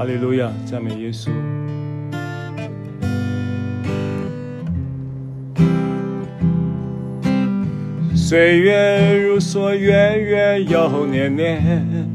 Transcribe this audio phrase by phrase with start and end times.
[0.00, 1.28] 哈利路亚，赞美耶稣。
[8.16, 12.08] 岁月如梭，月月又年年，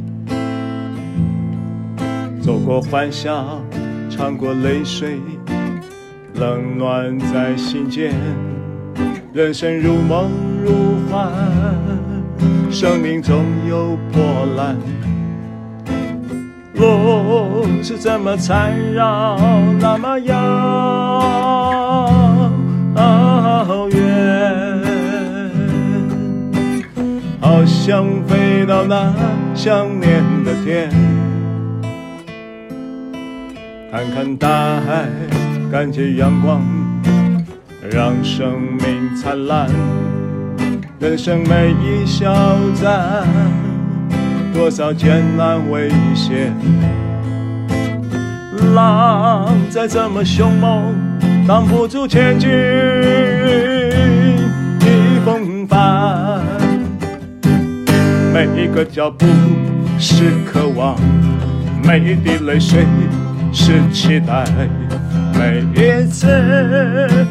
[2.41, 3.61] 走过欢笑，
[4.09, 5.19] 尝过泪水，
[6.33, 8.15] 冷暖在心间。
[9.31, 10.31] 人生如梦
[10.63, 11.31] 如幻，
[12.71, 14.75] 生命总有波澜。
[16.85, 19.37] 风是这么缠绕，
[19.79, 20.35] 那么遥
[23.89, 24.81] 远，
[27.41, 29.11] 好想飞到那
[29.53, 30.89] 想念的天，
[33.91, 34.47] 看看大
[34.81, 35.09] 海，
[35.71, 36.61] 感觉阳光，
[37.91, 39.67] 让生命灿烂，
[40.99, 42.31] 人生每一小
[42.81, 43.27] 站。
[44.55, 46.55] 多少艰难危险，
[48.73, 50.95] 浪再怎么凶猛，
[51.45, 52.49] 挡不住前进
[54.79, 54.87] 的
[55.25, 56.39] 风帆。
[58.33, 59.25] 每一个脚步
[59.99, 60.95] 是渴望，
[61.83, 62.85] 每一滴泪水
[63.51, 64.45] 是期待，
[65.37, 67.27] 每一次的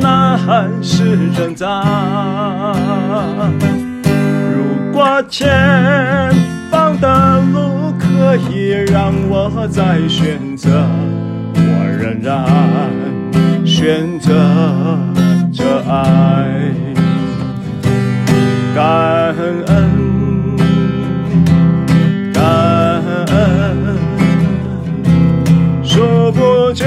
[0.00, 2.74] 呐喊是挣扎。
[4.52, 5.48] 如果前
[7.00, 10.68] 的路可以让我再选择，
[11.54, 11.60] 我
[11.98, 12.46] 仍然
[13.64, 14.32] 选择
[15.52, 16.72] 这爱。
[18.74, 19.34] 感
[19.66, 20.56] 恩，
[22.32, 22.42] 感
[23.26, 23.96] 恩，
[25.82, 26.86] 数不尽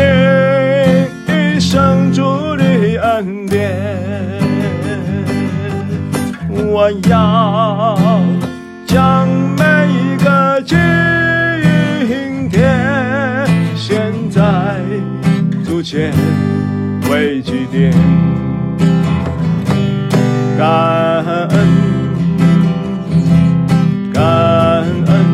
[1.27, 2.63] 一生主的
[3.01, 3.75] 恩典，
[6.49, 7.97] 我要
[8.85, 9.27] 将
[15.81, 16.13] 足前
[17.09, 17.91] 为祭奠，
[20.55, 21.57] 感恩，
[24.13, 24.23] 感
[25.07, 25.25] 恩，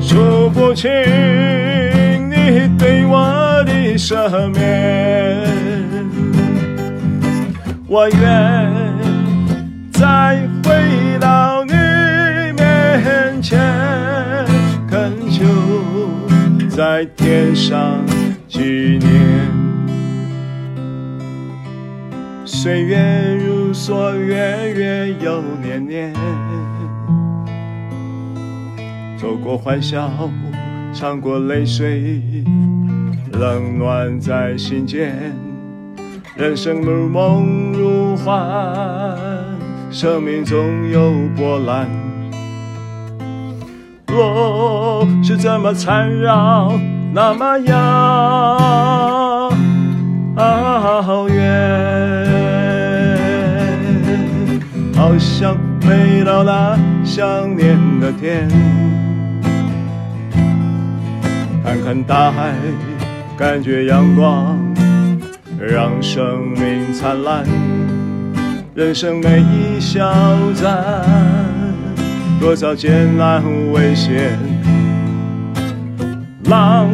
[0.00, 0.90] 数不清
[2.30, 5.46] 你对我的赦免，
[7.86, 8.18] 我愿
[9.92, 11.74] 再回到你
[12.54, 13.42] 面。
[13.42, 13.60] 前
[14.88, 15.44] 恳求，
[16.76, 18.04] 在天上
[18.46, 19.10] 纪念。
[22.44, 26.12] 岁月如梭，月月又年年。
[29.16, 30.10] 走过欢笑，
[30.92, 32.20] 尝过泪水，
[33.32, 35.34] 冷暖在心间。
[36.36, 39.16] 人生如梦如幻，
[39.90, 41.88] 生命总有波澜。
[44.16, 46.72] 路是这么缠绕，
[47.12, 49.52] 那么遥
[51.28, 52.26] 远，
[54.94, 58.48] 好想飞到那想念的天，
[61.62, 62.54] 看看大海，
[63.36, 64.58] 感觉阳光，
[65.58, 67.44] 让生命灿烂，
[68.74, 70.00] 人生每一小
[70.54, 71.65] 站。
[72.40, 74.38] 多少艰难和危险，
[76.44, 76.88] 浪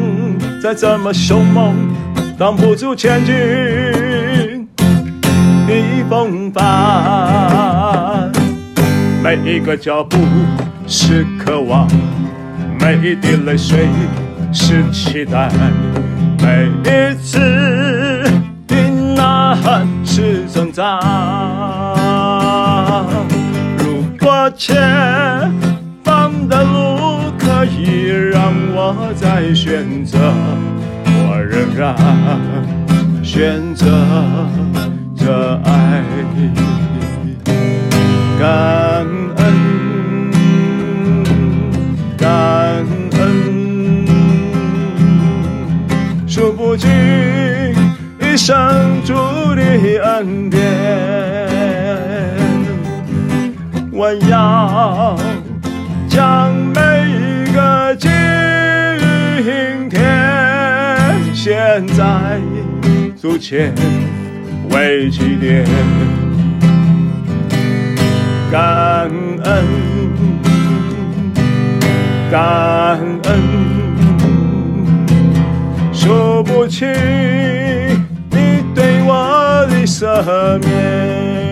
[0.63, 1.75] 再怎么凶猛，
[2.39, 4.67] 挡不住前进
[5.67, 5.75] 的
[6.09, 8.31] 风帆。
[9.23, 10.19] 每一个脚步
[10.87, 11.87] 是渴望，
[12.81, 13.89] 每一滴泪水
[14.53, 15.51] 是期待，
[16.41, 17.39] 每一次
[18.67, 18.77] 的
[19.15, 22.02] 呐喊是挣扎。
[24.51, 25.51] 前
[26.05, 30.19] 方的路可以让我再选择，
[31.07, 31.97] 我仍然
[33.23, 33.87] 选择
[35.17, 36.03] 着爱。
[38.39, 39.07] 感
[39.37, 40.33] 恩，
[42.19, 44.07] 感恩，
[46.27, 46.91] 数不尽
[48.21, 49.15] 一生主
[49.55, 49.63] 的
[50.03, 51.52] 恩典。
[54.03, 55.17] 我要
[56.09, 58.11] 将每一个今
[59.89, 60.03] 天，
[61.33, 62.41] 现在
[63.21, 63.73] 主前
[64.71, 65.65] 为起点，
[68.51, 69.09] 感
[69.45, 69.65] 恩，
[72.29, 73.41] 感恩，
[75.93, 76.89] 数不清
[78.33, 81.52] 你对我的赦免。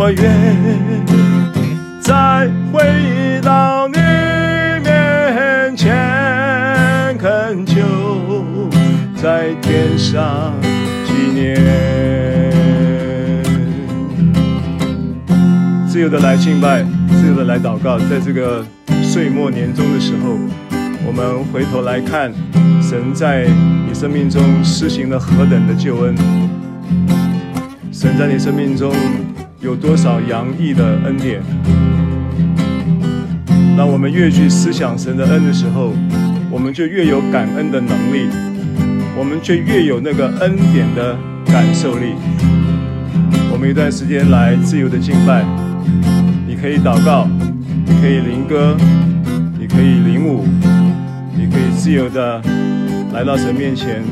[0.00, 0.24] 我愿
[2.00, 3.98] 再回到你
[4.84, 5.92] 面前，
[7.18, 7.82] 恳求
[9.16, 10.54] 在天上
[11.04, 11.56] 纪念。
[15.88, 18.64] 自由的来敬拜，自由的来祷告，在这个
[19.02, 20.38] 岁末年终的时候，
[21.08, 22.32] 我们回头来看，
[22.80, 26.14] 神在你生命中施行了何等的救恩。
[27.90, 28.92] 神在你生命中
[29.60, 31.42] 有多少洋溢的恩典。
[33.76, 35.92] 当我们越去思想神的恩的时候，
[36.48, 38.28] 我们就越有感恩的能力，
[39.16, 41.16] 我们就越有那个恩典的
[41.46, 42.14] 感受力。
[43.50, 45.44] 我们一段时间来自由的敬拜，
[46.46, 47.26] 你可以祷告，
[47.84, 48.76] 你可以灵歌，
[49.58, 50.46] 你可以领舞，
[51.36, 52.40] 你可以自由的
[53.12, 54.04] 来到神面前，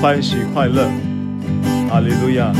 [0.00, 0.88] 欢喜快乐。
[1.90, 2.50] 哈利路亚。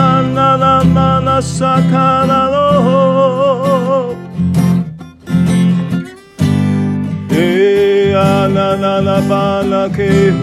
[0.00, 4.16] 啦啦啦啦啦，萨卡拉罗。
[7.28, 7.36] 哎
[8.12, 9.98] 呀，啦啦啦巴拉克
[10.38, 10.42] 呼。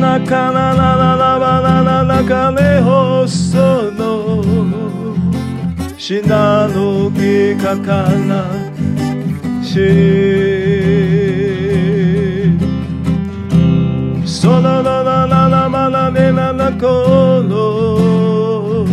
[0.00, 3.60] 那卡啦啦啦啦巴啦啦啦卡雷霍索
[3.96, 4.42] 诺。
[5.96, 6.66] 西那
[14.44, 14.52] 鲁基卡卡那西。
[14.52, 16.86] 嗦啦啦啦啦啦嘛啦咧啦啦可
[17.48, 18.86] 罗，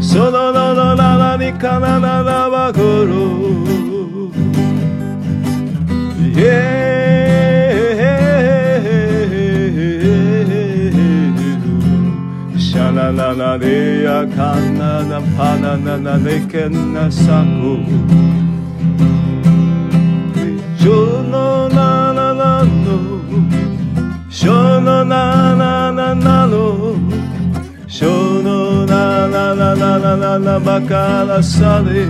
[0.00, 3.14] 嗦啦啦啦啦啦你卡啦啦啦哇可罗，
[6.34, 6.42] 耶，
[12.58, 15.94] 沙啦啦啦咧呀卡那那帕那那
[22.48, 22.88] 那咧肯那萨库，
[24.28, 24.88] 就那那。
[24.88, 25.14] 修罗那
[25.54, 26.94] 那那那罗，
[27.86, 28.06] 修
[28.42, 32.06] 罗那那那那那那那巴卡拉萨雷，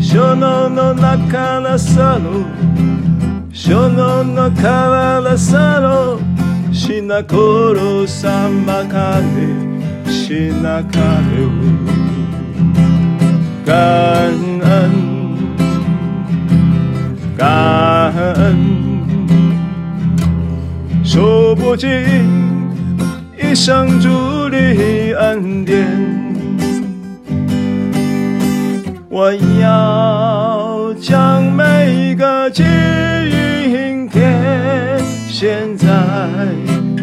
[0.00, 2.44] 修罗那那卡拉萨罗，
[3.52, 6.20] 修罗那卡拉萨罗，
[6.72, 7.36] 西那可
[7.72, 11.48] 罗萨玛卡雷，西那卡雷，
[13.64, 13.74] 感
[14.62, 15.11] 恩，
[17.42, 18.56] 感恩。
[21.02, 21.90] 数不尽
[23.36, 24.56] 一生主的
[25.18, 25.84] 恩典，
[29.08, 35.88] 我要将每个记忆点献在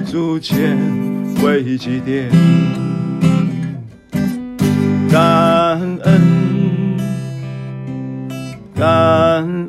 [0.10, 0.78] 主前
[1.44, 2.30] 为祭奠，
[5.12, 6.98] 感恩，
[8.74, 8.88] 感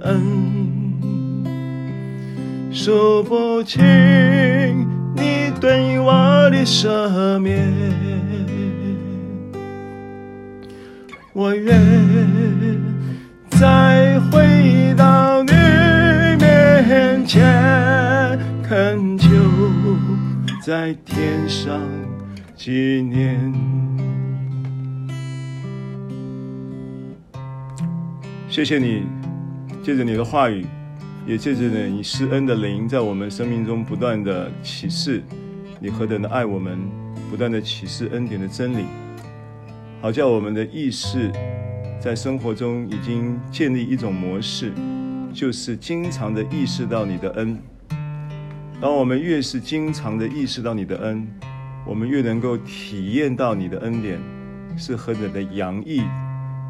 [0.05, 0.50] 恩。
[2.83, 3.79] 数不清
[5.15, 7.71] 你对我的赦免，
[11.35, 11.79] 我愿
[13.51, 15.53] 再回到你
[16.39, 17.45] 面前，
[18.63, 19.29] 恳求
[20.63, 21.79] 在天上
[22.57, 23.53] 纪念。
[28.49, 29.03] 谢谢你，
[29.83, 30.65] 借着你的话语。
[31.31, 35.23] 也借着呢，你施恩的灵在我们生命中不断的启示，
[35.79, 36.77] 你何等的爱我们，
[37.31, 38.85] 不断的启示恩典的真理，
[40.03, 41.31] 好叫我们的意识
[42.01, 44.73] 在生活中已经建立一种模式，
[45.33, 47.57] 就是经常的意识到你的恩。
[48.81, 51.25] 当我们越是经常的意识到你的恩，
[51.87, 54.19] 我们越能够体验到你的恩典
[54.77, 56.03] 是何等的洋溢，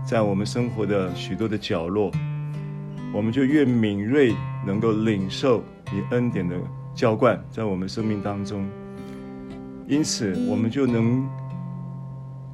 [0.05, 2.13] 在我们生活的许多的角落。
[3.13, 6.57] 我们就越敏锐，能够领受你恩典的
[6.95, 8.65] 浇灌在我们生命当中，
[9.89, 11.29] 因此我们就能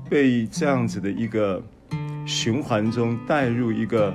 [0.08, 1.62] 被这样子的一个
[2.24, 4.14] 循环中带入一个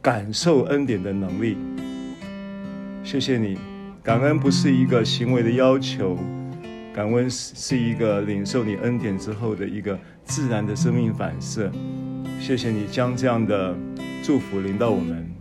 [0.00, 1.56] 感受恩典的能力。
[3.04, 3.58] 谢谢你，
[4.02, 6.16] 感恩不是一个行为的要求，
[6.94, 11.70] 感恩是一个领受你恩典之后的一个自然的生命反射。
[12.40, 13.76] 谢谢你将这样的
[14.22, 15.37] 祝福临到我们。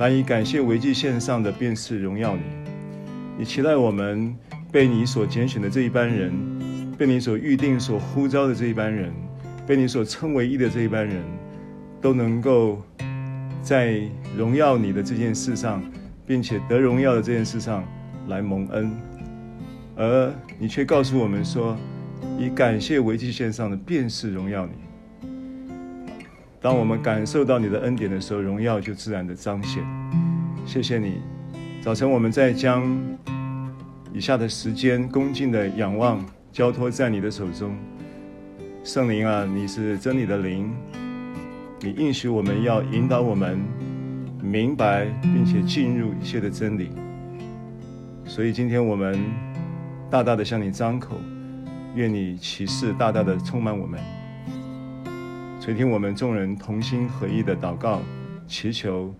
[0.00, 2.40] 难以感谢，为祭献上的便是荣耀你。
[3.36, 4.34] 你期待我们
[4.72, 6.32] 被你所拣选的这一班人，
[6.96, 9.12] 被你所预定、所呼召的这一班人，
[9.66, 11.22] 被你所称为义的这一班人，
[12.00, 12.80] 都能够
[13.60, 14.00] 在
[14.34, 15.82] 荣耀你的这件事上，
[16.26, 17.84] 并且得荣耀的这件事上
[18.28, 18.90] 来蒙恩。
[19.96, 21.76] 而你却告诉我们说，
[22.38, 24.72] 以感谢为祭献上的便是荣耀你。
[26.62, 29.82] 当我们感受到你的恩典的时候，荣耀就自然的彰显。
[30.66, 31.22] 谢谢你，
[31.80, 32.84] 早晨我们在将
[34.12, 37.74] 以下的时间恭敬的仰望，交托在你的手中。
[38.84, 40.70] 圣灵啊，你是真理的灵，
[41.80, 43.58] 你应许我们要引导我们
[44.42, 46.90] 明白并且进入一切的真理。
[48.26, 49.18] 所以今天我们
[50.10, 51.16] 大大的向你张口，
[51.94, 53.98] 愿你启示大大的充满我们，
[55.60, 58.00] 垂听我们众人同心合意的祷告、
[58.48, 59.14] 祈求、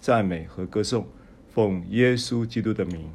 [0.00, 1.06] 赞美和歌颂，
[1.54, 3.08] 奉耶稣基督的名。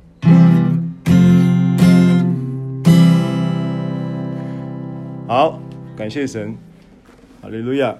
[5.27, 5.59] 好，
[5.97, 6.55] 感谢神，
[7.41, 7.93] 哈利路亚。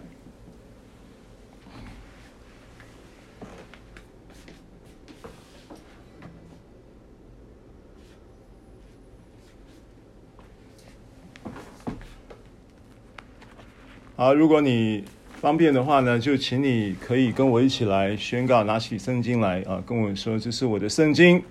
[14.22, 15.04] 好，如果你
[15.42, 21.44] 方便的话呢，就请你可以跟我一起来宣告，拿起圣经来啊，跟我说：“这是我的圣经。”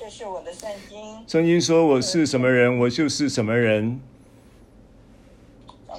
[0.00, 0.98] 这是我的圣经。
[1.26, 4.00] 圣经说：“我是什么人，我就是什么人。”
[5.86, 5.94] 我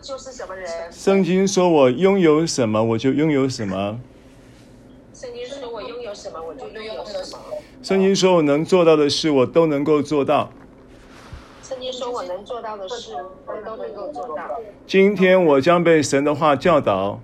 [0.00, 0.90] 就是什么人。
[0.90, 4.00] 圣经说我拥有什么，我就拥有什么。
[5.12, 7.44] 圣经说我拥有什么，我就拥有什么。
[7.82, 10.50] 圣经说我能做到的事，我都能够做到。
[12.66, 13.14] 圣经说我能做到的事，
[13.46, 14.60] 我都能够做到。
[14.86, 17.20] 今天我将被神的话教导。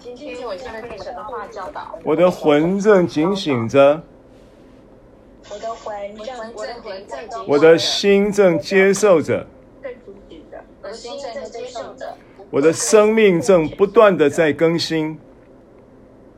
[0.00, 1.96] 今天我将被神的话教导。
[2.02, 4.02] 我的魂正警醒着。
[5.48, 9.46] 我的魂正，我的魂正，我的心正接受着。
[12.50, 15.18] 我的生命正不断的在更新，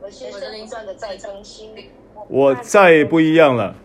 [0.01, 1.71] 我生命正的在更新，
[2.27, 3.75] 我再也不一样了，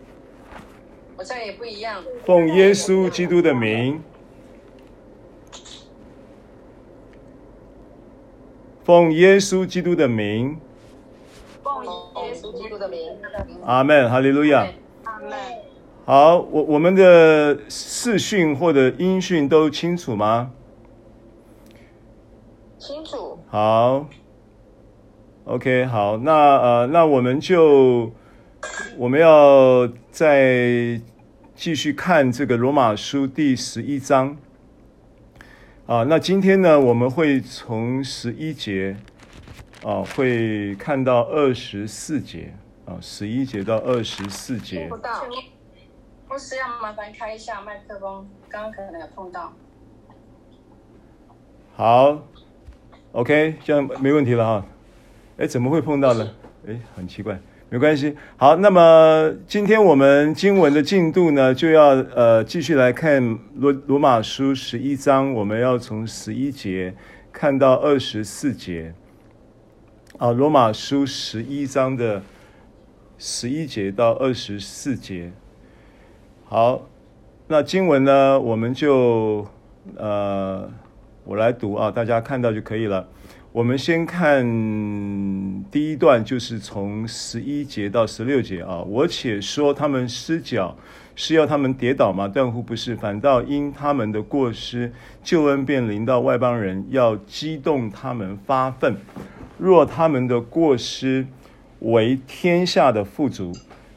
[1.17, 2.05] 我再也不一样。
[2.25, 4.01] 奉耶稣基督的名，
[8.91, 10.59] 奉耶稣基督的名，
[11.63, 11.85] 奉
[12.25, 12.99] 耶稣基督的名。
[13.65, 14.67] 阿门，哈利路亚。
[15.05, 15.31] 阿门。
[16.05, 20.51] 好，我我们的视讯或者音讯都清楚吗？
[22.81, 23.39] 清楚。
[23.47, 24.09] 好
[25.45, 28.11] ，OK，好，那呃，那我们就
[28.99, 31.01] 我们要再
[31.55, 34.37] 继续看这个罗马书第十一章
[35.91, 36.05] 啊。
[36.05, 38.97] 那今天呢，我们会从十一节
[39.83, 42.55] 啊，会看到二十四节
[42.87, 44.83] 啊，十一节到二十四节。
[44.83, 45.25] 听不到，
[46.29, 49.53] 我是要麻烦开一下麦克风，刚刚可能有碰到。
[51.75, 52.23] 好。
[53.11, 54.65] OK，这样没问题了哈。
[55.39, 56.33] 哎，怎么会碰到呢？
[56.69, 57.37] 哎，很奇怪，
[57.71, 58.17] 没关系。
[58.37, 66.93] 好，那么今天我们经文的进度呢，就要呃继续来看罗罗马书十一章，我们要从十一节
[67.33, 68.93] 看到二十四节。
[70.19, 72.21] 啊，罗马书十一章的
[73.19, 75.31] 十一节到二十四节。
[76.45, 76.89] 好，
[77.47, 79.47] 那经文呢，我们就
[79.97, 80.69] 呃。
[81.23, 83.07] 我来读啊，大家看到就可以了。
[83.53, 84.45] 我们先看
[85.73, 88.81] 第一段，就是从十一节到十六节啊。
[88.83, 90.77] 我且说他们失脚，
[91.17, 92.29] 是要他们跌倒吗？
[92.29, 94.93] 断乎不是，反倒因他们的过失，
[95.25, 98.95] 救恩便临到外邦人，要激动他们发愤。
[99.59, 101.27] 若他们的过失
[101.81, 103.51] 为天下的富足，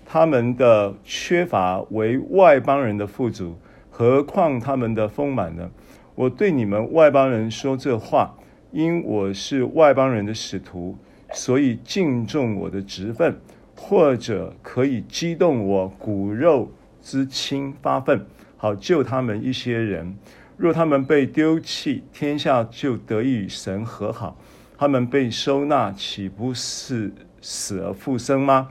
[0.04, 3.56] 他们的缺乏为外邦人的富足，
[3.92, 5.70] 何况他们的丰满呢？
[6.16, 8.34] 我对你们外邦人说这话，
[8.74, 10.98] 因我是外邦人的使徒，
[11.32, 13.40] 所以敬重我的职分，
[13.76, 18.26] 或者可以激动我骨肉之亲发愤，
[18.58, 20.16] 好救他们一些人。
[20.58, 24.36] 若他们被丢弃，天下就得以与神和好；
[24.76, 27.12] 他们被收纳，岂不是
[27.42, 28.70] 死而复生吗？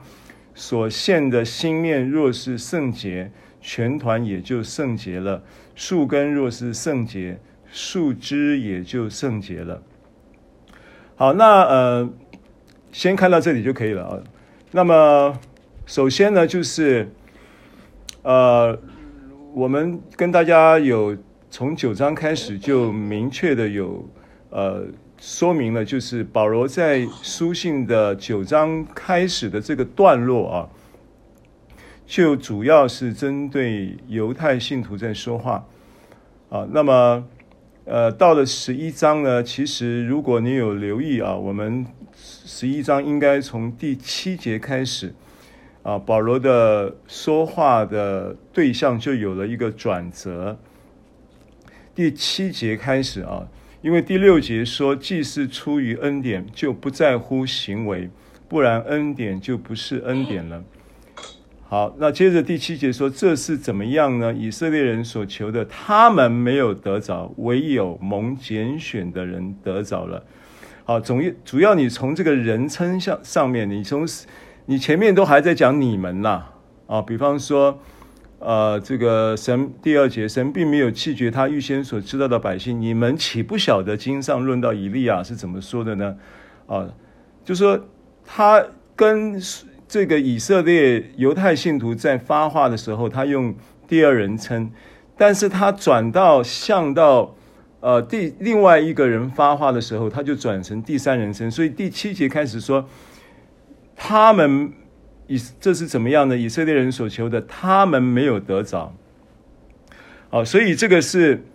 [0.53, 3.31] 所献的心面若是圣洁，
[3.61, 5.41] 全团也就圣洁了。
[5.75, 7.39] 树根若是圣洁，
[7.71, 9.81] 树枝也就圣洁了。
[11.15, 12.09] 好，那呃，
[12.91, 14.19] 先看到这里就可以了啊。
[14.71, 15.39] 那么，
[15.85, 17.11] 首先呢，就是
[18.23, 18.77] 呃，
[19.53, 21.15] 我们跟大家有
[21.51, 24.09] 从九章开始就明确的有
[24.49, 24.85] 呃
[25.19, 30.69] 说明了，就是保罗在书信的九章开始的这个段落啊。
[32.05, 35.65] 就主要是针对犹太信徒在说话
[36.49, 37.23] 啊，那么
[37.85, 41.85] 呃，到了十一章呢，其实如果你有留意啊，我们
[42.15, 45.13] 十一章应该从第七节开始
[45.81, 50.57] 啊，保罗的说话的对象就有了一个转折。
[51.93, 53.49] 第七节开始啊，
[53.81, 58.09] 因为第六节说，既是出于恩典，就不在乎行为，
[58.47, 60.63] 不然恩典就不是恩典了。
[61.73, 64.31] 好，那接着第七节说，这是怎么样呢？
[64.31, 70.23] 以色列人所求的，他们没有得着，唯有蒙拣选的人得着了。
[70.83, 74.07] 好，总主要你从这个人称上上面，你从
[74.67, 76.43] 你前面都还在讲你们呐，
[76.85, 77.79] 啊，比方说，
[78.37, 86.15] 呃，这个神第二节，神并没有弃绝他预先所知道的百姓，你们岂不晓得经上论到以利亚是怎么说的呢？
[86.67, 86.87] 啊，
[87.43, 87.83] 就说
[88.23, 88.63] 他
[88.95, 89.41] 跟。
[89.93, 93.53] 这个以色列犹太信徒在发话的时候，他用
[93.87, 94.71] 第二人称，
[95.15, 97.35] 但是他转到向到
[97.79, 101.51] 呃第另外一个人发话的时候，他就转成第三人称。
[101.51, 102.89] 所以第七节开始说，
[103.95, 104.73] 他们
[105.27, 106.35] 以这是怎么样呢？
[106.35, 108.91] 以色列人所求的，他们没有得着。
[110.31, 111.45] 好，所以这个是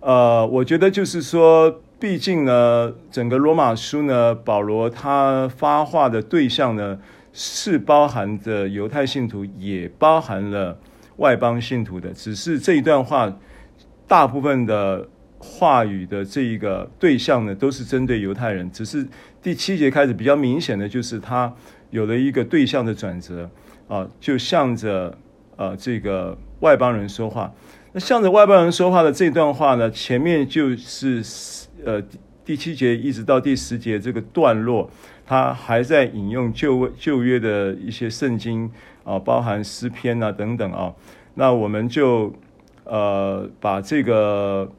[0.00, 6.98] 呃，我觉得就是说，毕竟呢，整个罗马书呢，保罗他发话的对象呢。
[7.36, 10.78] 是包含着犹太信徒，也包含了
[11.16, 12.12] 外邦信徒的。
[12.12, 13.36] 只是这一段话，
[14.06, 18.70] 大部分的话语的这一个对象呢，都是针对犹太人。
[18.70, 19.04] 只是
[19.42, 21.52] 第七节开始比较明显的就是，他
[21.90, 23.50] 有了一个对象的转折
[23.88, 25.18] 啊，就向着
[25.56, 27.52] 呃这个外邦人说话。
[27.92, 31.20] 那向着外邦人说话的这段话呢，前面就是
[31.84, 32.00] 呃
[32.44, 34.88] 第七节一直到第十节这个段落。
[35.26, 38.70] 他还在引用旧旧约的一些圣经
[39.04, 40.94] 啊，包含诗篇啊等等啊。
[41.34, 42.34] 那我们就
[42.84, 44.70] 呃把这个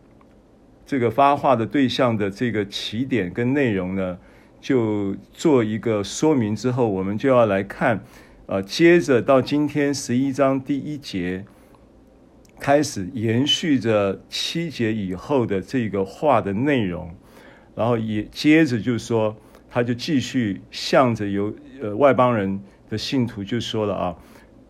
[0.86, 4.20] 这个发话的对象的这个起点跟内容呢，
[4.62, 8.04] 就做一个说明之后，我们就要来看
[8.46, 11.44] 呃，接着到今天十一章第一节
[12.60, 17.16] 开始延续着七节以后的这个话的内容，
[17.75, 19.36] 然后也接着就说。
[19.75, 22.58] 他就继续向着犹呃外邦人
[22.89, 24.16] 的信徒就说了啊，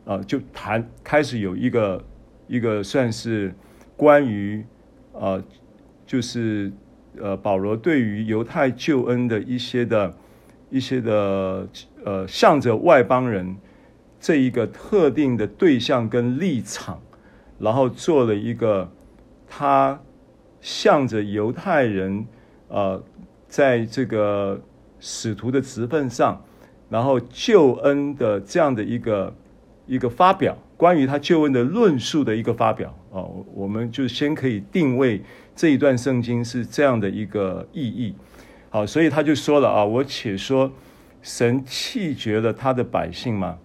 [0.04, 2.04] 啊就谈开始有一个
[2.48, 3.54] 一个算是
[3.96, 4.66] 关于
[5.14, 5.44] 呃
[6.08, 6.74] 就是
[7.20, 10.12] 呃保罗对于犹太救恩的一些的
[10.72, 11.70] 一些的
[12.04, 13.56] 呃向着外邦人
[14.20, 17.00] 这一个特定的对象跟立场，
[17.60, 18.92] 然后做了一个
[19.48, 20.02] 他
[20.62, 22.26] 向着犹太人
[22.70, 23.04] 呃
[23.48, 24.60] 在这个。
[25.08, 26.44] 使徒的职分上，
[26.90, 29.36] 然后救恩的这样的一个
[29.86, 33.22] 一个发表，关于他救恩的论述的一个发表啊，
[33.54, 35.22] 我们就先可以定位
[35.56, 38.16] 这一段圣经是这样的一个意义。
[38.72, 40.72] 好，所以他就说了啊，我且说
[41.22, 43.60] 神弃绝了他的百姓吗？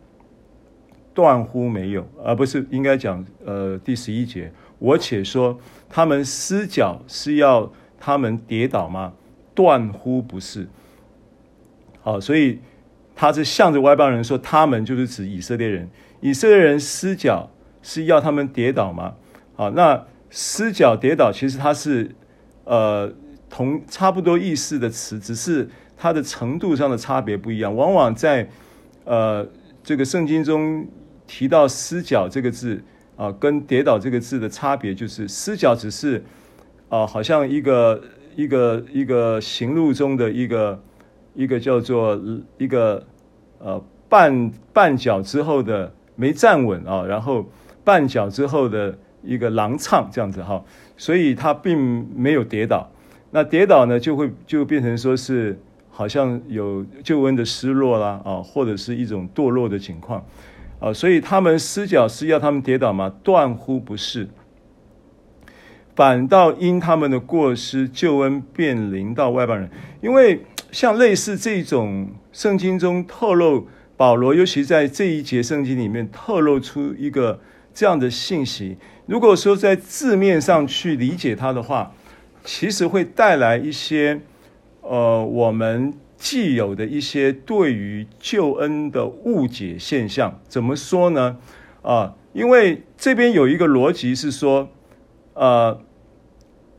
[1.14, 9.14] 断乎没有，而不是应该讲呃第十一节，我且说他们失脚是要他们跌倒吗？
[9.54, 10.68] 断乎不是。
[12.10, 12.58] 啊，所以
[13.14, 15.88] 他是向着外邦人说，他们就是指以色列人。
[16.20, 17.48] 以色列人失脚
[17.82, 19.14] 是要他们跌倒吗？
[19.56, 22.10] 啊，那失脚跌倒其实它是
[22.64, 23.12] 呃
[23.48, 27.74] 同差不多意思的词，只是它的程度上的差别不一样。
[27.74, 28.48] 往往在
[29.04, 29.46] 呃
[29.82, 30.86] 这个圣经中
[31.26, 32.82] 提到失脚这个字
[33.16, 36.24] 啊、跟跌倒这个字的差别就是失脚只是
[36.88, 38.02] 啊、好像一个
[38.34, 40.82] 一个一个行路中的一个。
[41.34, 42.20] 一个叫做
[42.58, 43.06] 一个
[43.58, 47.46] 呃绊绊脚之后的没站稳啊，然后
[47.84, 50.62] 绊脚之后的一个狼跄这样子哈，
[50.96, 52.90] 所以他并没有跌倒。
[53.30, 55.56] 那跌倒呢，就会就变成说是
[55.88, 60.24] 好像有救恩的失落啦啊，或者是一种堕落的情况
[60.80, 63.14] 啊，所以他们失脚是要他们跌倒吗？
[63.22, 64.28] 断乎不是，
[65.94, 69.70] 反倒因他们的过失，救恩便临到外邦人，
[70.02, 70.44] 因为。
[70.72, 77.40] 像类似这种圣经中透露，保罗尤其在这一节圣经里面透露出一个
[77.74, 78.76] 这样的信息。
[79.06, 81.92] 如果说在字面上去理解它的话，
[82.44, 84.20] 其实会带来一些
[84.80, 90.40] 呃我们既有的一些对于救恩的误解现象。
[90.48, 91.36] 怎么说呢？
[91.82, 94.68] 啊、因为这边有一个逻辑是说，
[95.34, 95.80] 呃，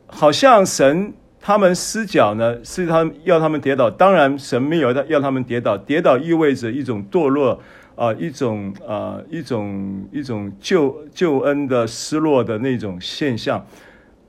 [0.07, 1.13] 好像神。
[1.43, 3.89] 他们失脚呢，是他要他们跌倒。
[3.89, 5.75] 当然，神没有要他们跌倒。
[5.75, 7.59] 跌倒意味着一种堕落
[7.95, 13.65] 啊、一种啊、一种一种救救恩的失落的那种现象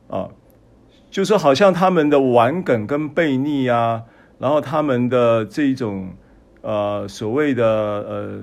[0.08, 0.28] 啊、
[1.10, 4.02] 就说好像他们的顽梗跟悖逆啊，
[4.38, 6.08] 然后他们的这一种
[6.62, 8.40] 呃所谓的呃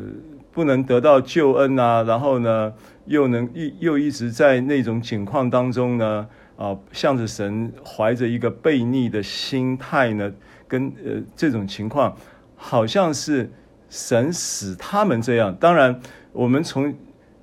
[0.52, 2.72] 不能得到救恩啊，然后呢
[3.06, 6.28] 又能一又一直在那种境况当中呢。
[6.60, 10.30] 啊，向着神怀着一个悖逆的心态呢，
[10.68, 12.14] 跟呃这种情况，
[12.58, 13.50] 好像是
[13.90, 15.56] 神使他们这样。
[15.56, 15.98] 当然，
[16.34, 16.94] 我们从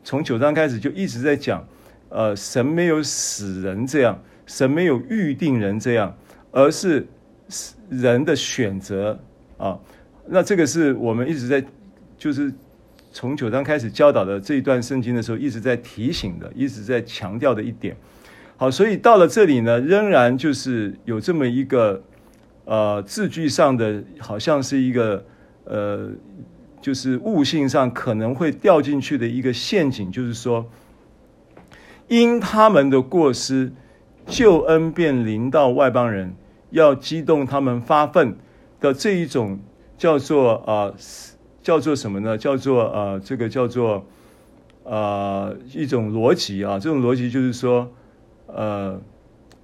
[0.05, 1.67] 从九章开始就一直在讲，
[2.11, 6.15] 呃，神没有使人这样，神没有预定人这样，
[6.51, 7.07] 而是
[7.89, 9.19] 人的选择
[9.57, 9.79] 啊。
[10.27, 11.65] 那这个是我们一直在，
[12.19, 12.53] 就是
[13.13, 17.97] 从九章开始教导的这一段圣经的时候，一直在提醒的，一直在强调的一点。
[18.57, 22.03] 好，所以到了这里呢，仍然就是有这么一个。
[22.69, 25.25] 呃，字句上的好像是一个
[25.67, 26.11] 呃，
[26.81, 30.67] 就是悟性上可能会掉进去的一个陷阱，就是说，
[32.09, 33.73] 因他们的过失，
[34.27, 36.35] 救恩便临到外邦人，
[36.71, 38.37] 要激动他们发愤
[38.81, 39.61] 的这一种
[39.97, 40.93] 叫做、呃，
[41.63, 42.37] 叫做什么呢？
[42.37, 44.05] 叫做呃，这个叫做
[44.83, 47.93] 呃一种逻辑啊，这种逻辑就是说，
[48.47, 49.01] 呃，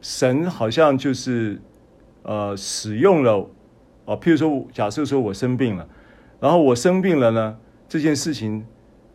[0.00, 1.60] 神好像就是。
[2.24, 3.50] 呃，使用了，
[4.04, 5.88] 啊，譬如说，假设说我生病了，
[6.38, 8.64] 然后我生病了呢，这件事情，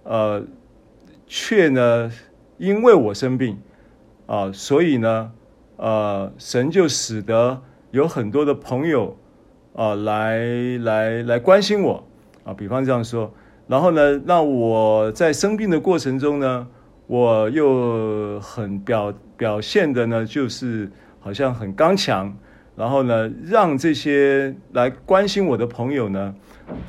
[0.03, 0.43] 呃，
[1.25, 2.11] 却呢，
[2.57, 3.59] 因为我生病，
[4.25, 5.31] 啊、所以呢，
[5.77, 9.15] 呃，神就使得有很多的朋友，
[9.73, 10.45] 啊、来
[10.79, 12.03] 来来关心我，
[12.43, 13.31] 啊，比方这样说，
[13.67, 16.67] 然后呢，那我在生病的过程中呢，
[17.07, 22.37] 我又很表表现的呢，就是好像很刚强。
[22.75, 26.35] 然后呢，让这些来关心我的朋友呢，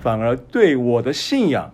[0.02, 1.72] 反而对我的信仰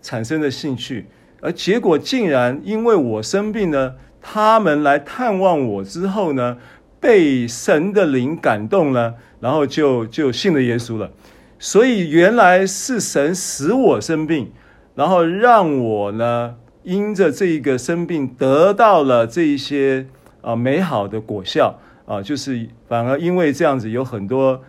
[0.00, 1.06] 产生了兴趣，
[1.40, 6.56] 而结果竟然因为我生病呢，他们来探望我之后呢，
[7.00, 11.10] 被神的灵感动了，然后就就信了耶稣了。
[11.58, 14.52] 所以原来是神使我生病，
[14.94, 20.06] 然后让我呢，因着这一个生病得到了这一些
[20.40, 21.78] 啊美好的果效。
[22.08, 24.64] 啊，就是反而因为这样子，有很多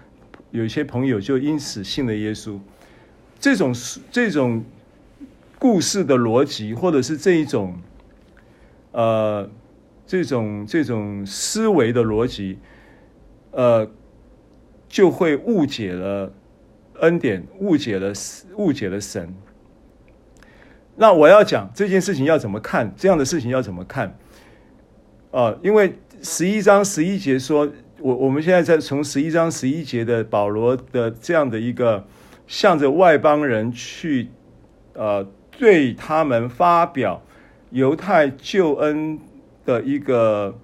[0.52, 2.60] 有一些朋友就因此信了耶稣。
[3.40, 3.74] 这种
[4.12, 4.66] 这种
[5.58, 7.78] 故事的逻辑，或者是这一种
[8.92, 9.50] 呃
[10.06, 12.58] 这种这种思维的逻辑，
[13.52, 13.90] 呃，
[14.90, 16.34] 就会误解了
[17.00, 18.12] 恩典，误解了
[18.58, 19.34] 误解了神。
[21.00, 22.94] 那我要讲这件事情要怎么看？
[22.96, 24.10] 这样的事情要怎么看？
[25.32, 25.96] 啊、呃，因为。
[26.22, 32.06] 十一章十一节说，我我们现在在从十一章十一节的保罗的这样的一个
[32.46, 34.28] 向着外邦人去，
[34.96, 35.26] 呃，
[35.58, 37.24] 对他们发表
[37.70, 39.18] 犹太救恩
[39.66, 40.60] 的一个，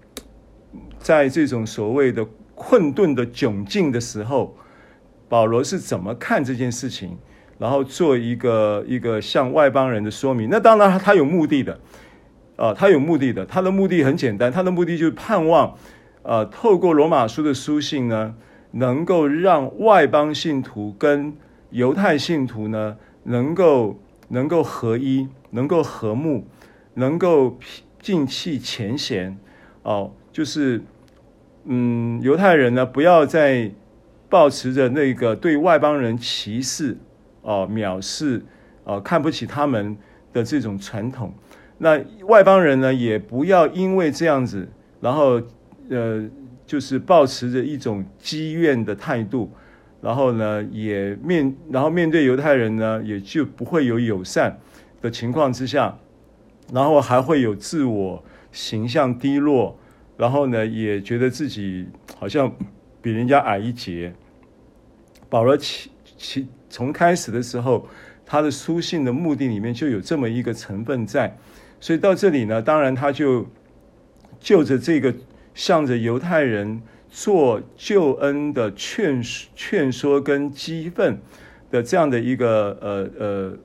[1.00, 4.58] 在这种所谓的困顿的窘境的时候，
[5.30, 7.18] 保罗是怎么看这件事情，
[7.58, 10.50] 然后做一个一个向外邦人的说明。
[10.50, 11.80] 那当然他有目的的。
[12.58, 15.76] 啊，他有目的的，他的目的很简单，他的目的就是盼望，
[16.24, 18.34] 呃，透过罗马书的书信呢，
[18.72, 21.34] 能够让外邦信徒跟
[21.72, 26.48] 犹太信徒呢，能够能够合一，能够和睦，
[26.94, 27.60] 能够
[28.00, 29.38] 尽弃前嫌，
[29.84, 30.82] 哦，就是，
[31.66, 33.70] 嗯，犹太人呢，不要再
[34.30, 36.98] 抱持着那个对外邦人歧视、
[37.46, 38.44] 哦藐视、
[38.84, 39.96] 哦看不起他们
[40.34, 41.34] 的这种传统。
[41.78, 44.68] 那外邦人呢，也不要因为这样子，
[45.00, 45.42] 然后
[45.90, 46.28] 呃，
[46.66, 49.52] 就是抱持着一种积怨的态度，
[50.02, 54.58] 然后呢，也面然后面对犹太人呢，也就不会有友善
[55.02, 55.98] 的情况之下，
[56.74, 59.78] 然后还会有自我形象低落，
[60.16, 62.52] 然后呢，也觉得自己好像
[63.02, 64.14] 比人家矮一截。
[65.30, 67.88] 保罗其其从开始的时候，
[68.26, 71.38] 他的书信的目的里面就有这么一个成分在。
[71.80, 73.46] 所以到这里呢，当然他就
[74.40, 75.14] 就着这个
[75.54, 79.22] 向着犹太人做救恩的劝
[79.56, 81.20] 劝说跟激愤
[81.70, 83.58] 的这样的一个呃呃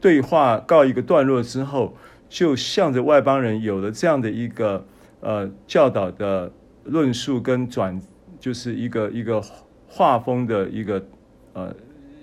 [0.00, 1.96] 对话告一个段落之后，
[2.28, 4.86] 就向着外邦人有了这样的一个
[5.20, 6.50] 呃教导的
[6.84, 8.00] 论述跟转，
[8.40, 9.42] 就是一个一个
[9.88, 11.04] 画风的一个
[11.52, 11.74] 呃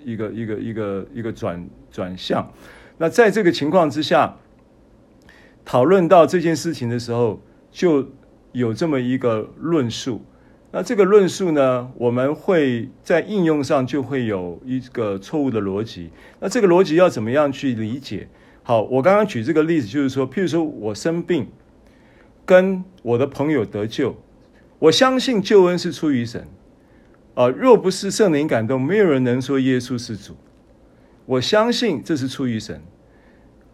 [0.04, 2.52] 一个一个一个一个转转向。
[2.98, 4.36] 那在这个情况之下。
[5.66, 7.40] 讨论到这件事情的时候，
[7.70, 8.06] 就
[8.52, 10.22] 有这么一个论述。
[10.72, 16.10] 那这个论述呢，我们会在应用上就会有一个错误的逻辑。
[16.38, 18.28] 那这个逻辑要怎么样去理解？
[18.62, 21.48] 好，我刚刚举这个例子，就是说，譬如说我生病，
[22.44, 24.16] 跟我的朋友得救，
[24.80, 26.46] 我相信救恩是出于神。
[27.34, 30.36] 啊，若不是圣灵感动，没有人能说耶稣是主。
[31.26, 32.82] 我相信这是出于神。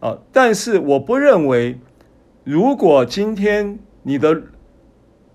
[0.01, 0.16] 啊！
[0.33, 1.79] 但是我不认为，
[2.42, 4.44] 如果今天你的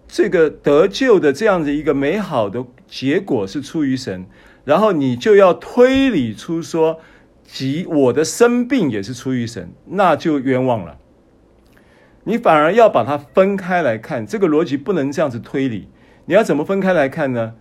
[0.07, 4.25] 这个得救的这样的一个美好的结果是出于神，
[4.63, 6.99] 然后你就要推理出说，
[7.43, 10.97] 即我的生病也是出于神，那就冤枉了。
[12.23, 15.89] 你反而要把它分开来看，这个逻辑不能这样子推理。
[16.25, 17.53] 你要怎么分开来看呢？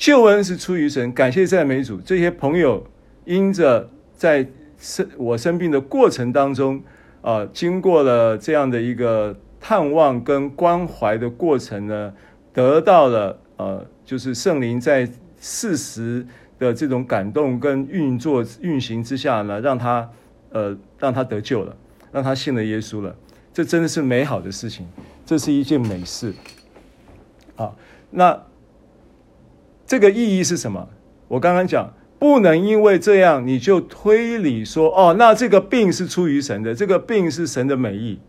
[0.00, 2.00] 救恩是出于神，感谢赞美主。
[2.00, 2.82] 这些朋友
[3.26, 3.86] 因着
[4.16, 6.78] 在生我生病的过程当中，
[7.20, 12.14] 啊、呃，经过了这样的一个探望跟关怀的过程呢，
[12.50, 15.06] 得到了呃，就是圣灵在
[15.38, 16.26] 事实
[16.58, 20.08] 的这种感动跟运作运行之下呢，让他
[20.48, 21.76] 呃让他得救了，
[22.10, 23.14] 让他信了耶稣了。
[23.52, 24.88] 这真的是美好的事情，
[25.26, 26.32] 这是一件美事。
[27.54, 27.76] 好，
[28.10, 28.40] 那
[29.90, 30.88] 这个意义是什么？
[31.26, 38.20] 我刚刚讲，不能因为这样你就推理说，哦，那这个病是出于神的，这个病是神的美意。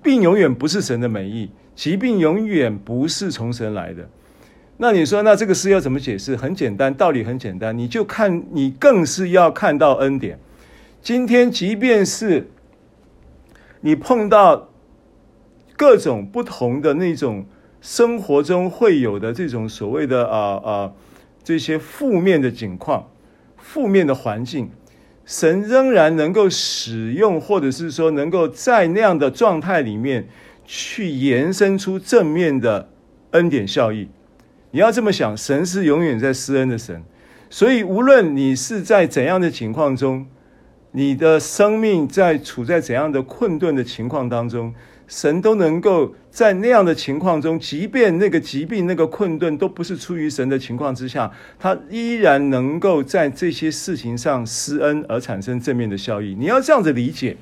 [0.00, 4.08] 病永远不是神的美意，疾病永远不是从神来的。
[4.76, 6.36] 那你说，那这个事要怎么解释？
[6.36, 10.38] 很简单，道理很简单，你就看，你更是要看到恩典。
[11.02, 12.48] 今天，即便是。
[13.80, 14.68] 你碰到
[15.76, 17.44] 各种不同的那种
[17.80, 20.92] 生活中会有的这种所谓的啊啊
[21.42, 23.08] 这些负面的境况、
[23.56, 24.70] 负面的环境，
[25.24, 30.28] 神仍然能够使用，或者是说能够在那样的状态里面
[30.64, 32.88] 去延伸出正面的
[33.30, 34.08] 恩典效益。
[34.70, 37.02] 你要这么想，神是永远在施恩的神，
[37.48, 40.26] 所以无论你是在怎样的情况中。
[40.92, 44.74] 你的生命在处在怎样的困顿的情况当中，
[45.06, 56.36] 神都能够在那样的情况中，即便那个疾病、那个困顿都不是出于神的情况之下，他依然能够在这些事情上施恩而产生正面的效益。
[56.38, 57.36] 你要这样子理解，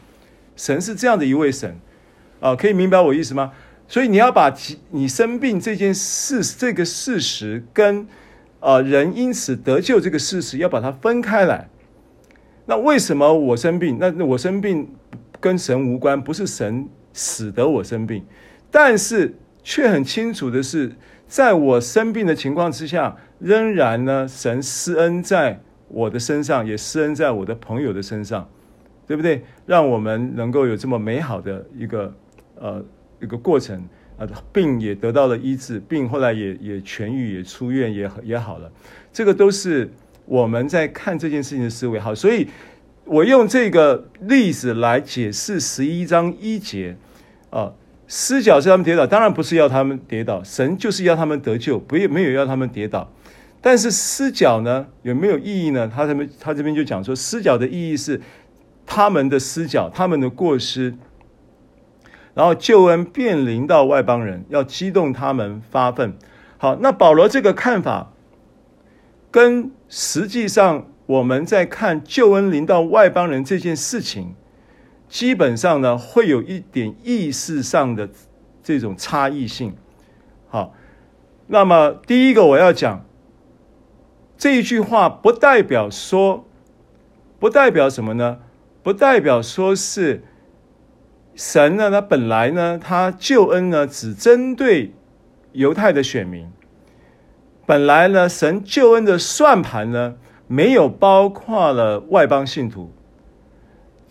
[0.56, 1.78] 神是这样的一位神
[2.40, 3.52] 啊，可以明白我意思吗？
[3.86, 4.54] 所以你要把
[4.90, 8.06] 你生病这件事、这个事实跟
[8.60, 11.68] 啊人因此得救这个事实要把它分开来。
[12.66, 13.98] 那为什么我生病？
[13.98, 14.88] 那我生病
[15.40, 18.22] 跟神无关，不是神使得我生病，
[18.70, 20.92] 但是却很清楚的是，
[21.26, 28.48] 在我生病的情况之下，仍然呢，神施恩在我的身上，也施恩在我的朋友的身上，
[29.06, 29.42] 对不对？
[29.66, 32.14] 让我们能够有这么美好的一个
[32.56, 32.84] 呃
[33.20, 33.82] 一个过程
[34.18, 38.70] 啊，病也得到了医治，病后来也也痊愈，也出院，也也好了，
[39.12, 39.90] 这个都是。
[40.30, 42.46] 我们在看这件事情的思维，好，所以
[43.06, 46.94] 我用这个例子来解释十一章一节
[47.48, 47.72] 啊，
[48.08, 53.12] 失脚是他们跌倒，当然不是要他们跌倒，神就是要他们得救，不也没有要他们跌倒。
[53.60, 55.90] 但是失脚呢，有没有意义呢？
[55.94, 58.20] 他这边他这边就讲说，失脚的意义是
[58.86, 60.94] 他们的失脚，他们的过失，
[62.34, 66.14] 然后救恩便临到外邦人，要激动他们发愤。
[66.56, 68.12] 好，那保罗这个看法。
[69.30, 74.34] 跟实际上我们在看救恩临到外邦人这件事情，
[75.08, 78.08] 基本上呢，会有一点意识上的
[78.62, 79.74] 这种差异性。
[80.48, 80.74] 好，
[81.46, 83.04] 那么第一个我要讲
[84.36, 86.44] 这一句话，不代表说，
[87.38, 88.38] 不代表什么呢？
[88.82, 90.22] 不代表说是
[91.34, 94.94] 神呢，他本来呢，他救恩呢，只针对
[95.52, 96.50] 犹太的选民。
[97.66, 100.16] 本来呢，神救恩的算盘呢，
[100.46, 102.92] 没有包括了外邦信徒，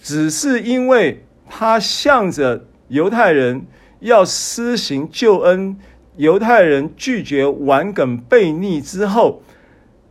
[0.01, 3.65] 只是因为他向着犹太人
[3.99, 5.77] 要施行救恩，
[6.15, 9.41] 犹太人拒绝顽梗悖逆之后，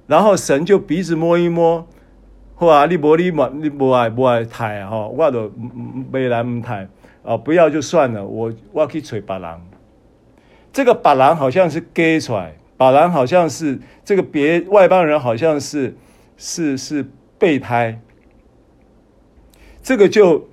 [0.07, 1.87] 然后神就鼻子摸一摸，
[2.55, 5.51] 话你不你不你不爱不爱抬哈，我都
[6.11, 6.89] 没来唔抬
[7.23, 9.61] 啊，不要就算了，我我去找别人，
[10.73, 12.57] 这个别人好像是给出来。
[12.79, 15.97] 保兰好像是这个别外邦人，好像是
[16.37, 17.07] 是是
[17.39, 17.99] 备胎，
[19.87, 20.49] 这个就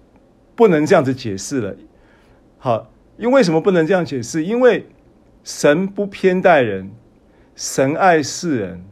[0.54, 1.76] 不能这样子解释了。
[2.60, 4.44] 好，因为什么不能这样解释？
[4.44, 4.86] 因为
[5.44, 6.92] 神不偏待人，
[7.56, 8.86] 神爱世人，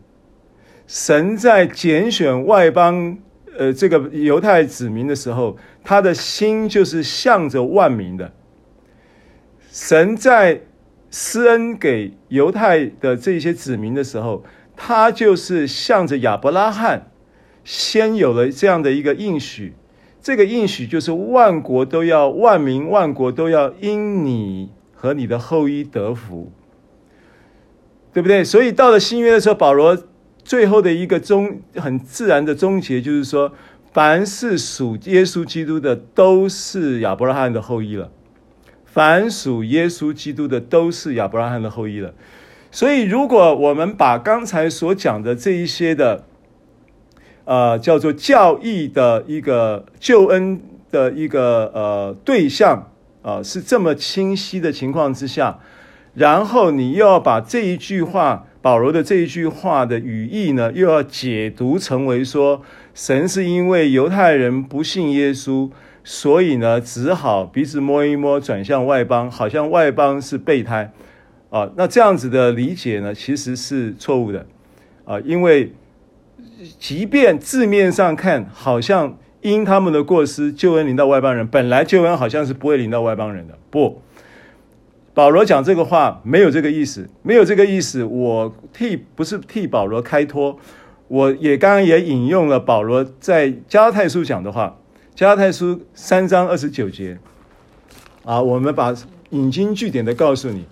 [0.87, 3.19] 神在拣选外邦
[3.55, 8.33] 呃这个犹太子民的时候，他的心就是向着万民的。
[9.69, 10.63] 神在。
[11.13, 14.45] 施恩给犹太的这些子民的时候，
[14.77, 17.11] 他就是向着亚伯拉罕
[17.65, 19.73] 先有了这样的一个应许，
[20.21, 26.51] 这个应许就是万国都要、万民万国都要因你和你的后裔得福，
[28.13, 28.43] 对不对？
[28.43, 29.97] 所以到了新约的时候，保罗
[30.43, 33.53] 最后的一个终很自然的终结就是说，
[33.91, 38.11] 凡是属耶稣基督的，都是亚伯拉罕的后裔了。
[38.85, 42.13] 凡属耶稣基督的，都是亚伯拉罕的后裔了。
[42.69, 46.25] 所以，如果我们把刚才所讲的这一些的
[47.45, 55.59] 呃叫做教义的一个救恩的一个呃对象啊、呃，是这么清晰的情况之下，
[56.13, 62.61] 然后你又要把这一句话，保罗的这一句话的语义呢，又要解读成为说，
[62.93, 65.69] 神是因为犹太人不信耶稣，
[66.03, 70.91] 所以呢，只好鼻子摸一摸，转向外邦，好像外邦是备胎。
[71.49, 74.45] 啊，那这样子的理解呢，其实是错误的，
[75.03, 75.73] 啊，因为
[76.79, 83.57] 即便字面上看，好像因他们的过失，救恩领到外邦人，本来救恩好像是不会领到外邦人的。
[83.69, 84.01] 不，
[85.13, 88.03] 保罗讲这个话没有这个意思，没有这个意思。
[88.03, 90.57] 我替不是替保罗开脱，
[91.07, 94.77] 我也刚刚也引用了保罗在加拉太书讲的话，
[95.15, 97.17] 加拉太书三章二十九节。
[98.23, 98.95] 啊，我们把
[99.31, 100.65] 引经据典的告诉你。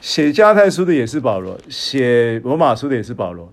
[0.00, 3.52] 写加太书的也是保罗，写罗马书的也是保罗，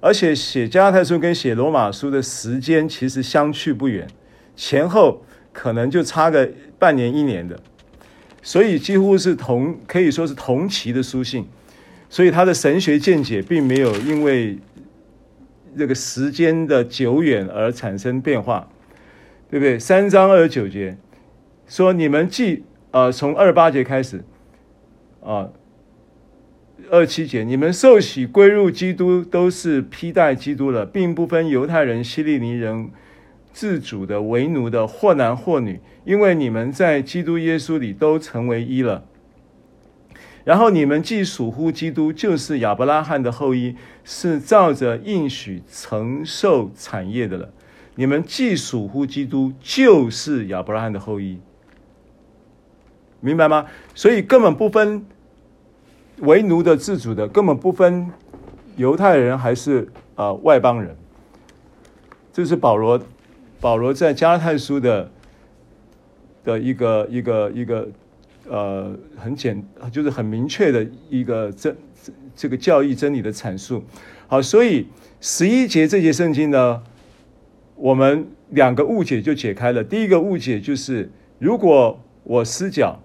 [0.00, 4.06] 而且写加太书跟写罗马书的时间其实相去不远，
[4.54, 7.58] 前后可能就差个半年一年的，
[8.40, 11.48] 所以几乎是同可以说是同期的书信，
[12.08, 14.58] 所以他的神学见解并没有因为
[15.76, 18.68] 这个时间的久远而产生变化，
[19.50, 19.78] 对不对？
[19.78, 20.96] 三章二十九节
[21.66, 24.22] 说你们既呃从二八节开始
[25.24, 25.48] 啊。
[26.90, 32.90] 二七节，你们受洗归入基督，都是披戴基督了，并不分犹太人、希利尼人、
[33.52, 39.04] 自主的、为奴的，或男或女，因为你们在基督耶稣里都成为一了。
[40.44, 47.50] 然后你们既属乎基督，就是亚伯拉罕的后裔，是照着应许承受产业的了。
[47.96, 51.38] 你们既属乎基督，就是亚伯拉罕的后裔，
[53.20, 53.66] 明白吗？
[53.94, 55.04] 所以根本不分。
[56.20, 58.10] 为奴的、自主的，根本不分
[58.76, 60.96] 犹太人还是、呃、外邦人。
[62.32, 63.00] 这是保罗，
[63.60, 65.10] 保罗在加拉太书的
[66.44, 67.88] 的一个一个一个
[68.48, 71.74] 呃很简，就是很明确的一个这
[72.34, 73.82] 这个教义真理的阐述。
[74.26, 74.86] 好，所以
[75.20, 76.82] 十一节这节圣经呢，
[77.76, 79.84] 我们两个误解就解开了。
[79.84, 83.00] 第一个误解就是，如果我失脚，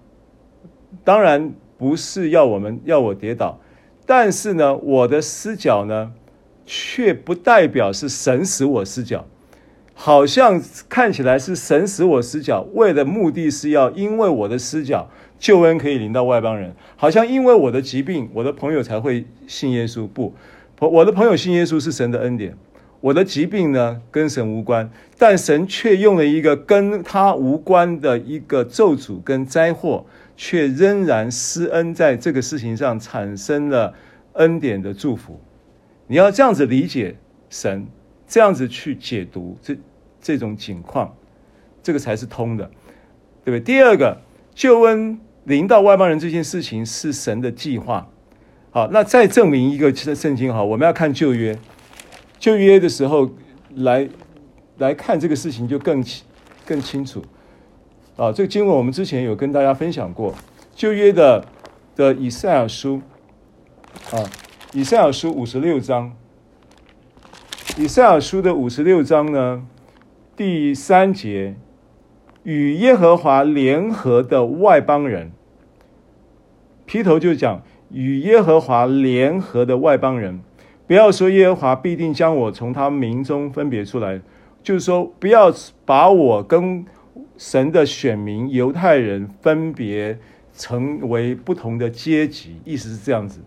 [1.04, 1.52] 当然。
[1.76, 3.60] 不是要我们要我跌倒，
[4.06, 6.12] 但是呢，我的失脚呢，
[6.64, 9.26] 却不代表是神使我失脚，
[9.92, 15.08] 好像看起来是神使我失脚，为的目的是要因为我的失脚，
[15.38, 20.06] 救恩可以临到外邦人，好像因为我的疾病，我的朋友才会信耶稣。
[20.06, 20.32] 不，
[20.78, 22.56] 我的朋友信耶稣是神的恩典，
[23.00, 30.06] 我的疾病呢跟神无关，但神却用了一个跟他无关的一个咒诅跟灾祸。
[30.36, 33.94] 却仍然施恩，在这个事情上产生了
[34.34, 35.40] 恩典的祝福。
[36.06, 37.16] 你要这样子理解
[37.48, 37.86] 神，
[38.26, 39.76] 这样子去解读这
[40.20, 41.16] 这种情况，
[41.82, 42.70] 这个才是通的，
[43.44, 43.60] 对不对？
[43.60, 44.20] 第二个，
[44.54, 48.08] 救恩临到外邦人这件事情是神的计划。
[48.70, 51.56] 好，那再证明一个圣经哈，我们要看旧约，
[52.38, 53.30] 旧约的时候
[53.76, 54.08] 来
[54.78, 56.24] 来看这个事情就更清
[56.66, 57.24] 更清楚。
[58.16, 60.32] 啊，这个经文我们之前有跟大家分享过，
[60.72, 61.44] 旧约的
[61.96, 63.02] 的以赛亚书，
[64.12, 64.22] 啊，
[64.72, 66.12] 以赛亚书五十六章，
[67.76, 69.66] 以赛亚书的五十六章呢，
[70.36, 71.56] 第三节，
[72.44, 75.32] 与耶和华联合的外邦人，
[76.86, 80.40] 劈头就讲与耶和华联合的外邦人，
[80.86, 84.20] 不要说耶和华必定将我从他名中分别出来，
[84.62, 85.52] 就是说不要
[85.84, 86.86] 把我跟。
[87.36, 90.18] 神的选民犹太人分别
[90.52, 93.40] 成为不同的阶级，意思是这样子，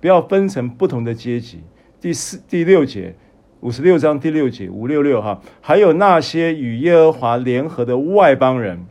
[0.00, 1.60] 不要分成不同的阶级。
[2.00, 3.14] 第四、第六节，
[3.60, 8.84] 五十六章第六节，五六六哈，还有那些与耶和华联合的外邦人，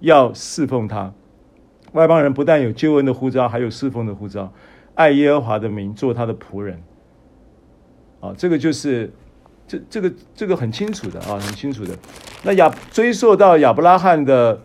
[0.00, 1.12] 要侍奉他。
[1.92, 4.52] 外邦人不但有救恩的呼召，还有侍奉的呼召，
[4.94, 6.82] 爱耶和华的名，做他的仆人。
[8.20, 9.12] 啊，这个就是。
[9.70, 11.96] 这这个这个很清楚的啊，很清楚的。
[12.42, 14.60] 那亚追溯到亚伯拉罕的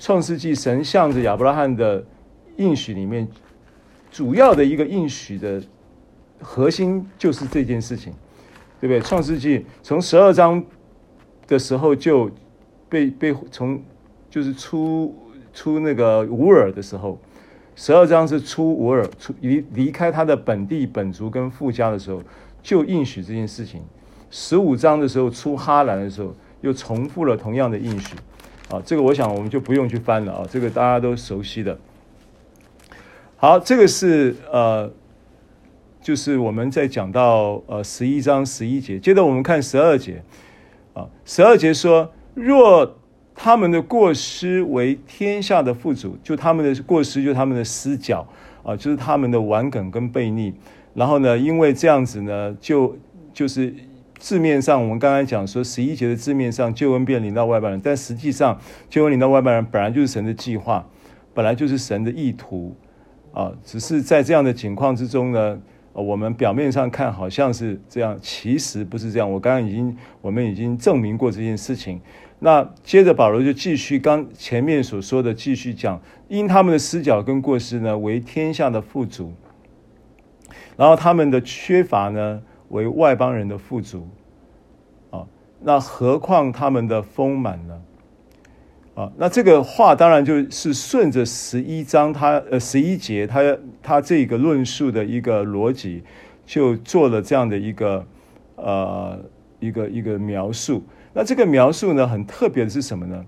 [0.00, 2.04] 创世纪，神向着亚伯拉罕的
[2.56, 3.28] 应许里面，
[4.10, 5.62] 主要的一个应许的
[6.40, 8.12] 核心就是这件事情，
[8.80, 9.00] 对不对？
[9.00, 10.60] 创世纪从十二章
[11.46, 12.28] 的时候就
[12.88, 13.80] 被被从
[14.28, 15.14] 就是出
[15.54, 17.16] 出那个乌尔的时候，
[17.76, 22.20] 十二章是出乌尔出离离开他的本地本族跟父家的时候，
[22.60, 23.80] 就应许这件事情。
[24.30, 28.14] 十五章的时候出哈兰的时候，又重复了同样的应许，
[28.70, 31.78] 啊，这个我想我们就不用去翻了啊，这个大家都熟悉的。
[33.36, 34.90] 好，这个是呃
[36.02, 40.22] 就是我们在讲到呃十一章十一节，接着我们看十二节
[40.94, 42.96] 啊，十二节说，若
[43.34, 48.26] 他们的过失为天下的父祖，就他们的过失，就他们的失角
[48.64, 50.52] 啊，就是他们的顽梗跟悖逆。
[50.94, 52.96] 然后呢，因为这样子呢，就
[53.32, 53.72] 就是
[54.18, 58.60] 字面上我们刚才讲说十一节的字面上救恩便临到外邦人，但实际上
[58.90, 60.86] 救恩临到外邦人本来就是神的计划，
[61.32, 62.76] 本来就是神的意图
[63.32, 65.58] 啊，只是在这样的情况之中呢。
[65.94, 69.28] 我们表面上看好像是这样，其实不是这样。
[69.28, 72.00] 我刚刚已经，我们已经证明过这件事情。
[72.38, 79.32] 那接着保罗就继续刚前面所说的继续讲，因他们的失脚跟过失呢，为天下的富足，
[80.76, 84.08] 然后他们的缺乏呢，为外邦人的富足。
[85.10, 85.26] 啊，
[85.60, 87.80] 那何况他们的丰满呢？
[88.94, 93.40] 啊，那这个话当然就是顺着十一章他呃十一节他
[93.80, 96.02] 他这个论述的一个逻辑，
[96.44, 98.06] 就做了这样的一个
[98.56, 99.18] 呃
[99.60, 100.82] 一个一个描述。
[101.14, 103.24] 那这个描述呢，很特别的是什么呢？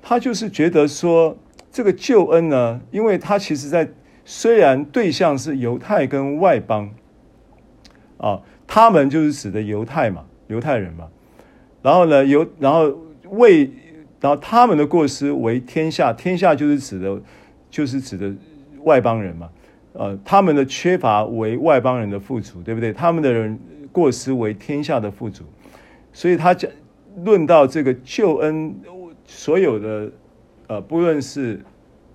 [0.00, 1.36] 他就是觉得说
[1.72, 3.88] 这个救恩呢，因为他其实在
[4.24, 6.88] 虽然对象是犹太跟外邦
[8.18, 11.08] 啊，他们就是指的犹太嘛，犹太人嘛，
[11.82, 12.96] 然后呢犹然后
[13.30, 13.70] 为
[14.20, 17.20] 然后他们的过失为天下，天下就是指的，
[17.70, 18.34] 就是指的
[18.82, 19.50] 外邦人嘛。
[19.98, 22.92] 呃，他们的缺乏为外邦人的富足，对不对？
[22.92, 23.58] 他们的人
[23.90, 25.44] 过失为天下的富足，
[26.12, 26.70] 所以他讲
[27.24, 28.74] 论到这个救恩，
[29.24, 30.10] 所有的
[30.66, 31.64] 呃，不论是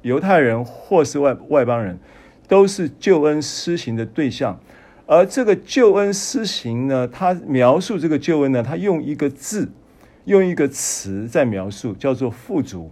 [0.03, 1.97] 犹太人或是外外邦人，
[2.47, 4.59] 都是救恩施行的对象。
[5.11, 9.69] 而这个救恩施行呢，他描述这个救恩呢，他用一个字。
[10.25, 12.91] 用一个词在描述，叫做富足。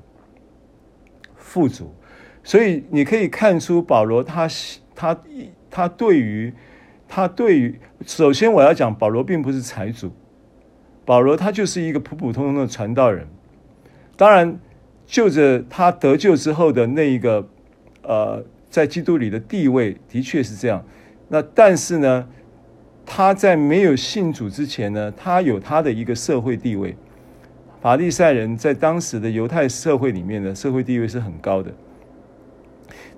[1.36, 1.94] 富足，
[2.44, 4.50] 所以你可以看出保罗他
[4.96, 5.16] 他
[5.70, 6.52] 他对于
[7.08, 10.12] 他对于，首先我要讲保罗并不是财主，
[11.06, 13.28] 保罗他就是一个普普通通的传道人。
[14.18, 14.60] 当然，
[15.06, 17.48] 就着他得救之后的那一个
[18.02, 20.84] 呃，在基督里的地位的确是这样。
[21.30, 22.28] 那但是呢，
[23.06, 26.98] 他在没有信主之前呢，他有他的一个社会地位。
[27.82, 31.72] 法利赛人在当时的犹太社会里面的社会地位是很高的，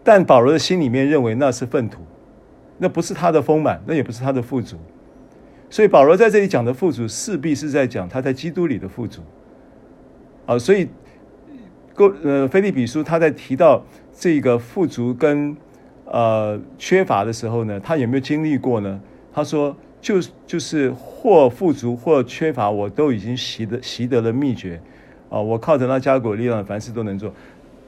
[0.04, 2.02] 但保罗的心里面认为那是粪土，
[2.78, 4.78] 那不是他的丰满，那也不是他的富足，
[5.68, 9.22] 所以保罗在这里讲的富足，势必是在讲他在基督里的富足。
[10.46, 10.88] 啊，所以，
[11.96, 13.84] 哥呃，腓利比书他在提到
[14.14, 15.58] 这个富足跟
[16.12, 19.02] 呃缺乏的时候呢，他有没有经历过呢？
[19.34, 19.76] 他说。
[20.02, 24.82] 就就是或富足或缺乏，我都已经习得习得了秘诀
[25.30, 25.40] 啊！
[25.40, 27.32] 我靠着那加果力量，凡事都能做。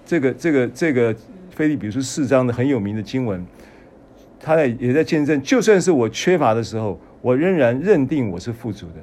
[0.06, 1.16] 这个这个这个
[1.50, 3.44] 腓利比书四章的很有名的经文，
[4.40, 9.02] 他在也在见证，就算是我缺乏的时候，我仍然认定我是富足的。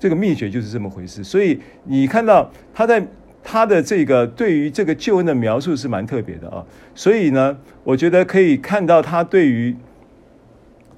[0.00, 1.22] 这个秘诀就是这么回事。
[1.22, 3.00] 所以你看到他在
[3.48, 6.66] 他的这个对于这个救恩的描述是蛮特别的啊。
[6.94, 9.76] 所以呢，我觉得可以看到他对于。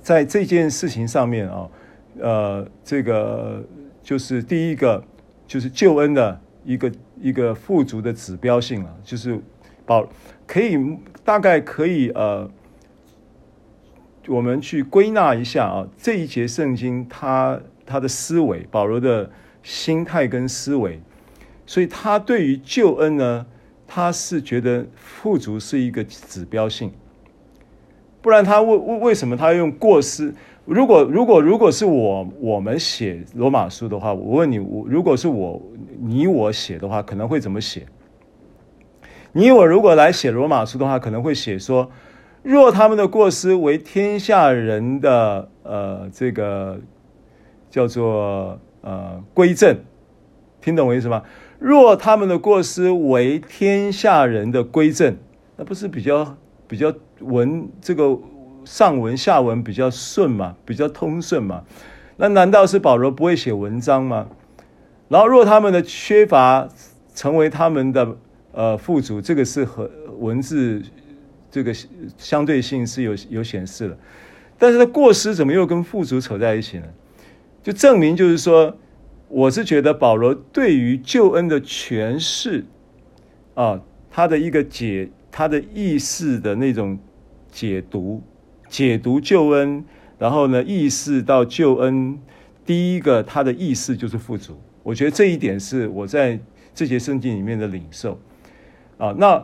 [0.00, 1.68] 在这件事情上面啊，
[2.18, 3.62] 呃，这个
[4.02, 5.04] 就是第一个，
[5.46, 9.38] 就是救恩的一个一个富足的指标性了，就是
[9.84, 10.08] 保
[10.46, 10.78] 可以
[11.22, 12.50] 大概可以呃，
[14.28, 19.30] 我们去归纳一下啊，这一节圣经他他的思维，保罗的
[19.62, 21.02] 心态跟思维，
[21.68, 23.44] 所以他对于救恩呢，
[23.86, 26.90] 他是觉得富足是一个指标性。
[28.22, 30.34] 不然他为为为什么他用过失？
[30.64, 35.60] 如果如果如果是我我们写罗马书的话，我问你，我如果是我
[36.00, 37.86] 你我写的话，可能会怎么写？
[39.32, 41.90] 你我如果来写罗马书的话，可能会写说：
[42.42, 46.80] 若他们的过失为天下人的呃这个
[47.68, 49.76] 叫做呃归正，
[50.62, 51.22] 听懂我意思吗？
[51.58, 55.16] 若他们的过失为天下人的归正，
[55.56, 56.36] 那不是比较
[56.66, 56.94] 比较？
[57.20, 58.16] 文这个
[58.64, 61.64] 上文下文比较顺嘛，比较通顺嘛。
[62.16, 64.28] 那难道是保罗不会写文章吗？
[65.08, 66.68] 然后若他们的缺乏
[67.12, 68.16] 成为他们的
[68.52, 69.90] 呃富足，这个是和
[70.20, 70.80] 文字
[71.50, 71.74] 这个
[72.16, 73.98] 相对性是有有显示的。
[74.56, 76.84] 但是他过失怎么又跟富足扯在一起呢？
[77.64, 78.76] 就证明就是说，
[79.28, 82.64] 我是觉得保罗对于救恩的诠释
[83.54, 86.98] 啊，他的一个解，他的意思的那种。
[87.50, 88.22] 解读，
[88.68, 89.82] 解读救恩，
[90.18, 92.18] 然后呢，意识到救恩，
[92.66, 94.60] 第一个他的意思就是富足。
[94.82, 96.38] 我觉得这一点是我在
[96.74, 98.20] 这节圣经里面的领受
[98.98, 99.14] 啊。
[99.16, 99.42] 那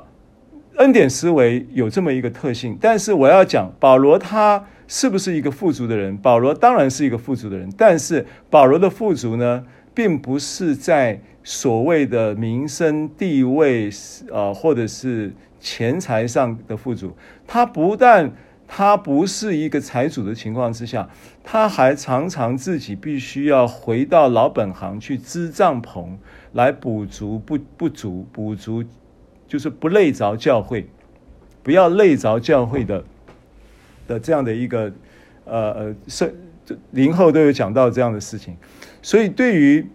[0.76, 6.16] 恩典思维有这么一个特性，但是我要讲保罗他是不是一个富足的人？
[6.18, 9.64] 保罗当然是一个富足的人，但是保罗的富足呢，
[9.95, 13.91] 并不是在所谓的名声地位、
[14.30, 17.16] 呃，或者是钱财上的富足。
[17.47, 18.32] 他不但
[18.66, 21.09] 他不是一个财主的情况之下，
[21.43, 26.07] 他还常常自己必须要回到老本行去支帐篷，
[26.53, 28.85] 来补足不不足，补足
[29.47, 30.89] 就是不累着教会，
[31.62, 33.05] 不要累着教会的。
[34.07, 34.92] 的这样的一个，
[35.44, 36.34] 呃呃，是
[36.92, 38.57] 林后都有讲到这样的事情，
[39.02, 39.86] 所以对于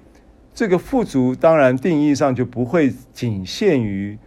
[0.54, 4.18] 这个富足，当然定义上就不会仅限于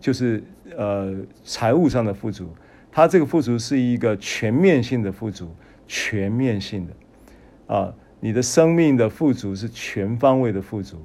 [0.00, 0.42] 就是
[0.76, 1.14] 呃
[1.44, 2.48] 财务上的富足，
[2.90, 5.54] 它这个富足是一个全面性的富足，
[5.86, 10.96] 全面性的啊，你的生命的富足是全方位的富足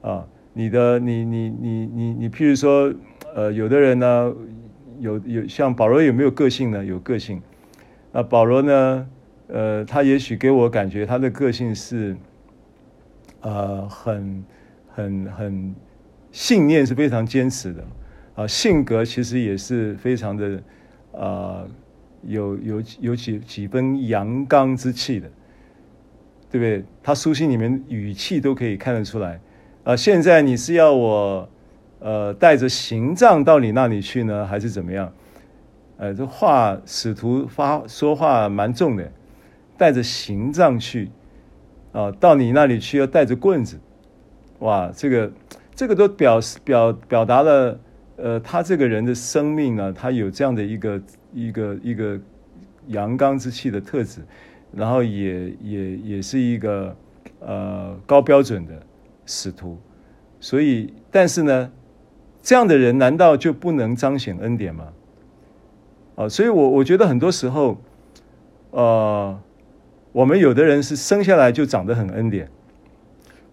[0.00, 2.92] 啊，你的你你你你你，譬如说
[3.34, 4.32] 呃，有的人呢，
[5.00, 6.84] 有有像保罗有没有个性呢？
[6.84, 7.42] 有个性。
[8.12, 9.08] 那保罗呢？
[9.48, 12.16] 呃，他也许给我感觉他的个性是，
[13.42, 14.44] 呃，很、
[14.88, 15.74] 很、很
[16.30, 17.84] 信念是非常坚持的，
[18.34, 20.62] 啊，性格其实也是非常的，
[21.12, 21.66] 啊，
[22.22, 25.28] 有有有几几分阳刚之气的，
[26.50, 26.82] 对不对？
[27.02, 29.38] 他书信里面语气都可以看得出来。
[29.84, 31.46] 啊，现在你是要我，
[31.98, 35.12] 呃，带着行杖到你那里去呢，还是怎么样？
[35.98, 39.12] 呃，这话使徒发说话蛮重的，
[39.78, 41.10] 带着行杖去，
[41.92, 43.78] 啊，到你那里去要带着棍子，
[44.58, 45.32] 哇，这个
[45.74, 47.80] 这个都表示表表达了，
[48.16, 52.18] 呃，他这个人的生命呢，他有这样的一个一个一个
[52.88, 54.20] 阳刚之气的特质，
[54.72, 56.96] 然后也也也是一个
[57.40, 58.72] 呃高标准的
[59.24, 59.78] 使徒，
[60.40, 61.70] 所以，但是呢，
[62.42, 64.88] 这样的人难道就不能彰显恩典吗？
[66.28, 67.76] 所以我我觉得很多时候，
[68.70, 69.38] 呃，
[70.12, 72.48] 我们有的人是生下来就长得很恩典，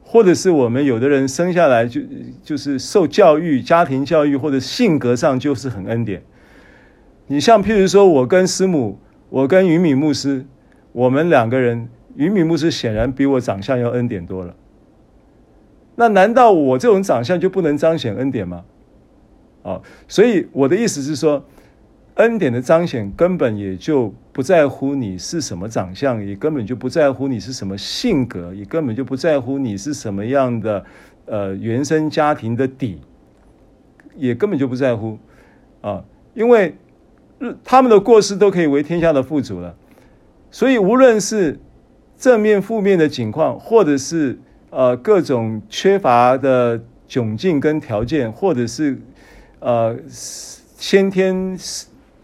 [0.04, 2.02] 或者是我们有的人生下来就
[2.44, 6.22] 就是受教育、家庭教育或者性格上就是很恩典。
[7.28, 9.00] 你像譬如说，我跟师母，
[9.30, 10.46] 我跟云敏牧师，
[10.92, 14.56] 我们两个人，云敏牧师显然比我长相要恩典多了。
[15.96, 18.64] 那难道我这种长相就不能彰显恩典吗？
[19.64, 21.44] 啊，所以我的意思是说。
[22.20, 30.84] 恩典的彰显根本也就不在乎你是什么长相，也根本就不在乎你是什么性格，也根本就不在乎你是什么样的
[31.28, 33.00] 呃原生家庭的底，
[34.18, 35.18] 也根本就不在乎
[35.80, 36.04] 啊，
[36.34, 36.76] 因为
[37.64, 39.74] 他们的过失都可以为天下的富足了，
[40.52, 41.58] 所以无论是
[42.18, 44.38] 正面负面的情况，或者是
[44.72, 49.00] 呃各种缺乏的窘境跟条件，或者是
[49.62, 51.58] 呃先天。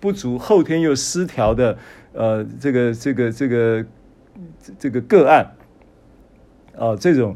[0.06, 1.76] 不足，后天又失调的，
[2.14, 3.86] 呃，这个这个这个
[4.78, 5.44] 这个个案，
[6.76, 7.36] 啊、呃，这种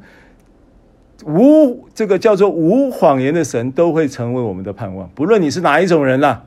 [1.26, 6.45] 无这个叫做无谎言的神都会成为我们的盼望，不论你是哪一种人啦，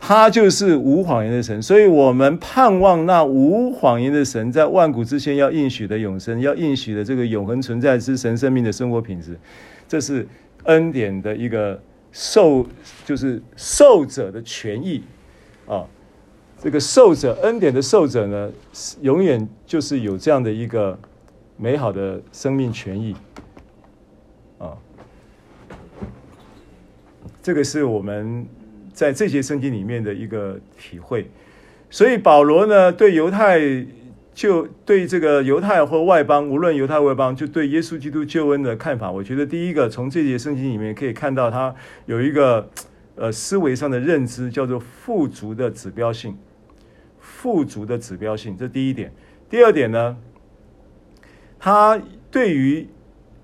[0.00, 9.38] 他就是无谎言的神，所以我们盼望那无谎言的神在万古之前要应许的永生，要应许的这个永恒存在之神生命的生活品质，
[9.86, 10.26] 这是
[10.64, 11.78] 恩典的一个
[12.10, 12.66] 受，
[13.04, 15.02] 就是受者的权益。
[15.66, 15.84] 啊，
[16.60, 18.50] 这个受者恩典的受者呢，
[19.00, 20.96] 永远就是有这样的一个
[21.56, 23.16] 美好的生命权益
[24.58, 24.78] 啊。
[27.42, 28.46] 这个是我们
[28.92, 31.28] 在这些圣经里面的一个体会。
[31.90, 33.60] 所以保罗呢，对犹太
[34.32, 41.74] 就对这个犹太或外邦，无论犹太外邦，就对耶稣基督救恩的看法，我觉得第一个从这些圣经里面可以看到，他
[42.06, 42.70] 有一个。
[43.16, 46.36] 呃，思维上的认知叫做富足的指标性，
[47.18, 49.12] 富足的指标性，这第一点。
[49.48, 50.16] 第二点呢，
[51.58, 52.00] 他
[52.30, 52.86] 对于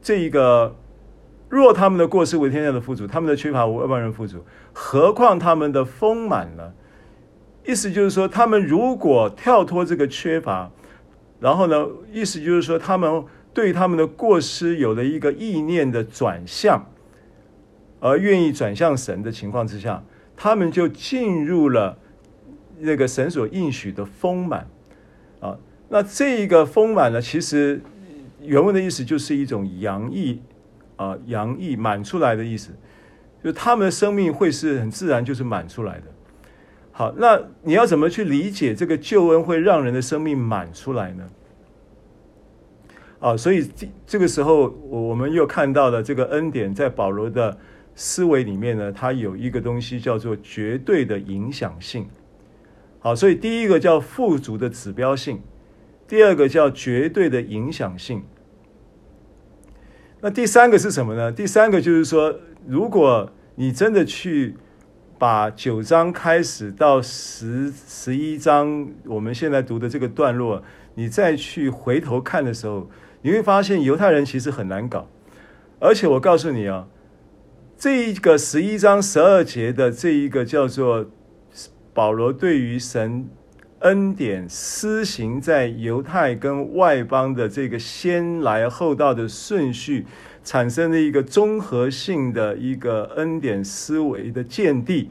[0.03, 0.77] 这一个
[1.49, 6.73] 若他们的过失为天下的富足，他们的缺乏为外邦人富足，何况他们的丰满呢？
[7.64, 10.70] 意思就是说，他们如果跳脱这个缺乏，
[11.41, 16.85] 然后呢，意思就是说，他们对他们的过失有了一个意念的转向。
[18.05, 20.03] 而愿意转向神的情况之下，
[20.36, 21.96] 他们就进入了
[22.80, 24.66] 那个神所应许的丰满
[25.38, 25.57] 啊。
[25.88, 27.80] 那这一个丰满呢，其实
[28.40, 30.42] 原文的意思就是一种洋溢
[30.96, 32.72] 啊，洋溢满出来的意思，
[33.44, 36.07] 就他们的生命会是很自然就是满出来的。
[36.90, 41.24] 好，那你要怎么去理解这个救恩会让人的生命满出来呢？
[43.20, 47.57] 啊，所以这这个时候，我们又看到了这个恩典在保罗的。
[47.95, 52.09] 思维里面呢，它有一个东西叫做绝对的影响性，
[52.99, 55.43] 好，所以第一个叫富足的指标性，
[56.09, 58.22] 第二个叫绝对的影响性。
[60.20, 61.32] 那第三个是什么呢？
[61.32, 64.55] 第三个就是说，如果你真的去
[65.18, 70.62] 把九章开始到十十一章，我们现在读的这个段落，
[70.95, 72.88] 你再去回头看的时候，
[73.22, 75.09] 你会发现犹太人其实很难搞。
[75.80, 76.86] 而且我告诉你啊，
[77.83, 81.05] 这一个十一章十二节的这一个叫做
[81.93, 83.28] 保罗对于神
[83.80, 90.07] 恩典施行在犹太跟外邦的这个先来后到的顺序，
[90.45, 95.11] 产生的一个综合性的一个恩典思维的见地。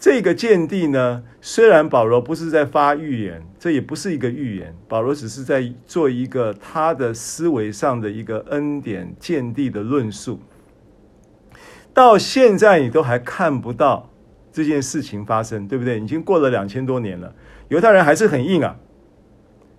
[0.00, 10.40] 这个见地呢，虽然保罗不是在发预言，这也不是一个预言，保罗只是在做一个他的思维上的一个恩典见地的论述。
[11.96, 14.10] 到现在你都还看不到
[14.52, 15.98] 这件事情发生，对不对？
[15.98, 17.34] 已经过了两千多年了，
[17.68, 18.76] 犹太人还是很硬啊。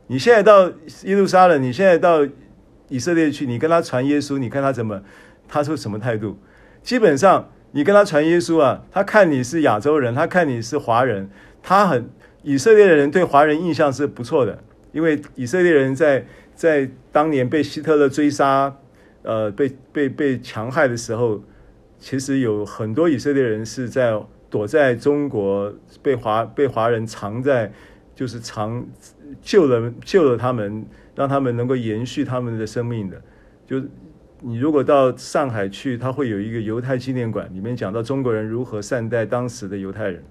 [0.08, 0.68] 你现在到
[1.04, 2.28] 耶路撒冷，你现在到
[2.90, 5.04] 以色列去，你跟他传耶稣，你看他怎么，
[5.48, 6.40] 他说什么态度？
[6.82, 7.50] 基本上。
[7.72, 11.30] 你跟他传耶稣啊，他看你是亚洲人，他看你是华人，
[11.62, 12.10] 他很
[12.42, 14.58] 以色列的人对华人印象是不错的，
[14.94, 18.74] 因为以色列人在在当年被希特勒追杀，
[19.22, 21.44] 呃，被被被强害的时候，
[22.00, 24.20] 其实有很多以色列人是在
[24.50, 27.72] 躲在中国，被华被华人藏在，
[28.16, 28.86] 就是藏
[29.42, 30.86] 救了救了他们，
[31.16, 33.22] 让他们能够延续他们的生命的，
[33.66, 33.82] 就。
[34.40, 40.24] 你如果到上海去，他会有一个犹太纪念馆，里面讲到中国人如何善待当时的犹太人，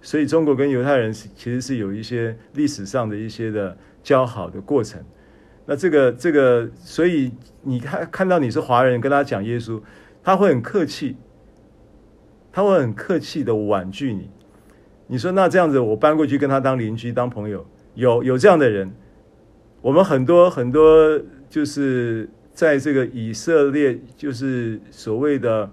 [0.00, 5.04] 所以中国跟犹太人其实是有一些历史上的一些的交好的过程。
[5.66, 7.30] 那这个这个，所以
[7.60, 9.78] 你看看到你是华人，跟他讲耶稣，
[10.26, 11.14] 他会很客气，
[12.50, 14.28] 他会很客气的婉拒你。
[15.06, 17.64] 你说那这样子，我搬过去跟他当邻居当朋友，
[17.94, 18.92] 有有这样的人，
[19.80, 22.28] 我们很多很多就是。
[22.56, 25.70] 在这个以色列，就是所谓的，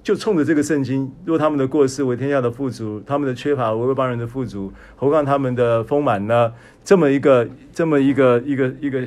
[0.00, 6.52] 就冲着这个圣经，若他们的过失为天下的富足，他们的缺乏为外邦人的富足，何况他们的丰满呢？
[6.84, 9.04] 这么一个，这么一个，一个一个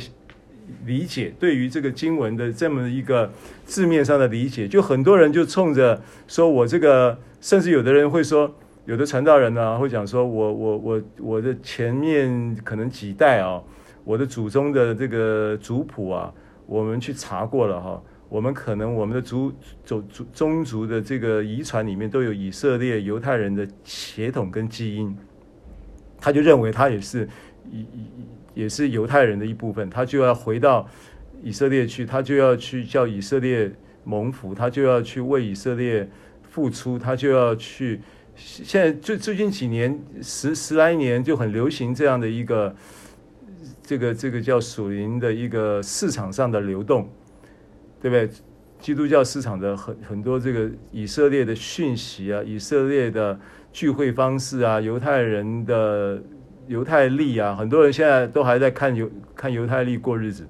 [0.85, 3.31] 理解，对于这个经文的这么一个
[3.65, 8.53] 字面上的理解，就很多人就冲着说，我这个，甚至有的人会说，
[8.85, 13.61] 有的传道人呢会讲说，我我我我的前面可能几代啊，
[14.03, 16.33] 我的祖宗的这个族谱啊。
[16.67, 19.51] 我们去查过了哈，我们可能我们的族
[19.83, 25.13] 族族宗族的这个遗传里面都有以色列犹太人的血统跟基因，
[26.17, 27.27] 他就认为他也是
[27.69, 28.05] 以以
[28.53, 30.87] 也是犹太人的一部分，他就要回到
[31.43, 33.71] 以色列去，他就要去叫以色列
[34.03, 36.09] 蒙福，他就要去为以色列
[36.43, 38.01] 付出，他就要去。
[38.35, 42.75] 现在最最近几年十十来年就很流行这样的一个。
[43.83, 47.09] 这个这个叫属灵的一个市场上的流动，
[48.01, 48.29] 对不对？
[48.79, 53.37] 基督教市场的很很多这个以色列的讯息啊，以色列的
[53.73, 56.23] 聚会方式啊，犹太人的
[56.71, 60.47] 犹太历啊，很多人现在都还在看犹看犹太历过日子。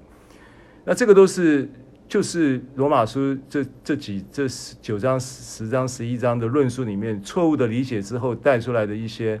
[0.84, 1.68] 那这个都是
[2.08, 9.40] 就是罗马书这这几这十九章十章十一章的论述里面错误的理解之后带出来的一些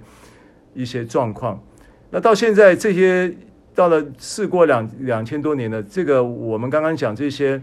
[0.74, 1.62] 一些状况。
[2.10, 3.32] 那到现在这些。
[3.74, 7.58] 到了事过两两千多年了，这个我们刚刚讲这些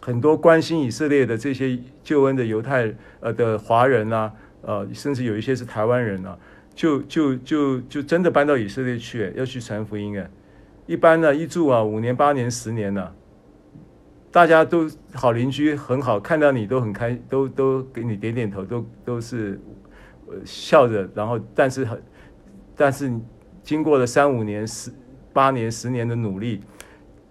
[0.00, 4.32] 很多关心以色列的这些救恩的犹太呃的华人啊，
[4.62, 6.36] 呃，甚至有一些是台湾人啊，
[6.74, 10.28] 就就就就真的搬到以色列去，要去传福音啊。
[10.86, 13.14] 一般呢，一住啊五年八年十年了，
[14.30, 19.60] 大家都好邻居很好，看到你都很开，都都给你点点头，都都是
[20.44, 22.02] 笑着，然后但是很
[22.76, 23.12] 但是
[23.62, 24.90] 经过了三五年十。
[25.32, 26.60] 八年、十年的努力，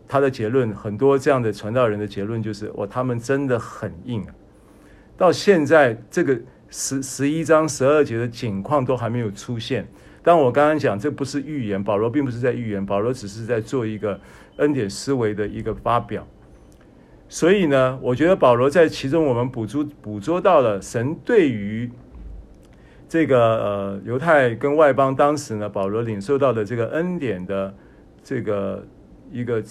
[0.08, 4.34] 他的结论很多这样的传道人的结论就是：哇，他们真的很硬啊！
[5.18, 9.88] 到现在这个十十一章十二节的景况都还没有出现。
[10.22, 14.20] 但我刚刚讲，这不是预言，保罗并不是在预言，保罗只是在做一个
[14.58, 16.28] 恩典思维的一个发表。
[17.28, 21.90] 所以呢，我觉得保罗在其中，我们捕捉捕捉到了神对于。
[23.12, 27.76] 这个呃，犹太跟外邦当时呢，保罗领受到的这个恩典的
[28.24, 28.86] 这个
[29.32, 29.64] 一个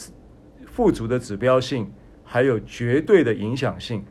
[0.66, 1.88] 富足的指标性，
[2.24, 4.02] 还有绝对的影响性，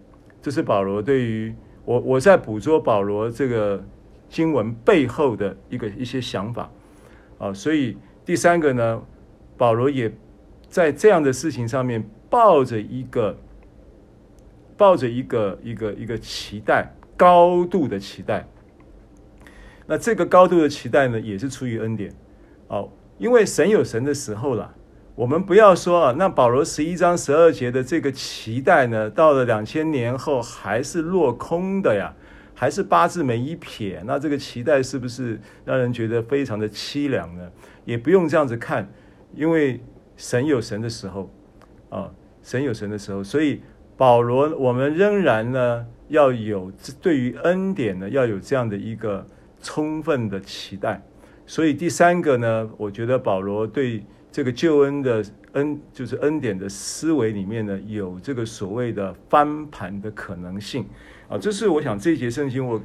[0.42, 1.54] 这是保罗对于
[1.88, 3.82] 我我在捕捉保罗这个
[4.28, 6.70] 经文背后的一个一些想法
[7.38, 7.54] 啊。
[7.54, 9.02] 所以第三个呢，
[9.56, 10.12] 保罗也
[10.68, 13.38] 在这样的事情上面抱着一个
[14.76, 18.46] 抱着一个一个一个期待，高度的期待。
[19.86, 22.14] 那这个高度的期待呢，也是出于恩典。
[22.68, 24.76] 哦，因为神有神的时候了。
[25.18, 32.14] 我们不要说啊，那保罗十一章十二节的这个期待呢，到了两千年后还是落空的呀，
[32.54, 37.50] 还是八字没一撇，那这个期待是不是让人觉得非常的凄凉呢？
[37.84, 38.88] 也不用这样子看，
[39.34, 39.82] 因为
[40.16, 41.34] 神有神的时候
[41.90, 42.12] 啊，
[42.44, 43.64] 神有神的时候，所以
[43.98, 49.26] 保罗我们仍然呢要有对于恩典呢要有这样的一个
[49.64, 51.02] 充分的期待。
[51.48, 54.04] 所以第三个呢，我觉得保罗对。
[54.38, 60.86] 这个救恩的恩，就是恩典的思维里面呢，有这个所谓的翻盘的可能性
[61.28, 62.80] 啊，这是我想这一节圣经我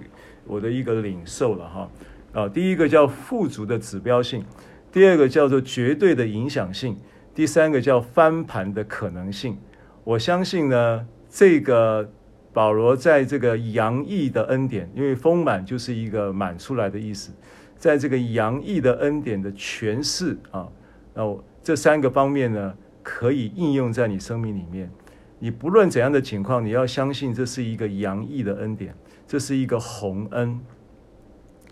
[0.46, 1.90] 我的一个领受了哈
[2.32, 4.42] 啊，第一个叫富足的指标性，
[4.90, 6.96] 第二个叫做绝对的影响性，
[7.34, 9.59] 第三个叫翻盘的可能性。
[10.05, 12.11] 我相信呢，这个
[12.55, 17.30] 保罗在这个洋溢的恩典，因为丰满就是一个满出来的意思，
[17.76, 20.66] 在这个洋溢的恩典的诠释啊。
[21.14, 24.90] 那这三个方面呢，可以应用在你生命里面。
[25.38, 28.94] 你不论怎样的情况，你要相信这是一个洋溢的恩典，
[29.26, 30.60] 这是一个宏恩。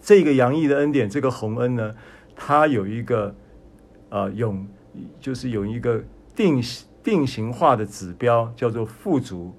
[0.00, 1.94] 这个洋溢的恩典，这个宏恩呢，
[2.34, 3.34] 它有一个
[4.08, 4.66] 呃永，
[5.20, 6.02] 就是有一个
[6.34, 6.60] 定
[7.02, 9.54] 定型化的指标，叫做富足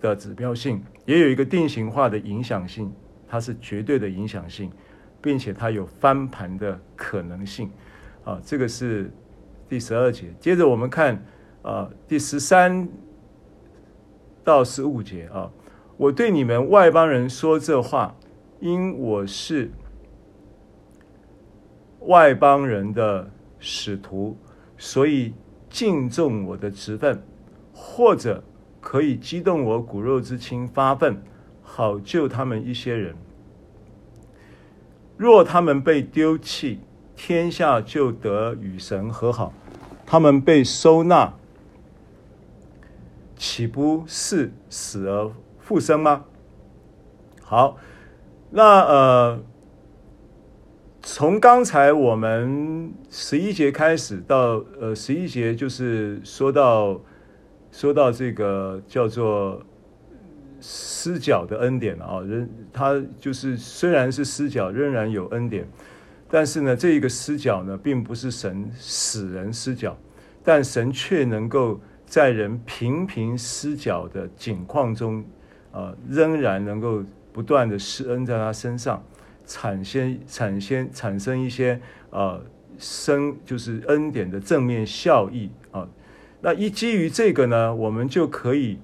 [0.00, 2.92] 的指标性，也有一个定型化的影响性，
[3.26, 4.70] 它是绝对的影响性，
[5.20, 7.70] 并且它有翻盘的可能性。
[8.28, 9.10] 啊，这个是
[9.70, 10.26] 第十二节。
[10.38, 11.24] 接着我们看
[11.62, 12.86] 啊，第十三
[14.44, 15.50] 到十五节啊，
[15.96, 18.14] 我对你们外邦人说这话，
[18.60, 19.70] 因我是
[22.00, 24.36] 外邦人的使徒，
[24.76, 25.32] 所以
[25.70, 27.22] 敬重我的职分，
[27.72, 28.44] 或者
[28.78, 31.22] 可以激动我骨肉之亲发愤，
[31.62, 33.16] 好救他们一些人。
[35.16, 36.80] 若他们被丢弃。
[37.18, 39.52] 天下就得与神和好，
[40.06, 41.34] 他们被收纳，
[43.36, 46.24] 岂不是死而复生吗？
[47.42, 47.76] 好，
[48.50, 49.42] 那呃，
[51.02, 57.00] 从刚才我们十一节开始到呃十一节，就是说到
[57.72, 59.60] 说到这个叫做
[60.60, 65.68] 失脚的恩典啊，人他就是虽然是失脚，仍然有恩典。
[66.30, 69.96] 但是呢，这一个失脚呢，并不是神使人失脚，
[70.44, 75.24] 但神却能够在人频频失脚的境况中，
[75.72, 77.02] 呃，仍然能够
[77.32, 79.02] 不断的施恩在他身上，
[79.46, 82.38] 产生产生产生一些呃
[82.78, 85.88] 生就是恩典的正面效益啊、
[86.42, 88.78] 那一基于这个呢，我们就可以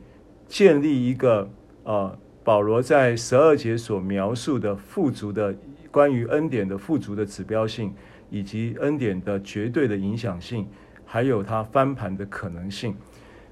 [0.49, 1.51] 建立一个
[1.83, 5.55] 呃保罗在十二节所描述的富足的。
[5.95, 7.95] 关于恩典的富足的指标性，
[8.29, 10.67] 以及恩典的绝对的影响性，
[11.05, 12.97] 还有它翻盘的可能性，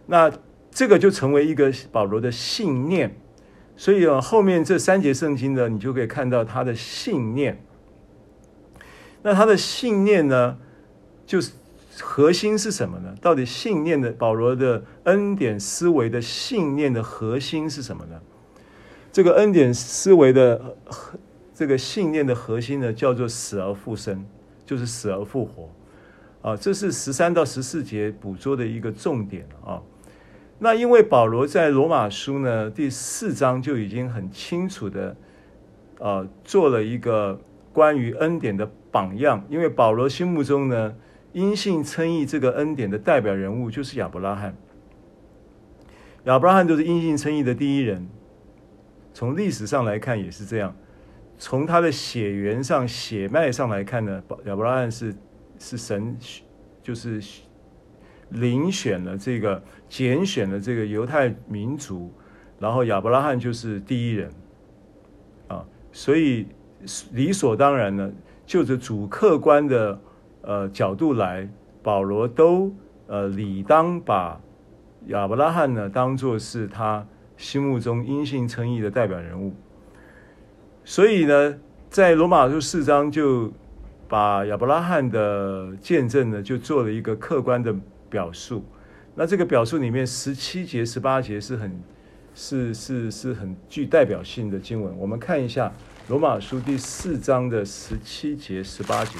[0.06, 0.28] 那
[0.68, 3.14] 这个就成为一个保罗的信念。
[3.76, 7.64] 所以啊，后面这三节圣经呢，你就可以看到他的信念。
[9.22, 10.58] 那他的信念呢，
[11.24, 11.52] 就是
[12.00, 13.14] 核心是什么呢？
[13.20, 18.20] 到底信念的保罗的恩典思维的信念的核心是什么呢？
[19.12, 20.76] 这个恩典思维的。
[21.62, 24.26] 这个信念的核心呢，叫做死而复生，
[24.66, 25.70] 就是死而复活，
[26.42, 29.80] 啊，这是十三到十四节捕捉的一个重点啊。
[30.58, 35.16] 那因为保罗在罗马书呢第四章就已经很清楚的，
[36.00, 37.40] 呃，做了一个
[37.72, 39.44] 关于恩典的榜样。
[39.48, 40.92] 因为保罗心目中呢，
[41.32, 44.56] 因信称义这个恩典的代表人物就是亚伯拉罕，
[46.24, 48.08] 亚伯拉罕就是因信称义的第一人，
[49.14, 50.74] 从历史上来看也是这样。
[51.44, 55.12] 从他的血缘上、血脉上来看呢，亚伯拉罕是
[55.58, 56.16] 是神，
[56.80, 57.20] 就是
[58.30, 62.12] 遴选了这个、拣选了这个犹太民族，
[62.60, 64.30] 然后亚伯拉罕就是第一人
[65.48, 66.46] 啊，所以
[67.10, 68.12] 理所当然呢，
[68.46, 70.00] 就着主客观的
[70.42, 71.48] 呃角度来，
[71.82, 72.72] 保罗都
[73.08, 74.40] 呃理当把
[75.08, 77.04] 亚伯拉罕呢当作是他
[77.36, 79.52] 心目中阴性称义的代表人物。
[80.84, 81.58] 所以呢，
[81.88, 83.52] 在罗马书四章就
[84.08, 87.74] 把亚伯拉罕的见证呢，就做了一个客观的
[88.10, 88.64] 表述。
[89.14, 91.82] 那这个表述里面，十七节、十八节是很
[92.34, 94.96] 是是是很具代表性的经文。
[94.98, 95.72] 我们看一下
[96.08, 99.18] 罗马书第四章的十七节、十八节。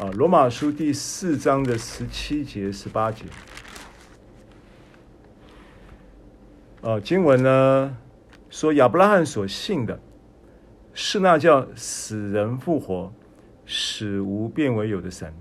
[0.00, 3.24] 啊，罗马书第四章的十七节、十八节。
[6.80, 7.96] 啊，经文呢？
[8.52, 9.98] 说亚伯拉罕所信的，
[10.92, 13.10] 是那叫死人复活、
[13.64, 15.32] 使无变为有的神。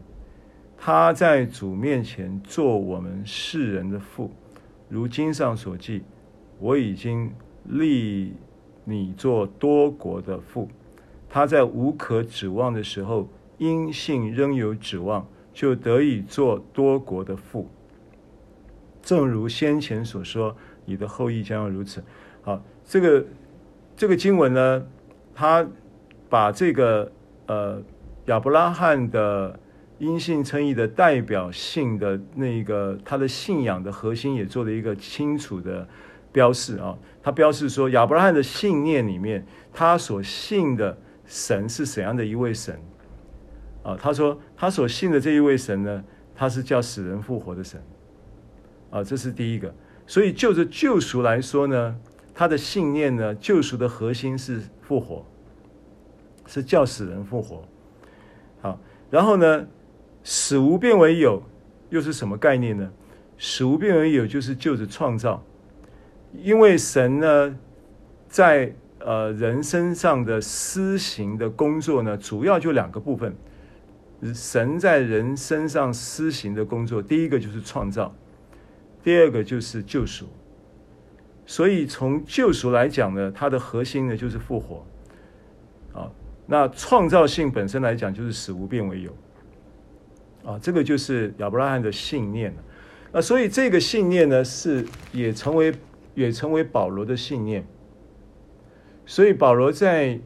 [0.77, 4.31] 他在主面前做我们世人的父，
[4.87, 6.03] 如经上所记
[6.57, 7.29] ：“我已经
[7.65, 8.33] 立
[8.85, 10.69] 你做多国的父。”
[11.27, 17.69] 他在无可指望的时候，因信仍有指望，就得以做多国的父。
[19.03, 20.55] 正如先前所说，
[20.85, 22.01] 你的后裔将要如此。
[22.43, 22.59] 好，
[22.91, 23.25] 这个
[23.95, 24.85] 这个经文呢，
[25.33, 25.65] 他
[26.29, 27.09] 把这个
[27.45, 27.81] 呃
[28.25, 29.57] 亚伯拉罕的。
[30.01, 35.87] 因信称义的代表性的那个，他的信仰的核心也做了一个清楚的
[36.31, 36.97] 标示啊。
[37.21, 42.75] 他标示说，亚伯拉罕的信念里面，他所信的神是怎样的一位神
[43.83, 43.95] 啊？
[43.95, 47.79] 他说，他所信的这一位神呢，他是叫死人复活的神
[48.89, 49.03] 啊。
[49.03, 49.71] 这是第一个。
[50.07, 51.95] 所以就着救赎来说呢，
[52.33, 55.25] 他的信念呢，救赎的核心是复活，
[56.45, 57.63] 是叫死人复活。
[58.61, 58.79] 好，
[59.09, 59.67] 然后呢？
[60.23, 61.41] 使无变为有，
[61.89, 62.91] 又是什么概念呢？
[63.39, 65.43] 使无变为有，就是就着创造，
[66.31, 67.57] 因为神呢，
[68.29, 73.35] 在呃人身上的施行的工作呢，主要就两个部分。
[74.31, 78.13] 神在人身上施行的工作，第一个就是创造，
[79.03, 80.27] 第二个就是救赎。
[81.51, 84.85] 所以从救赎来讲呢，它的核心呢就是复活。
[85.93, 86.09] 啊，
[86.47, 89.11] 那创造性本身来讲，就是使无变为有。
[90.45, 92.55] 啊，这个就是亚伯拉罕的信念。
[93.11, 95.73] 那所以这个信念呢，是也成为
[96.15, 97.67] 也成为保罗的信念。
[99.05, 100.17] 所以保罗在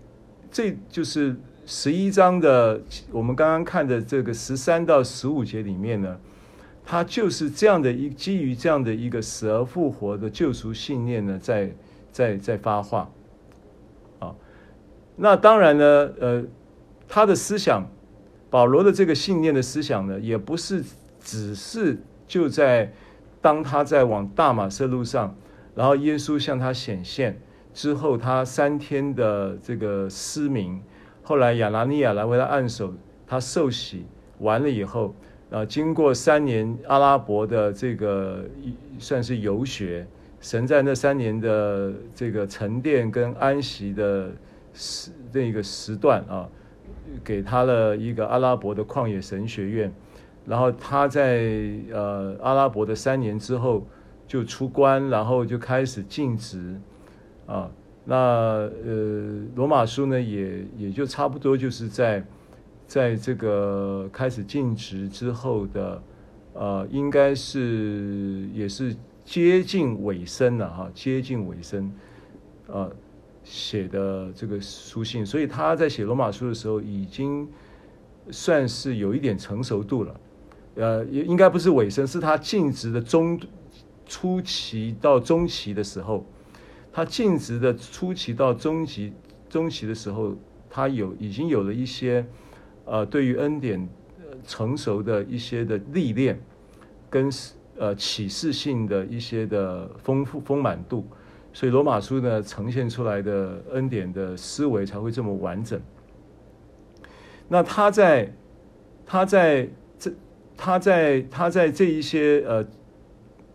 [0.52, 2.80] 这就是十一章的
[3.12, 6.20] 我们刚刚看的这个十三到十五节里面呢，
[6.86, 11.72] 他就是这样的一基于这样的一个死而复活的救赎信念呢，在
[12.12, 13.10] 在在发话。
[14.20, 14.36] 啊，
[15.16, 16.44] 那当然呢，呃，
[17.08, 17.88] 他的思想。
[18.48, 20.82] 保罗的这个信念的思想呢，也不是
[21.20, 22.94] 只是就在
[23.42, 25.36] 当他在往大马色路上，
[25.74, 27.42] 然后耶稣向他显现
[27.74, 30.82] 之后，他三天的这个失明，
[31.22, 32.94] 后来亚拿尼亚来为他按手，
[33.28, 34.06] 他受洗
[34.40, 35.14] 完了以后，
[35.56, 38.44] 啊，经过三年阿拉伯的这个
[39.00, 40.06] 算是游学，
[40.42, 44.32] 神在那三年的这个沉淀跟安息的
[44.74, 46.50] 时那个时段啊。
[47.24, 49.94] 给他了一个阿拉伯的旷野神学院，
[50.46, 53.86] 然后他在呃阿拉伯的三年之后
[54.28, 56.76] 就出关，然后就开始尽职
[57.46, 57.70] 啊。
[58.04, 62.26] 那呃罗马书呢也也就差不多就是在
[62.88, 66.04] 在这个开始尽职之后的
[66.54, 71.92] 呃应该是也是接近尾声了哈，接近尾声
[72.68, 72.90] 啊。
[73.48, 77.48] 写的这个书信，所以他在写罗马书的时候已经
[78.32, 80.20] 算是有一点成熟度了。
[80.74, 83.40] 呃，也应该不是尾声，是他尽职的中
[84.08, 86.26] 初期到中期的时候，
[86.92, 89.14] 他尽职的初期到中期
[89.48, 90.36] 中期的时候，
[90.68, 92.26] 他有已经有了一些
[92.86, 93.88] 呃对于恩典
[94.48, 96.40] 成熟的一些的历练，
[97.10, 97.30] 跟
[97.78, 101.06] 呃启示性的一些的丰富丰满度。
[101.52, 105.80] 所以罗马书呢，呈现出来的恩典的思维才会这么完整。
[107.48, 108.34] 那他在
[109.06, 110.12] 他在这
[110.58, 112.66] 他在他在这一些呃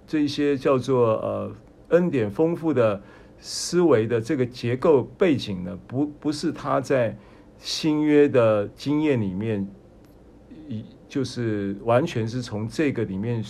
[0.07, 1.53] 这一些叫做呃
[1.89, 3.01] 恩典丰富的
[3.39, 7.15] 思维的这个结构背景呢，不不是他在
[7.61, 9.69] 新约的经验里面，
[10.67, 13.45] 一就是完全是从这个里面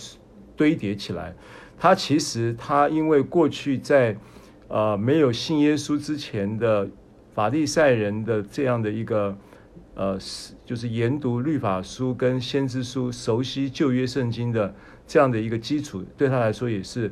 [0.55, 1.33] 堆叠起来。
[1.79, 4.15] 他其实他因为过去在
[4.67, 6.87] 呃，没有信耶稣之前的
[7.33, 9.35] 法利赛人的这样的一个
[9.95, 10.17] 呃，
[10.65, 14.73] 就是研读律法书跟先知书，熟悉旧约圣经的
[15.07, 17.11] 这样的一个基础，对他来说也是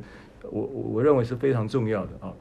[0.50, 2.32] 我我认为是非常重要的啊。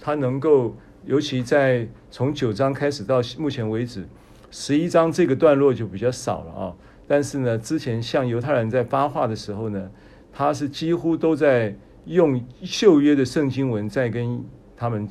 [0.00, 4.06] 他能够，尤其在从九章开始到目前为止，
[4.50, 6.76] 十一章这个段落就比较少了啊。
[7.06, 9.90] 但是呢，之前向犹太人在发话的时候呢，
[10.32, 11.76] 他是几乎都在
[12.06, 14.44] 用旧约的圣经文在跟。
[14.80, 15.08] 他们，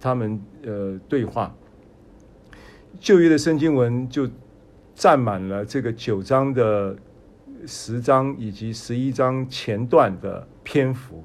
[0.00, 1.54] 他们呃对话，
[2.98, 4.28] 旧约的圣经文就
[4.92, 6.96] 占满了这个九章的
[7.64, 11.22] 十章以及十一章前段的篇幅，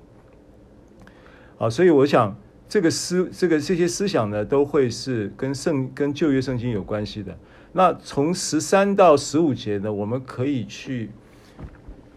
[1.58, 2.38] 啊，所以我想
[2.70, 7.38] 这个思这个这些思想呢，都会是跟圣跟旧约圣经有关系的。
[7.74, 11.10] 那从十三到十五节呢，我们可以去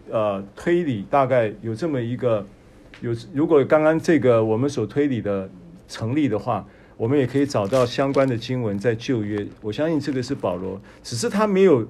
[0.09, 2.45] 呃推理，大概有这么一个。
[2.99, 5.49] 有，如果刚刚这个我们所推理的
[5.87, 6.63] 成立的话，
[6.97, 9.47] 我们也可以找到相关的经文在旧约。
[9.61, 11.87] 我相信这个是保罗，只是他没有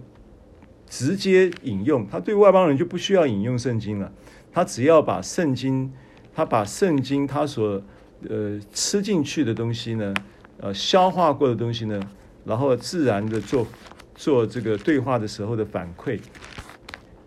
[0.88, 4.10] 直接引用，他对外邦人就不需要引用圣经了，
[4.54, 5.92] 他只要把圣经，
[6.34, 7.84] 他把圣经他所
[8.30, 10.14] 呃吃进去的东西呢，
[10.60, 12.00] 呃消化过的东西呢，
[12.46, 13.68] 然后自然的做
[14.16, 16.20] 做这个对话的时候的反馈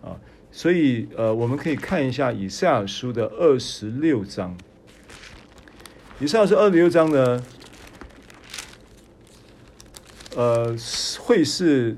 [0.01, 0.15] 啊，
[0.51, 4.55] 所以呃我们可以看一下以赛亚书的二十六章。
[6.19, 7.43] 以赛亚书二十六章呢，
[10.35, 10.73] 呃，
[11.19, 11.97] 会是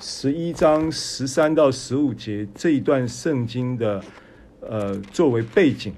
[0.00, 4.02] 十一章十三到十五节这一段圣经的
[4.60, 5.94] 呃作为背景。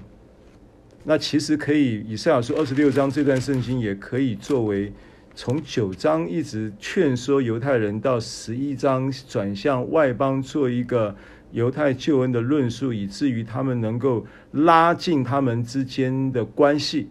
[1.07, 4.91] 那其实可以，以赛亚书二十六章这段圣经也可以作为
[5.35, 11.15] 从九章一直劝说犹太人到十一章转向外邦做一个
[11.51, 17.09] 犹太救恩的论述，以至于他们能够拉近他们之间的关系。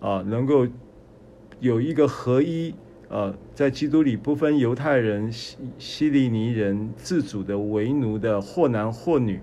[0.00, 0.66] 啊，能够
[1.60, 2.72] 有一个合一，
[3.08, 9.40] 呃，在基督里不分犹太人、希希利尼人、自主的、为奴的、或男或女，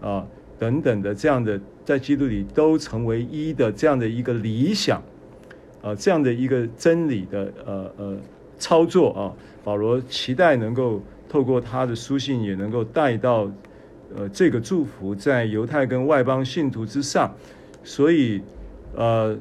[0.00, 0.26] 啊
[0.58, 5.02] 等等的这样的，在基督里都成为一的这样的一个理想，
[5.82, 8.16] 啊，这样的一个真理的呃呃
[8.58, 9.32] 操作啊，
[9.62, 13.50] 保罗期待能够透过他的书信，也能够带到
[14.16, 17.34] 呃这个祝福在犹太跟外邦信徒之上，
[17.82, 18.42] 所以
[18.94, 19.38] 呃。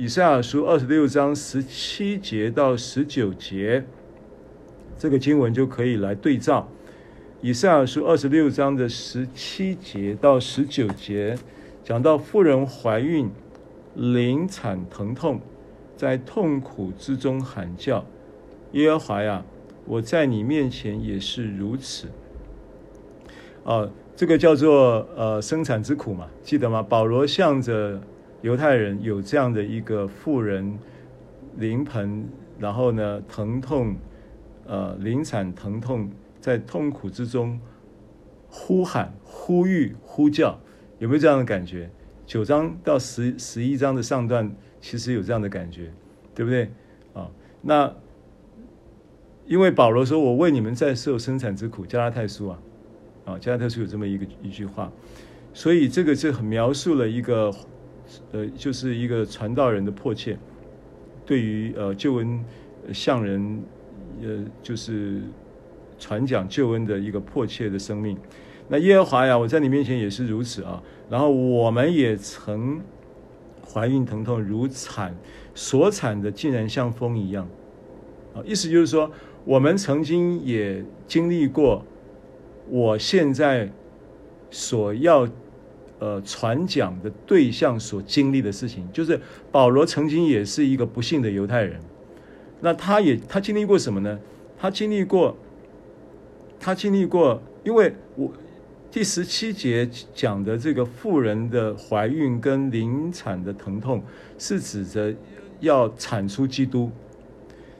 [0.00, 3.82] 以赛亚书二十六章十七节到十九节，
[4.96, 6.68] 这个经文就可以来对照。
[7.40, 11.38] 以赛亚书二十六章的十七节到十九节，
[11.84, 13.30] 讲到妇人怀孕、
[13.94, 15.40] 临产疼痛，
[15.96, 18.04] 在痛苦之中喊叫。
[18.72, 19.44] 耶和华呀，
[19.86, 22.08] 我在你面前也是如此。
[23.64, 26.82] 啊，这个叫做呃生产之苦嘛，记得吗？
[26.82, 28.00] 保罗向着。
[28.40, 30.78] 犹太人有这样的一个妇人
[31.56, 32.24] 临盆，
[32.56, 33.96] 然后呢，疼痛，
[34.64, 36.08] 呃，临产疼痛，
[36.48, 37.60] 在痛苦之中
[38.48, 40.58] 呼喊、呼吁、呼叫，
[40.98, 41.90] 有没有这样的感觉？
[42.24, 45.92] 九章到十十一章的上段，其实有这样的感觉，
[46.34, 46.70] 对不对？
[47.12, 47.30] 啊，
[47.60, 47.94] 那
[49.44, 52.58] 因为保罗说：“我为你们在受生产之苦。”加拉太书啊，
[53.26, 54.90] 啊，加拉太书有这么一个一句话，
[55.52, 57.52] 所以这个就很描述了一个。
[58.32, 60.38] 呃，就是一个传道人的迫切，
[61.26, 62.42] 对于呃救恩
[62.90, 63.62] 向人，
[64.22, 65.20] 呃就是
[65.98, 68.16] 传讲救恩的一个迫切的生命。
[68.68, 70.82] 那耶和华呀，我在你面前也是如此啊。
[71.10, 72.80] 然后我们也曾
[73.66, 75.14] 怀孕疼痛如产，
[75.54, 77.48] 所产的竟然像风一样
[78.34, 78.42] 啊。
[78.44, 79.10] 意思就是说，
[79.44, 81.84] 我们曾经也经历过，
[82.68, 83.70] 我现在
[84.50, 85.28] 所要。
[86.00, 89.20] 呃，传讲的对象所经历的事情，就是
[89.50, 91.80] 保罗曾经也是一个不幸的犹太人。
[92.60, 94.16] 那他也他经历过什么呢？
[94.56, 95.36] 他经历过，
[96.58, 98.30] 他经历过，因为我
[98.90, 104.02] 第十七节讲的这个妇人的怀孕跟临产的疼痛，
[104.38, 105.14] 是指着
[105.60, 106.90] 要产出基督。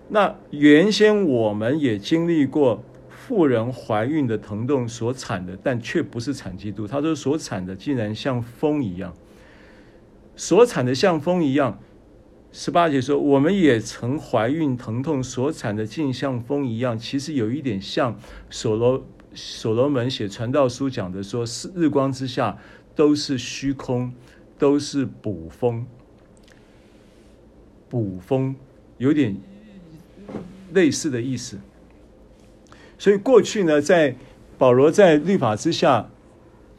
[0.09, 2.83] 那原先我们也经历过。
[3.11, 6.87] 妇人怀孕的疼痛所产的，但却不是产基督。
[6.87, 9.13] 他说所产的竟然像风一样，
[10.35, 11.79] 所产的像风一样。
[12.61, 16.99] 十八节说，我们也曾怀孕疼痛所产的，竟像风一样。
[16.99, 18.19] 其实有一点像
[18.51, 22.59] 所罗所罗门写传道书讲的，说是日光之下
[22.97, 24.13] 都是虚空，
[24.59, 25.87] 都是捕风。
[27.89, 28.57] 捕风
[28.97, 29.37] 有点
[30.73, 31.61] 类似的意思。
[32.99, 34.17] 所以过去呢，在
[34.59, 36.11] 保罗在律法之下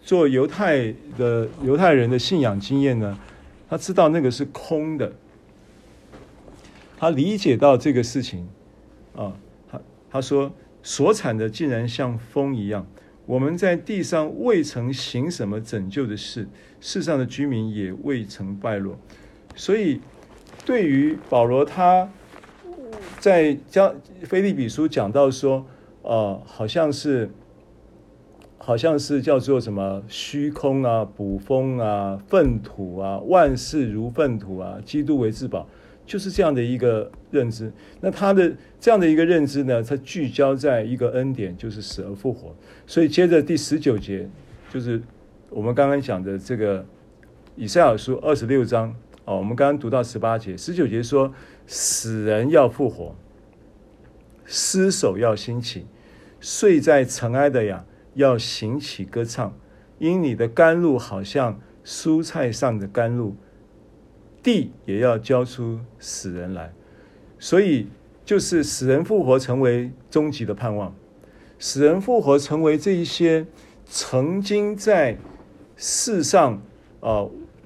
[0.04, 3.18] 做犹太的犹太人的信仰经验呢，
[3.70, 5.14] 他知道那个是空的，
[7.00, 8.48] 他理解到这个事情
[9.16, 9.34] 啊，
[9.70, 9.82] 他
[10.12, 10.52] 他说
[10.84, 12.86] 所产的竟然像风一样，
[13.26, 16.50] 我们在地上未曾行什么拯救的事，
[16.82, 18.98] 世上的居民也未曾败落，
[19.56, 20.02] 所以
[20.66, 22.10] 对于保罗他
[23.20, 25.66] 在将腓立比书讲到说。
[26.02, 27.30] 哦，好像是，
[28.58, 35.68] 好像是叫做什么虚空啊、捕风啊、粪土啊，万事如粪土啊，基督为至宝，
[36.10, 37.72] 就是这样的一个认知。
[38.02, 42.56] 那他的这样的一个认知呢，他聚焦在一个恩典，就是死而复活。
[42.88, 44.28] 所以接着第十九节，
[44.74, 45.00] 就是
[45.52, 46.84] 我们刚刚讲的这个
[47.56, 48.96] 以赛亚书二十六章
[49.26, 51.32] 哦，我们刚刚读到十八节，十九节说
[51.68, 53.16] 死人要复活。
[54.46, 55.86] 尸首要兴起，
[56.40, 57.86] 睡在尘埃的呀，
[58.16, 59.56] 要行起歌唱，
[60.00, 63.36] 因你的甘露好像蔬菜上的甘露，
[64.44, 66.74] 地也要交出死人来。
[67.38, 67.88] 所以
[68.26, 70.94] 就是死人复活成为终极的盼望，
[71.58, 73.46] 死人复活成为这一些
[73.86, 75.18] 曾经在
[75.76, 76.62] 世上
[77.00, 77.26] 啊、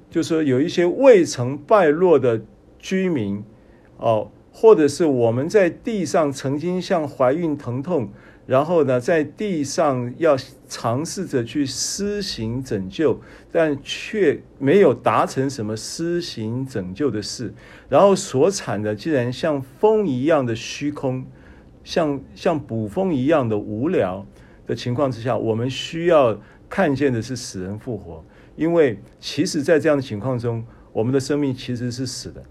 [0.09, 2.41] 就是说有一些未曾败落的
[2.77, 3.43] 居民
[3.97, 8.09] 哦、或者是我们在地上曾经像怀孕疼痛。
[8.45, 10.37] 然后呢，在地上要
[10.67, 13.21] 尝试着去施行拯救，
[13.51, 17.53] 但却没有达成什么施行拯救的事。
[17.87, 21.25] 然后所产的竟然像风一样的虚空，
[21.83, 24.25] 像像捕风一样的无聊
[24.67, 26.37] 的情况之下，我们需要
[26.69, 28.23] 看见的是死人复活。
[28.55, 32.43] 因为其实，在这样的情况中，我们的生命其实是死的。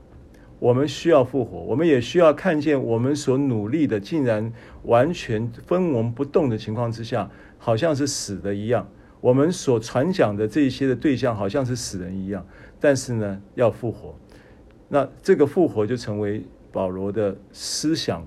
[0.62, 4.52] 我们需要复活，我们也需要看见我们所努力的，竟然
[4.84, 8.88] 完全分文不动的情况之下，好像是死的一样。
[9.20, 12.46] 我们所传讲的这些的对象，好像是死人一样。
[12.78, 14.16] 但是呢，要复活，
[14.88, 18.24] 那这个复活就成为保罗的思想。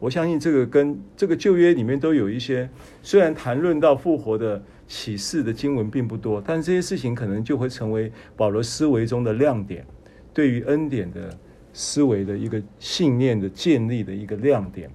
[0.00, 2.68] 我相信这个跟这个旧约里面都有一些，
[3.00, 9.86] 虽然谈论到复活的启示的经文并不多，但这些事情可能就会成为保罗思维中的亮点，
[10.34, 11.38] 对于恩典的。
[11.72, 14.90] 思维的一个信念的建立的一个亮点。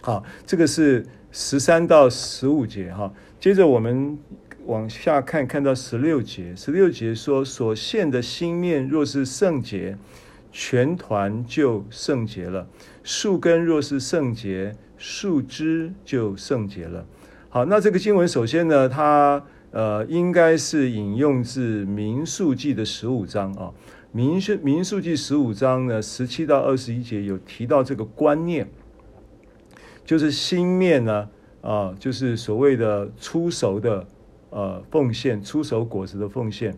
[0.00, 3.12] 好，这个是十三到十五节哈。
[3.40, 4.18] 接着我们
[4.66, 6.54] 往下看，看到十六节。
[6.54, 9.96] 十六节说：“所现的心念若是圣洁，
[10.52, 12.66] 全团就圣洁了；
[13.02, 17.04] 树根若是圣洁，树枝就圣洁了。”
[17.48, 23.72] 好，那这个经文首先呢，它呃应该是引用自民数记的十五章啊。
[24.16, 28.66] 民数民数记十五章呢，十七到二十一节有提到这个观念，
[30.06, 31.28] 就是心面呢，
[31.60, 34.06] 啊，就是所谓的出熟的
[34.48, 36.74] 呃奉献，出熟果子的奉献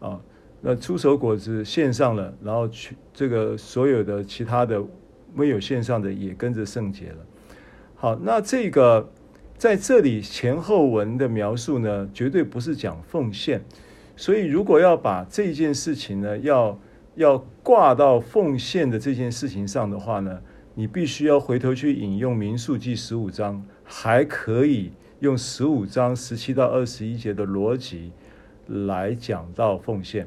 [0.00, 0.18] 啊，
[0.62, 4.82] 那出熟果子献上了，然后去这个所有的其他的
[5.34, 7.18] 没有献上的也跟着圣洁了。
[7.96, 9.06] 好，那这个
[9.58, 13.62] 在这里前后文的描述呢，绝对不是讲奉献。
[14.18, 16.76] 所以，如果要把这件事情呢，要
[17.14, 20.40] 要挂到奉献的这件事情上的话呢，
[20.74, 24.90] 你必须要回头去引用民数记十五章，还可以
[25.20, 28.10] 用十五章十七到二十一节的逻辑
[28.66, 30.26] 来讲到奉献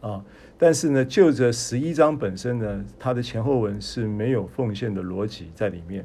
[0.00, 0.24] 啊。
[0.58, 6.04] 但是呢，就这十一章本身呢，它的前后文是没有奉献的逻辑在里面。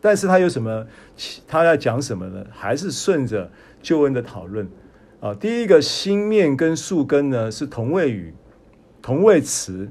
[0.00, 0.86] 但是它有什么？
[1.48, 2.46] 它要讲什么呢？
[2.52, 3.50] 还是顺着
[3.82, 4.68] 救恩的讨论。
[5.22, 8.34] 啊，第一个心面跟树根呢是同位语，
[9.00, 9.88] 同位词。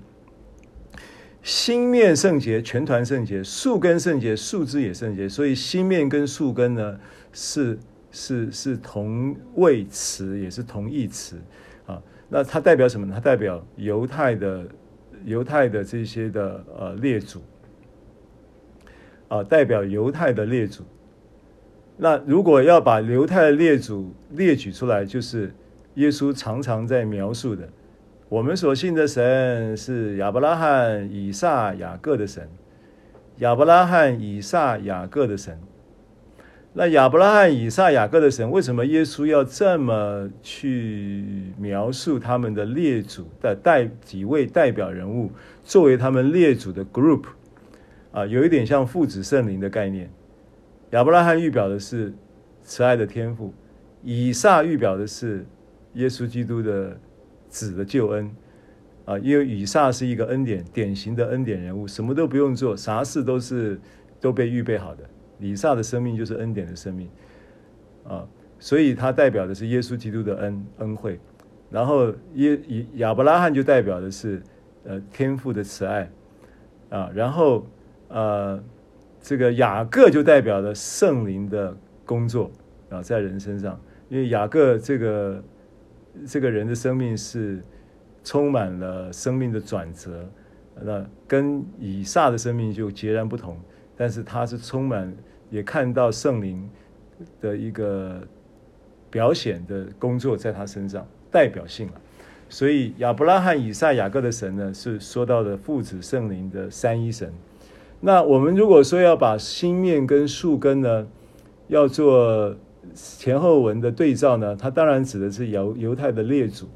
[1.41, 5.29] 心面圣洁，全团圣洁；树根圣洁，树枝也圣洁。
[5.29, 6.99] 所以心面跟树根呢
[7.31, 7.79] 是
[8.11, 11.37] 是是同位词，也是同义词。
[11.85, 13.13] 啊，那它代表什么呢？
[13.15, 14.67] 它代表犹太的
[15.23, 17.41] 犹太的这些的呃列祖，
[19.29, 20.83] 啊，代表犹太的列祖。
[22.03, 25.53] 那如果要把犹太列祖列举出来，就是
[25.93, 27.69] 耶稣常常在描述的。
[28.27, 32.49] 我们所信的神是亚伯拉罕、以撒、雅各的神。
[33.37, 35.59] 亚伯拉罕、以撒、雅各的神。
[36.73, 45.29] 那亚伯拉罕、以撒、雅各的神，为什么耶稣要这么去描述他们的列祖的代几位代表人物，
[45.63, 47.25] 作为他们列祖的 group
[48.11, 50.09] 啊，有一点像父子圣灵的概念。
[50.91, 52.13] 亚伯拉罕预表的是
[52.63, 53.53] 慈爱的天赋，
[54.03, 55.45] 以撒预表的是
[55.93, 56.97] 耶稣基督的
[57.49, 58.29] 子的救恩
[59.05, 63.79] 啊，因为以撒是一个恩典典型的恩典人物，什么都不用做，啥事都是
[64.19, 65.03] 都被预备好的。
[65.39, 67.09] 以撒的生命就是恩典的生命
[68.03, 68.27] 啊，
[68.59, 71.17] 所以他代表的是耶稣基督的恩恩惠，
[71.69, 74.41] 然后耶以亚伯拉罕就代表的是
[74.83, 76.11] 呃天父的慈爱
[76.89, 77.65] 啊，然后
[78.09, 78.61] 呃。
[79.21, 82.49] 这个雅各就代表了圣灵的工作
[82.89, 83.79] 啊，在人身上，
[84.09, 85.43] 因为雅各这个
[86.27, 87.63] 这个人的生命是
[88.23, 90.27] 充满了生命的转折，
[90.81, 93.57] 那跟以撒的生命就截然不同，
[93.95, 95.13] 但是他是充满
[95.49, 96.67] 也看到圣灵
[97.39, 98.21] 的一个
[99.09, 101.93] 表显的工作在他身上，代表性了。
[102.49, 107.31] 所以亚伯拉罕、以撒、雅各的神呢，是说到的父子圣灵的三一神。
[108.01, 111.07] 那我们如果说要把新面跟树根呢，
[111.67, 112.55] 要做
[112.95, 116.67] 前后文的对照呢，它当然指的是犹犹太的列祖，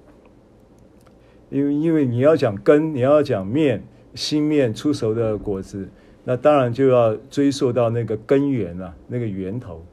[1.49, 3.83] 因为因为你要讲根，你要讲面，
[4.13, 5.89] 新面出熟的果子，
[6.23, 9.83] 那当然就要追溯到那个根源啊，那个源头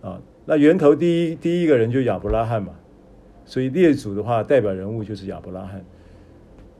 [0.00, 2.72] 啊，那源头第一第一个人就亚伯拉罕嘛，
[3.44, 5.84] 所以列祖的话代表人物就是亚伯拉罕。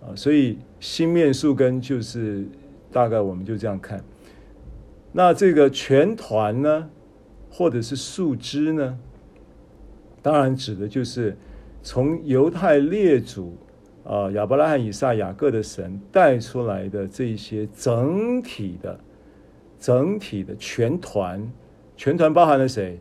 [0.00, 2.46] 啊，所以新面树根就是
[2.92, 4.02] 大概我们就这样看。
[5.12, 6.90] 那这个全团呢，
[7.50, 8.98] 或者是树枝呢，
[10.22, 11.36] 当然指的就是
[11.82, 13.56] 从犹太列祖
[14.04, 19.00] 啊亚伯拉罕、以撒、雅各的神带出来的这些整体的、
[19.78, 21.50] 整体的全团。
[21.96, 22.98] 全团包含了谁？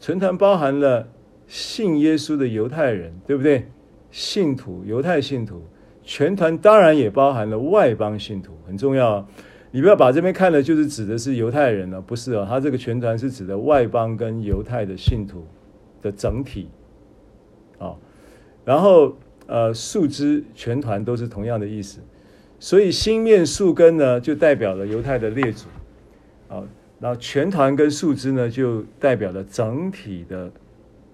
[0.00, 1.08] 全团包含了
[1.46, 3.66] 信耶稣的犹太人，对不对？
[4.10, 5.62] 信徒，犹太信徒。
[6.08, 9.28] 全团当然也包含了外邦信徒，很重要。
[9.70, 12.46] 你不要把这边看的，就是指的是犹太人了，不是啊？
[12.48, 15.46] 他这个全团是指的外邦跟犹太的信徒
[16.00, 16.70] 的整体
[17.78, 17.94] 啊。
[18.64, 19.14] 然后
[19.46, 22.00] 呃，树枝全团都是同样的意思，
[22.58, 25.66] 所以新面树根呢，就代表了犹太的列祖
[26.48, 26.64] 啊。
[26.98, 30.50] 然后全团跟树枝呢，就代表了整体的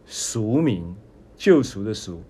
[0.07, 0.95] 赎民，
[1.37, 2.23] 救赎的赎。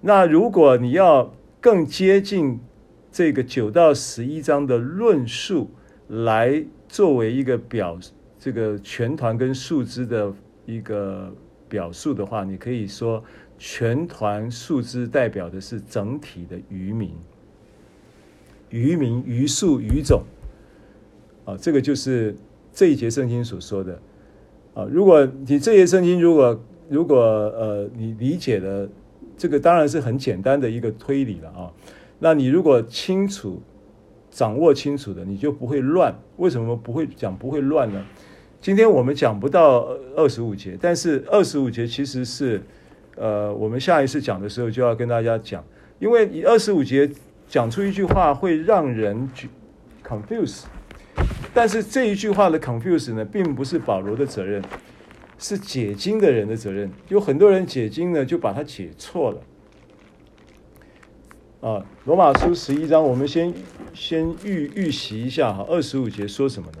[0.00, 2.58] 那如果你要更接近
[3.10, 5.70] 这个九到十一章的论述，
[6.08, 7.98] 来作为一个表，
[8.38, 10.32] 这个全团跟树枝的
[10.66, 11.32] 一个
[11.68, 13.22] 表述的话，你可以说
[13.58, 17.12] 全团树枝代表的是整体的渔民，
[18.70, 20.22] 渔民、余数、余种。
[21.44, 22.34] 啊，这个就是。
[22.70, 24.00] 这一节圣经所说的
[24.72, 28.88] 啊，如果你这节圣经如果如果呃你理解了
[29.38, 31.70] 这个当然是很简单的一个推理了啊，
[32.18, 33.62] 那你如果清楚
[34.30, 36.14] 掌握清楚的，你就不会乱。
[36.36, 38.04] 为什么不会讲不会乱呢？
[38.60, 42.60] 今天我们讲不到二十五节，但是二十五节其实是
[43.16, 45.64] 呃我们下一次讲的时候就要跟大家讲，
[46.00, 47.08] 因为二十五节
[47.48, 49.30] 讲出一句话会让人
[50.04, 50.64] confuse。
[51.54, 54.62] 但是这一句话的 confuse 呢，并不是保罗的责任，
[55.38, 56.90] 是解经的人的责任。
[57.08, 59.40] 有很多人解经呢，就把它解错了。
[61.60, 63.52] 啊，罗马书十一章，我们先
[63.92, 66.78] 先预预习一下哈，二十五节说什么呢？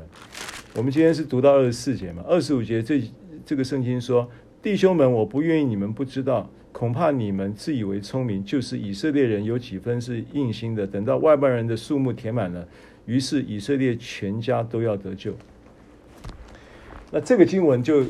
[0.74, 3.02] 我们今天是读到二十四节嘛，二十五节这
[3.44, 4.30] 这个圣经说
[4.62, 12.68] ：“弟兄们，我不愿意你们不知道，恐怕你们自以为聪明，就是以色列人有几分是硬心的，等到外邦人的数目填满了。”
[13.06, 15.34] 于是以色列全家都要得救。
[17.10, 18.04] 那这个经文就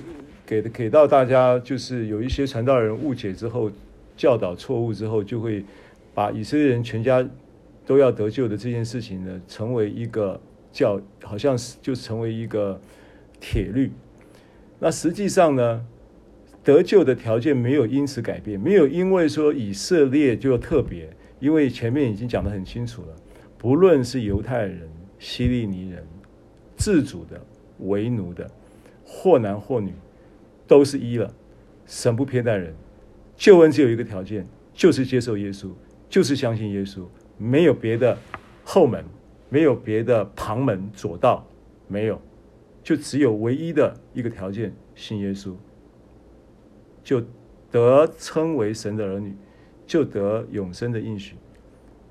[0.49, 3.71] 给给到大家，就是有一些传道人误解之后，
[4.17, 5.63] 教导错误之后，就会
[6.15, 7.23] 把以色列人全家
[7.85, 10.41] 都要得救的这件事情呢，成为一个
[10.73, 12.81] 教，好像是就成为一个
[13.39, 13.93] 铁律。
[14.79, 15.85] 那实际上呢，
[16.65, 21.11] 得救的条件没有因此改变，没有因为说以色列就特别，
[21.41, 23.09] 因为前面已经讲得很清楚了。
[23.59, 24.89] 不论是犹太人、
[25.19, 26.03] 希利尼人、
[26.75, 27.39] 自主的、
[27.81, 28.51] 为奴的，
[29.05, 29.93] 或男或女，
[30.69, 31.35] 都是一了。
[31.87, 32.73] 神不偏待人，
[33.35, 35.73] 救恩只有一个条件，就是接受耶稣，
[36.09, 37.05] 就是相信耶稣，
[37.37, 38.17] 没有别的
[38.63, 39.05] 后门，
[39.49, 41.45] 没有别的旁门左道，
[41.89, 42.21] 没有，
[42.85, 45.55] 就只有唯一的一个条件，信耶稣，
[47.03, 47.21] 就
[47.73, 49.35] 得称为神的儿女，
[49.87, 51.35] 就得永生的应许。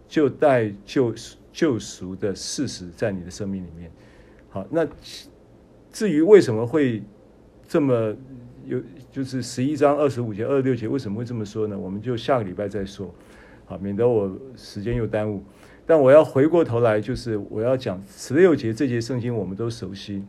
[0.09, 1.13] 就带救
[1.51, 3.91] 救赎的事实在你的生命里面。
[4.47, 4.87] 好，那
[5.91, 7.03] 至于为什么会
[7.67, 8.15] 这么
[8.67, 8.79] 有，
[9.11, 11.77] 就是十一章二十五节、二十六节为什么会这么说呢？
[11.77, 13.13] 我们就下个礼拜再说，
[13.65, 15.43] 好，免得我时间又耽误。
[15.85, 20.23] 但我要回过头来，就是我要讲十六节这节圣经，我们都熟悉。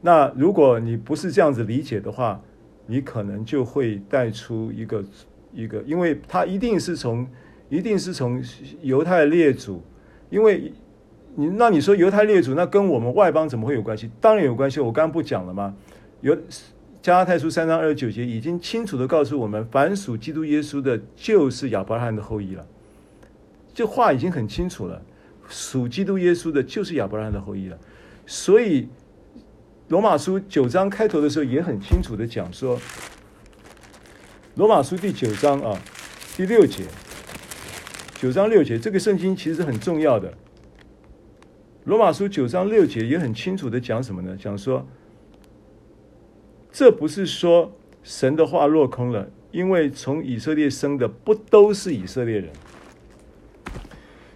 [0.00, 2.40] 那如果你不是这样子理解的话，
[2.86, 5.04] 你可能就会带出一个
[5.52, 7.26] 一个，因为它一定是从。
[7.68, 8.44] 一定是从
[8.82, 9.82] 犹太列祖，
[10.28, 10.70] 因为
[11.34, 14.10] 你那你说犹太列祖，那跟我们外邦怎么会有关系？
[14.20, 14.78] 当然有关系。
[14.78, 15.74] 我刚刚不讲了吗？
[16.20, 16.36] 有
[17.02, 22.64] 加拉太书三章二十九节已经清楚地告诉我们，凡属基督耶稣的，就是亚伯拉罕的后裔了。
[23.74, 25.02] 这话已经很清楚了，
[25.48, 27.76] 属基督耶稣的，就是亚伯拉罕的后裔了。
[28.24, 28.88] 所以
[29.88, 32.80] 罗马书九章开头的时候也很清楚地讲说，
[34.54, 35.76] 罗马书第九章啊
[36.36, 36.84] 第六节。
[38.14, 40.32] 九章六节，这个圣经其实很重要的。
[41.82, 44.36] 罗马书九章六节也很清楚的讲什么呢？
[44.40, 44.86] 讲说，
[46.82, 47.70] 这不是说
[48.02, 52.50] 神的话落空了，因为从以色列生的不都是以色列人，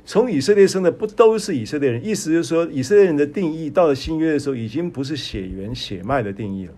[0.05, 2.06] 从以色列生的不都是以色列人。
[2.06, 6.73] 意思就是说，以色列人的定义到了新约的时候，已经不是血缘血脉的定义了，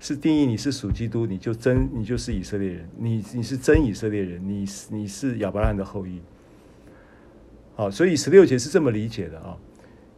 [0.00, 6.20] 是定义你是属基督，你就真你就是以色列人，你你是真以色列人，你你是亚伯拉罕的后裔。
[7.76, 9.56] 好，所以十六节是这么理解的啊。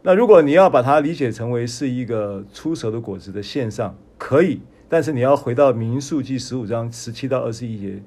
[0.01, 8.01] 那如果你要把它理解成为是一个出熟的果子的线上，可以，但是你要回到民数记十五章十七到二十一节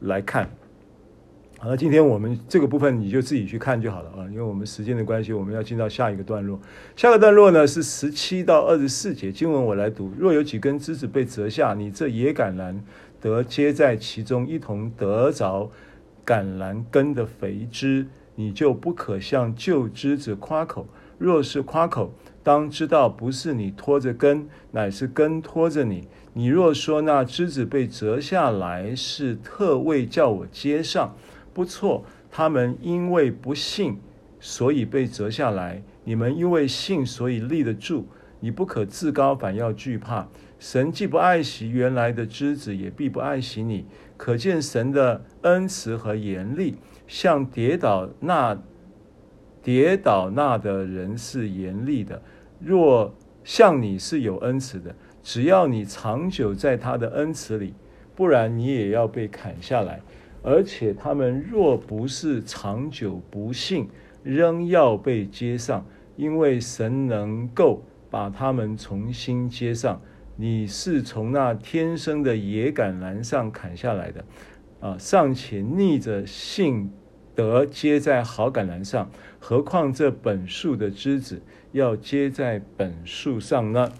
[0.00, 0.50] 来看。
[1.58, 6.60] 好了，今天我们这个部分你就自己去看就好了啊，因为我们时间的关系，我们要进到下一个段落。
[6.94, 12.76] 下个段落呢是十七到二十四节经文，我来读：若有几根枝子被折下，你这野橄榄
[13.18, 15.70] 得接在其中，一同得着
[16.26, 20.86] 橄榄根的肥枝，你就不可向旧枝子夸口。
[21.16, 26.06] 若是夸口，当知道不是你拖着根，乃是根拖着你。
[26.38, 31.16] 你若说那枝子被折下来是特为叫我接上，
[31.54, 32.04] 不错。
[32.30, 33.96] 他们因为不信，
[34.38, 38.06] 所以被折下来；你们因为信，所以立得住。
[38.40, 40.28] 你不可自高，反要惧怕。
[40.58, 43.86] 神既不爱惜原来的枝子，也必不爱惜你。
[44.18, 46.74] 可见神的恩慈和严厉，
[47.06, 48.62] 像跌倒那
[49.62, 52.20] 跌倒那的人是严厉的。
[52.60, 54.94] 若像你是有恩慈的，
[55.26, 57.74] 只要你长久在他的恩慈里，
[58.14, 60.00] 不然你也要被砍下来。
[60.40, 63.88] 而且他们若不是长久不信，
[64.22, 65.84] 仍要被接上，
[66.14, 70.00] 因为神能够把他们重新接上。
[70.36, 74.24] 你是从那天生的野橄榄上砍下来的，
[74.78, 76.92] 啊，尚且逆着信
[77.34, 81.42] 得接在好橄榄上，何况这本树的枝子？
[81.72, 83.90] 要接在本树上呢。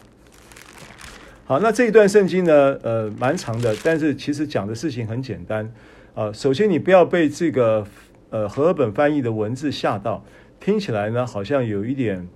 [1.48, 5.72] 好，那这一段圣经呢，呃，蛮长的，但是其实讲的事情很简单
[6.12, 6.32] 啊。
[6.32, 7.86] 首先，你不要被这个
[8.30, 10.24] 呃和合本翻译的文字吓到，
[10.58, 12.26] 听起来呢好像有一点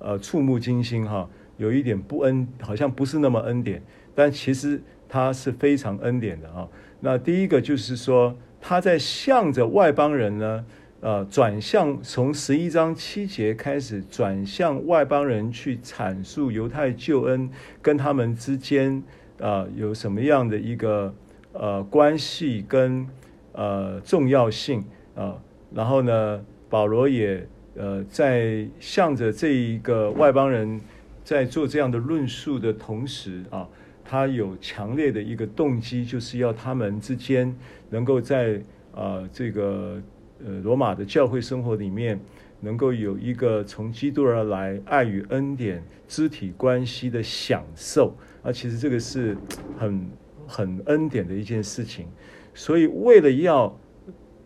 [0.00, 3.80] 呃触目惊心哈，有一点不恩，好像不是那么恩典，
[4.16, 6.66] 但其实它是非常恩典的啊。
[6.98, 10.64] 那第一个就是说，他在向着外邦人呢。
[11.06, 17.48] 呃，转向从十一章七节开始，转向外邦人去阐述犹太救恩
[17.80, 18.96] 跟他们之间
[19.38, 21.14] 啊、呃、有什么样的一个
[21.52, 23.06] 呃关系跟
[23.52, 24.84] 呃重要性
[25.14, 25.36] 啊、
[25.72, 27.46] 然后呢，保罗也
[27.76, 30.80] 呃在向着这一个外邦人
[31.22, 33.68] 在做这样的论述的同时啊，
[34.04, 37.56] 他有强烈的一个动机，就是要他们之间
[37.90, 38.56] 能够在
[38.92, 40.02] 啊、呃、这个。
[40.44, 42.20] 呃，罗马的教会生活里面，
[42.60, 49.34] 能够有一个从基督而来爱与恩典肢体关系的享受啊，其实这个是
[49.78, 50.06] 很
[50.46, 52.06] 很恩典的一件事情。
[52.52, 53.74] 所以，为了要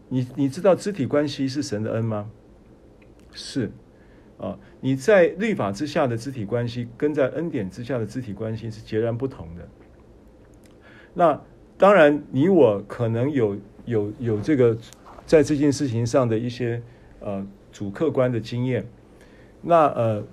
[0.09, 2.31] 你，你知道肢体关系是神的恩吗？
[3.33, 3.73] 是
[4.39, 9.69] 啊，你在律法之下的肢体关系，跟在恩典之下的肢体关系是截然不同的。
[11.15, 11.43] 那
[11.77, 13.57] 当然，你我可能有
[13.87, 14.79] 有有这个。
[15.31, 16.83] 在这件事情上的一些
[17.21, 18.85] 呃主客观的经验，
[19.63, 20.25] 那呃，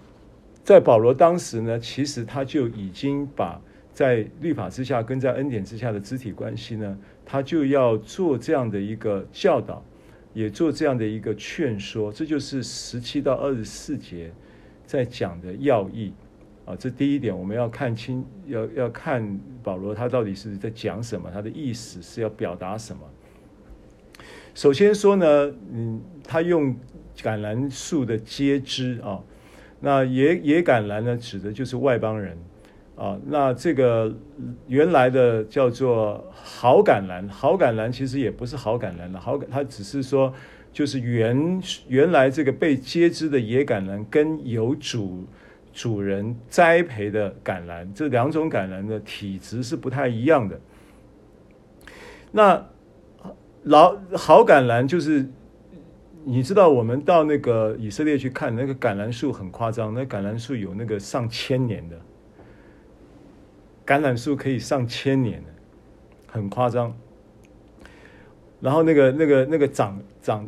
[0.63, 3.61] 在保罗当时呢，其实他就已经把
[3.93, 9.85] 在律法之下跟在恩典之下的肢体关系呢，他就要做这样的一个教导，
[10.33, 14.31] 也做这样的一个劝说，这就是十七到二十四节
[14.87, 16.11] 在讲的要义
[16.65, 16.75] 啊。
[16.75, 23.03] 这第一点，我们要看清，要要看保罗他到底是在讲什么，他的意思是要表达什么。
[24.57, 26.75] 首先说呢，嗯，他用
[27.15, 29.19] 橄榄树的接枝啊，
[29.81, 32.35] 那野野橄榄呢，指的就是外邦人
[32.95, 33.19] 啊。
[33.27, 34.11] 那这个
[34.67, 40.33] 原来的叫做好橄榄，好橄榄其实也不是好橄榄了，好，它只是说
[40.73, 45.27] 就是原原来这个被接枝的野橄榄，跟有主
[45.71, 50.59] 主人栽培的橄榄，这两种橄榄的体质是不太一样的。
[52.31, 52.65] 那
[53.67, 55.27] 老好橄榄就是，
[56.23, 61.99] 你知道我们到那个以色列去看那个橄榄树很夸张，那橄榄树有那个上千年的，
[63.85, 65.49] 橄榄树可以上千年的，
[66.27, 66.95] 很夸张。
[68.61, 70.47] 然后那个那个那个长长，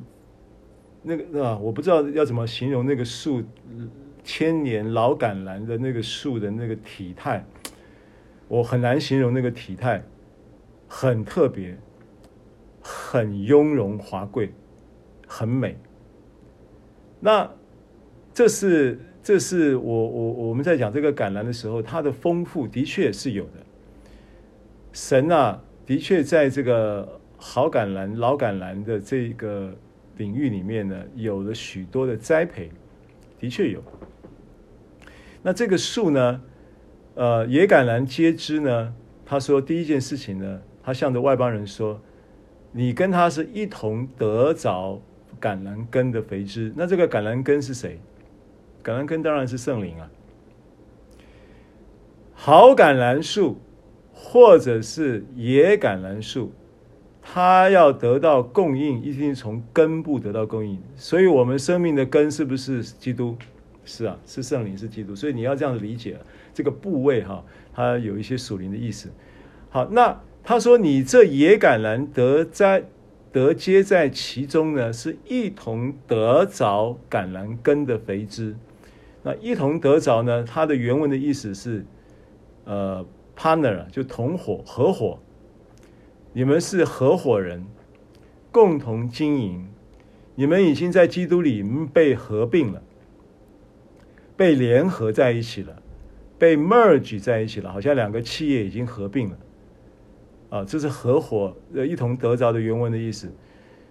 [1.03, 3.43] 那个啊，我不知道要怎么形容那个树，
[4.23, 7.45] 千年老橄榄的那个树的那个体态，
[8.47, 10.01] 我很难形容那个体态，
[10.87, 11.77] 很特别。
[12.91, 14.51] 很雍容华贵，
[15.27, 15.77] 很美。
[17.19, 17.47] 那
[18.33, 23.51] 这是这是我我我们在讲这个橄榄的时候，它的丰富的确是有的。
[24.91, 29.71] 神啊，的确在这个好橄榄、老橄榄的这个
[30.17, 32.71] 领域里面呢，有了许多的栽培，
[33.37, 33.83] 的确有。
[35.43, 36.41] 那这个树呢，
[37.13, 42.01] 呃，野橄榄接知呢，他说第一件事情呢，他向着外邦人说。
[42.71, 45.01] 你跟他是一同得着
[45.41, 47.99] 橄榄根的肥枝，那这个橄榄根是谁？
[48.83, 50.09] 橄榄根当然是圣灵啊。
[52.33, 53.57] 好橄榄树
[54.13, 56.51] 或者是野橄榄树，
[57.21, 60.81] 它要得到供应，一定从根部得到供应。
[60.95, 63.35] 所以，我们生命的根是不是基督？
[63.83, 65.15] 是啊，是圣灵，是基督。
[65.15, 66.17] 所以你要这样子理解
[66.53, 67.43] 这个部位哈，
[67.73, 69.09] 它有一些属灵的意思。
[69.69, 70.17] 好，那
[70.49, 72.83] 他说你这野橄榄得在
[73.31, 78.55] 得接在其中呢，是一同得着橄榄根的肥汁。
[79.21, 81.85] 那一同得着呢，它的原文的意思是，
[82.65, 83.05] 呃
[83.37, 85.19] ，partner 就同伙、合伙。
[86.33, 87.63] 你们是合伙人，
[88.51, 89.67] 共同经营。
[90.33, 91.63] 你们已经在基督里
[91.93, 92.81] 被合并了，
[94.35, 95.79] 被联合在一起了，
[96.39, 99.37] 被 merge 在一起了，好像两个企业已经合并了。
[100.49, 103.31] 啊，这是合伙呃一同得着的原文的意思。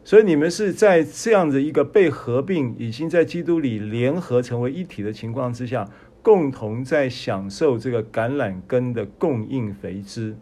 [0.04, 5.86] 所以你们是在这样的一个被合并，已经在基督里联合成为一体的情况之下，
[6.22, 10.34] 共同在享受这个橄榄根的供应肥汁。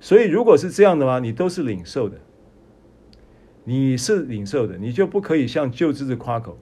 [0.00, 2.18] 所以，如果是这样的话，你都是领受的，
[3.62, 6.58] 你是领受的，你就不可以向旧枝子夸口。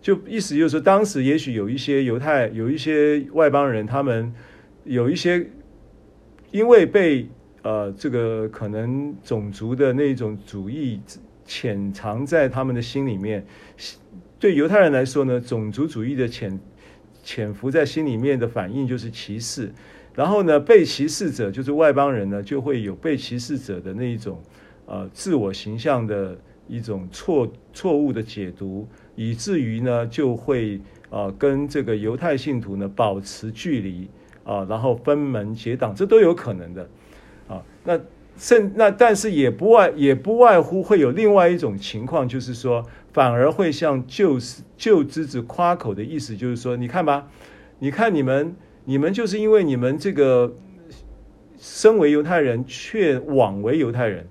[0.00, 4.32] 就意思就是说，当时也许有一些犹太，有一些外邦人，他们
[4.84, 5.50] 有一些
[6.50, 7.28] 因为被
[7.62, 11.00] 呃这个可能种族的那种主义
[11.44, 13.44] 潜藏在他们的心里面。
[14.38, 16.58] 对犹太人来说呢，种族主义的潜
[17.22, 19.72] 潜伏在心里面的反应就是歧视。
[20.14, 24.42] 然后呢，被歧视者就是外邦人呢，就会有被歧视者的那一种，
[24.84, 26.36] 呃，自我形象的
[26.68, 30.78] 一种错错误的解读，以至于呢，就会
[31.08, 34.06] 呃跟这个犹太信徒呢保持距离
[34.44, 36.86] 啊，然后分门结党，这都有可能的。
[37.84, 38.00] 那
[38.36, 44.38] 甚那但是也不外也不外乎会有另外一种情况，就是说反而会向旧
[44.76, 47.28] 旧之子夸口的意思，就是说你看吧，
[47.78, 48.54] 你看你们。
[48.84, 50.56] 你们就是因为你们这个
[51.56, 54.26] 身为犹太人却枉为犹太人，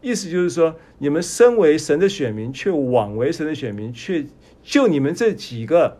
[0.00, 4.24] 意思就是说，你们身为神的选民却枉为神的选民，却
[4.62, 5.98] 就你们这几个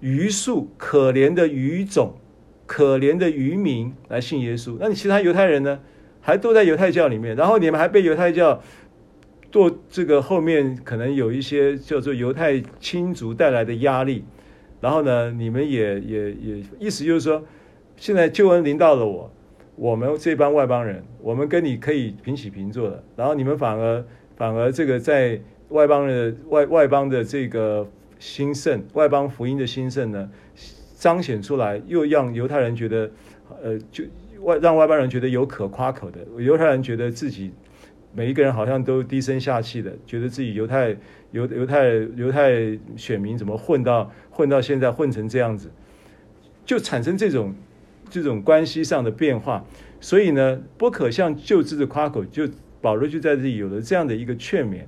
[0.00, 2.14] 愚数可怜的愚种、
[2.64, 4.78] 可怜的愚民来信耶稣。
[4.80, 5.80] 那你其他犹太人呢？
[6.26, 8.58] 还都在犹太教里面，然后你们还被犹太教
[9.52, 14.24] 做这个后面可能有一些叫做犹太亲族带来的压力。
[14.80, 17.42] 然后呢，你们也也也意思就是说，
[17.96, 19.30] 现在救恩临到了我，
[19.76, 23.04] 我们这帮外邦人，我们跟你可以平起平坐的。
[23.16, 25.38] 然后你们反而反而这个在
[25.68, 27.86] 外邦人外外邦的这个
[28.18, 30.30] 兴盛，外邦福音的兴盛呢，
[30.96, 33.10] 彰显出来，又让犹太人觉得，
[33.62, 34.04] 呃，就
[34.44, 37.52] 外让外邦人觉得有可夸口的，犹太人觉得自己。
[38.16, 40.96] 每一个人好像都低声下气的，觉得自己犹太
[41.32, 45.68] 犹犹太犹太选民怎么混到混到现在混成这样子，
[46.64, 47.52] 就产生这种
[48.08, 49.64] 这种关系上的变化。
[50.00, 52.48] 所以呢，不可向旧知的夸口，就
[52.80, 54.82] 保罗就在这里有了这样的一个劝勉，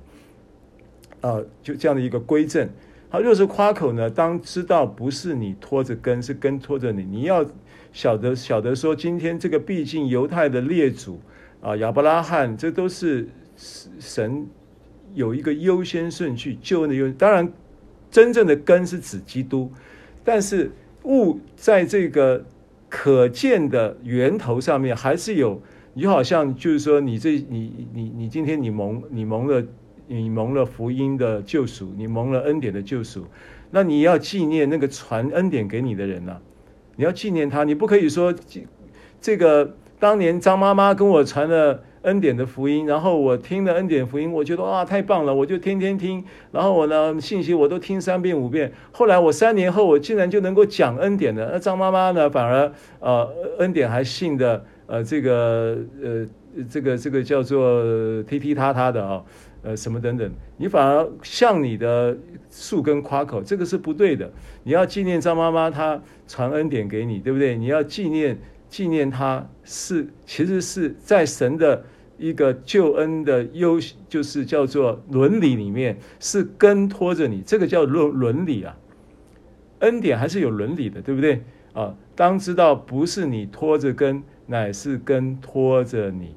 [1.19, 2.69] 啊、呃，就这样的一个规正。
[3.11, 7.03] 他若是夸口呢，当知道不是你拖着根，是根拖着你。
[7.03, 7.45] 你要
[7.97, 11.19] 晓得晓得说，今天这个毕竟犹太的列祖。
[11.61, 13.27] 啊，亚伯拉罕，这都是
[13.99, 14.45] 神
[15.15, 17.13] 有一个优先顺序，救恩的优先。
[17.15, 17.51] 当然，
[18.11, 19.71] 真正的根是指基督，
[20.23, 20.69] 但是
[21.05, 22.45] 物在这个
[22.87, 25.59] 可见的源头上面，还是有。
[25.95, 29.65] 你好像就是说，你这你你你今天你蒙你蒙了
[30.05, 33.25] 你蒙了福音的救赎，你蒙了恩典的救赎，
[33.71, 36.39] 那你要纪念那个传恩典给你的人呐、
[36.97, 38.35] 你要纪念他，你不可以说
[39.21, 39.75] 这个。
[39.99, 46.23] 当年张妈妈跟我传了恩典的福音，然后我听了恩典福音，我觉得哇太棒了，我就天天听。
[46.51, 48.71] 然后我呢信息我都听三遍五遍。
[48.91, 51.49] 后来我三年后我竟然就能够讲恩典的。
[51.51, 56.27] 那张妈妈呢反而呃恩典还信的呃这个呃
[56.69, 57.83] 这个这个叫做
[58.27, 59.23] 踢踢踏踏的啊
[59.67, 62.17] 呃什么等等，你反而向你的
[62.49, 64.31] 树根夸口，这个是不对的。
[64.63, 67.57] 你要纪念张妈妈她传恩典给你，对不对？
[67.57, 68.37] 你要纪念。
[68.69, 71.85] 纪念她是，其实是在神的
[72.17, 73.79] 一个救恩的优，
[74.09, 78.77] 就是叫做伦理里面是根托着你，这个叫伦伦理啊。
[79.79, 81.95] 恩典还是有伦理的，对不对啊？
[82.13, 86.35] 当知道不是你拖着根，乃是根拖着你。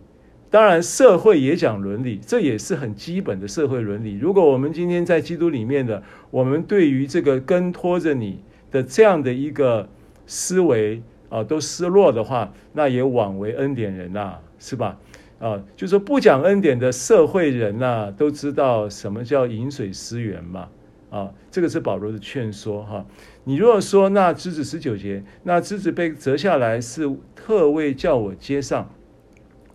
[0.50, 4.18] 当然，社会也讲伦理，这也是很基本的社会伦理。
[4.18, 9.88] 如果我们今天在基督里面的，我们对于这个根拖着你的这样的一个
[10.26, 11.02] 思维。
[11.30, 14.98] 啊，都失落的话，那也枉为恩典人呐、是吧？
[15.38, 20.66] 啊，就说不讲恩典的社会人呐、都知道什么叫饮水思源嘛。
[21.08, 23.06] 啊，这个是保罗的劝说哈、
[23.44, 28.90] 你如果说那枝子十九节，那枝子被折下来是特为叫我接上，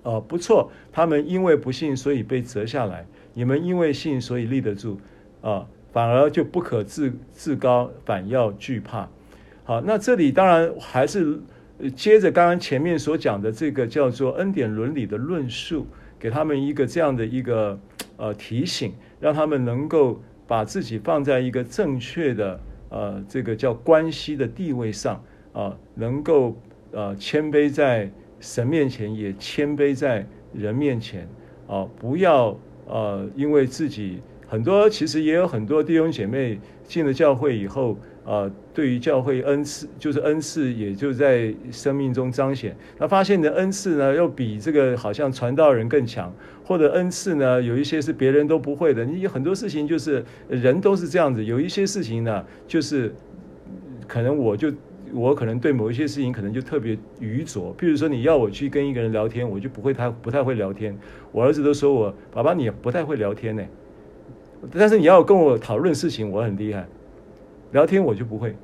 [0.06, 5.00] 呃，不错，他们因为不信，所以被折下来；你们因为信，所以立得住，
[5.42, 9.10] 啊，反而就不可自自高，反要惧怕。
[9.64, 11.40] 好，那这里当然还是
[11.96, 15.88] 接着刚刚前面所讲的这个叫做恩典伦理的论述，
[16.20, 17.80] 给他们一个这样的一个
[18.18, 22.60] 呃提醒，让他们能够把自己放在一个正确的
[22.90, 26.56] 呃这个叫关系的地位上啊、能够
[26.92, 28.12] 呃谦卑在
[28.46, 30.24] 神面前，也谦卑在
[30.54, 31.28] 人面前
[31.68, 32.56] 啊、不要
[32.88, 37.98] 呃因为自己很多其实也有很多弟兄姐妹进了教会以后。
[38.28, 42.76] 呃，对于教会恩赐，就是恩赐，也就在生命中彰显。
[42.98, 49.06] 那发现你的恩赐呢，又比这个好像传道人更强，或者恩赐呢，有一些是别人都不会的。
[49.06, 53.14] 你有很多事情就是人都是这样子，有一些事情呢，就是
[54.08, 54.74] 可能我就
[55.16, 57.76] 我可能对某一些事情可能就特别愚拙。
[57.78, 60.96] 譬如说，你要我去跟一个人聊天，我就不会太不太会聊天。
[61.32, 63.64] 我儿子都说我爸爸，你也不太会聊天呢。
[64.74, 66.86] 但是你要跟我讨论事情，我很厉害。
[67.72, 68.56] 聊天我就不会，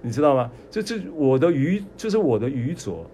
[0.00, 0.50] 你知道吗？
[0.70, 3.04] 这这我的愚就是我的愚拙。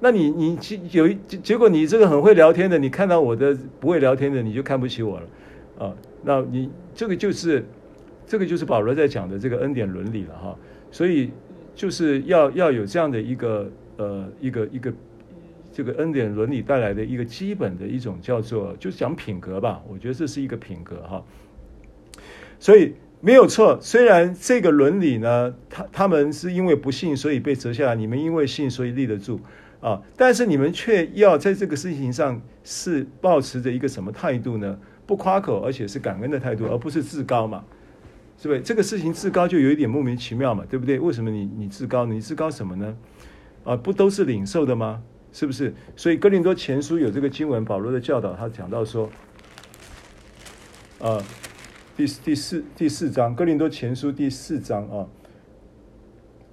[0.00, 0.58] 那你你
[0.92, 5.26] 有一结果，你这个很会聊天的，你看到我的不会聊天的，你就看不起我了
[5.78, 5.94] 啊？
[6.22, 7.64] 那你这个就是
[8.26, 10.56] 这个就是保罗在讲的这个恩典伦理了哈。
[10.90, 11.30] 所以
[11.78, 14.92] 就是要要有这样的一个呃一个一个
[15.72, 19.80] 这个恩典伦理带来的一个基本的一种叫做就是讲品格吧。
[19.88, 21.24] 我觉得这是一个品格哈。
[22.58, 22.94] 所以。
[23.20, 29.40] 没有错，虽然这个伦理呢，他他们是因为不信，所以被折下来；你们因为信，所以立得住
[29.80, 30.00] 啊。
[30.16, 34.78] 但是你们却要在这个事情上是保持着一个什么态度呢？
[35.04, 37.64] 不夸口，而且是感恩的态度，而不是自高嘛，
[38.40, 38.60] 是不是？
[38.60, 40.98] 这个事情至高就有一点莫名其妙嘛，对不对？
[40.98, 42.06] 为什么你你至高？
[42.06, 42.96] 你至高什么呢？
[43.64, 45.02] 啊，不都是领受的吗？
[45.32, 45.74] 是不是？
[45.96, 49.10] 所以哥林多前书有这个经文，保罗的教导，他讲到说，
[51.00, 51.22] 啊。
[51.96, 55.08] 第第四第四章，哥林多前书第四章啊，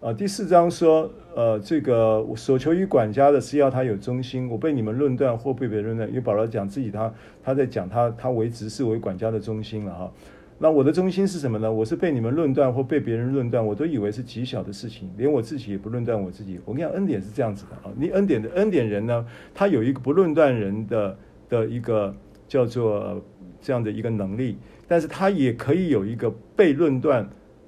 [0.01, 4.49] 啊第四章说，呃，这个我所求于管家的是要他有忠心。
[4.49, 7.13] 我被你们论断或被别人论断，因为保罗讲自己他
[7.43, 10.11] 他在讲他他为执事为管家的忠心了哈。
[10.57, 11.72] 那我的中心是什么呢？
[11.72, 16.60] 我是被你们论断或被别人论断，我都以为是极小的事情，连我自己也不论断我自己。
[16.64, 21.18] 我跟你讲，恩典是这样子的啊，你恩典的恩典人呢，他有一个不论断人的
[21.49, 22.15] 的一个
[22.48, 23.22] 叫做
[23.61, 24.57] 这样的一个能力。
[24.88, 27.27] 但是他也可以有一个被论断，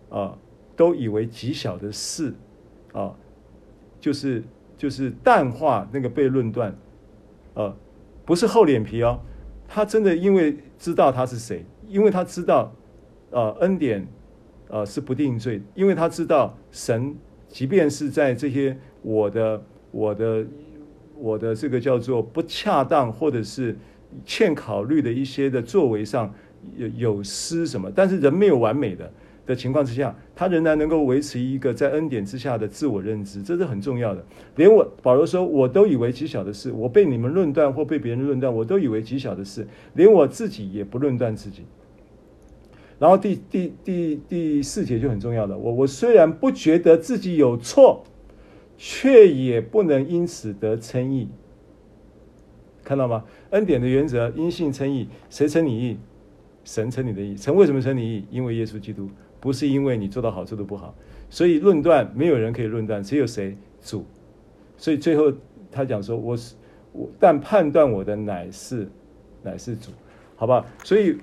[0.10, 0.38] 啊，
[0.76, 2.32] 都以为极小的事，
[2.94, 3.12] 啊，
[4.00, 4.44] 就是
[4.78, 6.74] 就是淡化那个被论断，
[7.56, 7.76] 呃，
[8.24, 9.20] 不是厚脸皮哦，
[9.68, 12.72] 他真的因为知道他是谁，因为他知道，
[13.32, 14.08] 呃，恩典，
[14.70, 17.16] 呃，是不定罪，因为他知道神，
[17.48, 20.46] 即便是在这些我的我的
[21.18, 23.78] 我的这个叫做不恰当或者是
[24.26, 26.34] 欠考虑的一些的作为上。
[26.76, 27.90] 有有失什么？
[27.96, 29.10] 但是人没有完美的
[29.46, 34.26] 的情况之下，他仍然能够维持一个在恩典之下的自我认知，这是很重要的。
[34.56, 41.64] 连我保罗说，我都以为极小的事，我被你们论断或被别人论断，我都以为极小的事，连我自己也不论断自己。
[43.00, 48.04] 然后第第第第四节就很重要了，我我虽然不觉得自己有错，
[48.78, 51.30] 却也不能因此得称义。
[52.84, 53.24] 看到吗？
[53.50, 55.98] 恩典的原则，因信称义，谁称你义？
[56.64, 58.26] 神称你的义，神为什么称你义？
[58.32, 59.10] 因为耶稣基督，
[59.40, 60.96] 不是因为你做的好做的不好。
[61.30, 63.56] 所以论断没有人可以论断，只有谁？
[63.82, 64.06] 主。
[64.78, 65.32] 所以最后
[65.72, 66.56] 他讲说：“我是
[66.94, 68.88] 我，但判断我的乃是
[69.44, 69.92] 乃是主，
[70.38, 71.18] 好吧？”所以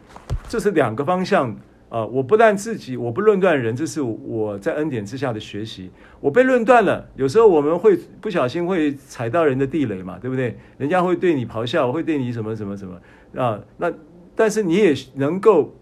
[0.47, 1.57] 这是两个方向
[1.89, 5.91] 啊、我不但自己我不论断人，这是我在恩典之下的学习。
[6.21, 10.59] 我被论断了，有时候我们会不小心会踩到人的地雷嘛，对不对？
[10.77, 13.01] 人家会对你咆哮，会对你什么什么什么
[13.43, 13.59] 啊？
[13.79, 13.91] 那。
[14.37, 15.73] 但是你也能够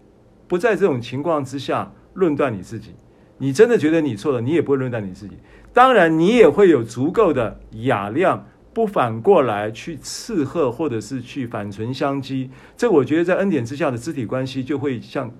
[0.47, 2.91] 不在这种情况之下论断你自己，
[3.39, 5.35] 你真的觉得你错了，你也不会论断你自己。
[5.73, 12.49] 当然，你也会有足够的雅量，不反过来去斥喝，或者是去反唇相讥。
[12.75, 15.31] 这我觉得在恩典之下的肢体关系，就会像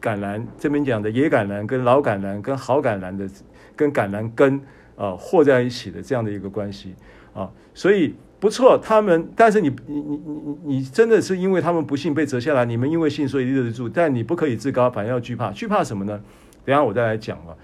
[0.00, 3.28] 橄榄这边讲的野橄榄跟老橄榄跟好橄榄的
[3.76, 4.60] 跟橄榄根
[4.96, 6.94] 啊和在一起的这样的一个关系
[7.32, 8.14] 啊，所以。
[8.42, 16.20] 不错，他们，但是你你你你你真的是因为他们不信被折下来，你们因为信所以立得住，但你不可以自高，反而要惧怕，惧怕什么呢？
[16.64, 17.54] 等下我再来讲啊，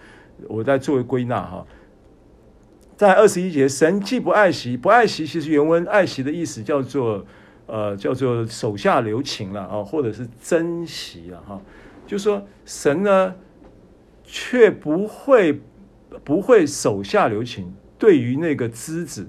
[0.46, 1.66] 我再作为归纳哈。
[2.98, 7.24] 在二十一节，神既不爱惜，不爱惜，其实原文爱惜的意思叫做
[7.66, 11.62] 呃叫做手下留情了啊，或者是珍惜了哈，
[12.08, 13.36] 就说神呢
[14.24, 15.60] 却不会
[16.24, 19.28] 不会手下留情，对于那个枝子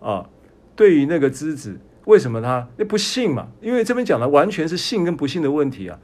[0.00, 0.28] 啊。
[0.76, 2.68] 对于那个枝子为什么他？
[2.76, 3.48] 那不信嘛？
[3.62, 5.98] 因为这边讲的完全是信跟不信的问题啊，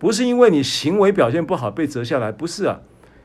[0.00, 2.80] 不是因为你行为表现不好被折下来，不是啊。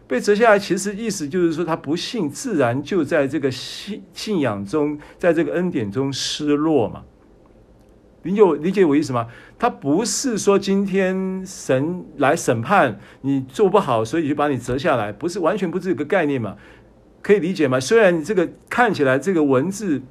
[0.08, 7.04] 被折下来，其实意思就是说他不信，自然就在这个信信仰中，在这个恩典中失落嘛。
[8.24, 9.28] 理解我理解我意思吗？
[9.58, 16.56] 他不是说今天神来审判你做不好，所以就把你折下来，不是完全不是一个概念嘛？
[17.22, 17.80] 可以理解吗？
[17.80, 20.02] 虽然你这个看起来这个文字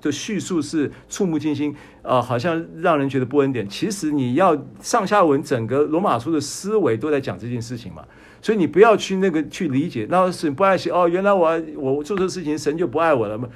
[0.00, 8.04] 的叙述是触目惊心啊、好像让人觉得不恩典，其实你要上下文整个罗马书的思维都在讲这件事情嘛。
[8.40, 11.08] 所以你不要去那个去理解，那是不爱惜哦。
[11.08, 13.48] 原来我我做这事情，神就不爱我了吗？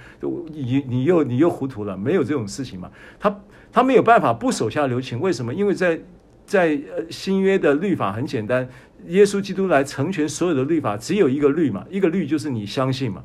[0.52, 2.90] 你你又你又糊涂了，没有这种事情嘛。
[3.18, 3.40] 他
[3.72, 5.54] 他没有办法不手下留情，为什么？
[5.54, 6.00] 因为在
[6.44, 8.68] 在新约的律法很简单，
[9.06, 13.22] 耶稣基督来成全所有的律法，只有一个律嘛，一个律就是你相信嘛。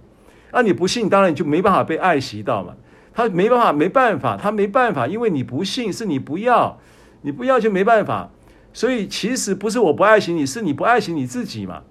[0.51, 2.75] 啊，你不信，当然你就没办法被爱惜到嘛。
[3.13, 6.79] 他没办法，没办法，他没办法，因为你不信，是你不要，
[7.21, 8.29] 你不要就没办法。
[8.75, 11.81] 所以其实不是我不爱惜你，是你不爱惜你自己嘛，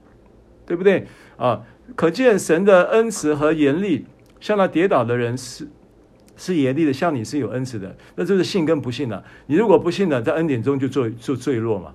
[0.66, 1.06] 对不对
[1.38, 1.62] 啊？
[1.96, 4.04] 可见神的恩慈和严厉，
[4.38, 5.66] 像那跌倒的人是
[6.36, 9.24] 是严厉的，像你是有恩慈的，那就是信跟不信了。
[9.46, 11.94] 你如果不信了，在恩典中就坠就坠落嘛，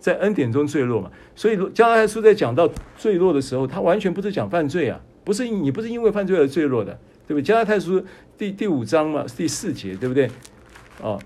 [0.00, 1.08] 在恩典中坠落嘛。
[1.36, 6.98] 所以加拉太书在讲到坠落的时候，他完全不是讲犯罪啊，不是你不是因为犯罪而坠落的，
[7.28, 7.42] 对不对？
[7.42, 8.04] 加拉太书
[8.36, 10.28] 第第五章嘛，第四节，对不对？
[11.00, 11.20] 哦。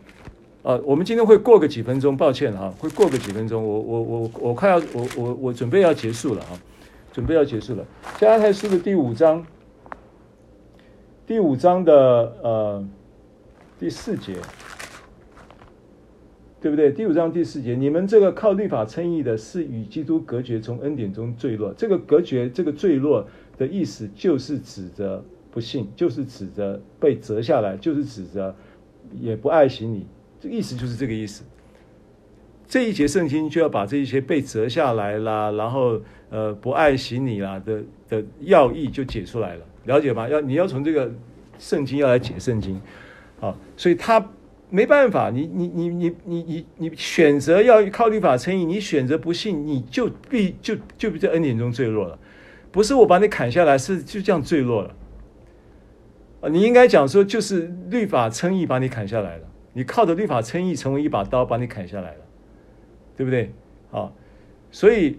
[0.66, 3.64] 呃，我们今天会过个几分钟，抱歉啊，会过个几分钟。
[3.64, 6.58] 我我我我快要我我我准备要结束了啊，
[7.12, 7.86] 准备要结束了。
[8.18, 9.46] 加拉太书的第五章，
[11.24, 11.94] 第五章的
[12.42, 12.88] 呃
[13.78, 14.34] 第四节，
[16.60, 16.90] 对不对？
[16.90, 21.72] 第五章第四节，你们这个靠律法称义的，是与基督隔绝，从恩典中坠落。
[21.74, 23.24] 这个隔绝，这个坠落
[23.56, 28.52] 的意思，就是指着不信，就是指着被折下来，就是指着
[29.12, 30.04] 也不爱惜你。
[30.40, 31.44] 这意思就是这个意思。
[32.68, 36.00] 这一节圣经就要把这一些被折下来啦，然后
[36.30, 40.28] 呃不爱惜你啦的的要义就解出来了，了解吗？
[40.28, 41.08] 要你要从这个
[41.60, 42.80] 圣经要来解圣经，
[43.40, 44.32] 啊，所以他
[44.68, 52.18] 没办法，你你你你你你你选择要靠律法称义，你选择不信，你就必就就在恩典中坠落了。
[52.72, 54.92] 不是我把你砍下来，是就这样坠落了。
[56.40, 59.46] 啊，你应该讲说，就是律法称义把你砍下来了。
[59.76, 62.20] 你靠着律法称义，成为一把刀，把你砍下来了，
[63.14, 63.52] 对不对？
[63.92, 64.10] 啊，
[64.70, 65.18] 所以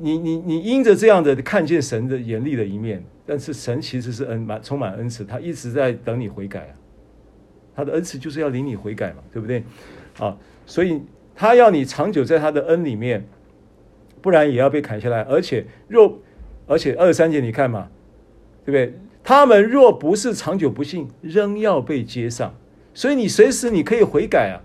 [0.00, 6.74] 你你你因着这样的看见神的严厉的一面，但是神其实是恩满充满恩慈，他一直在等你悔改啊，
[7.76, 9.62] 他的恩慈就是要领你悔改嘛，对不对？
[10.18, 10.36] 啊，
[10.66, 11.00] 所以
[11.36, 13.24] 他要你长久在他的恩里面，
[14.20, 15.22] 不然也要被砍下来。
[15.22, 16.18] 而且若
[16.66, 17.88] 而且二三节你看嘛，
[18.64, 18.98] 对不对？
[19.22, 22.52] 他们若不是长久不信，仍要被接上。
[22.98, 24.58] 所以你随时你可以悔改啊，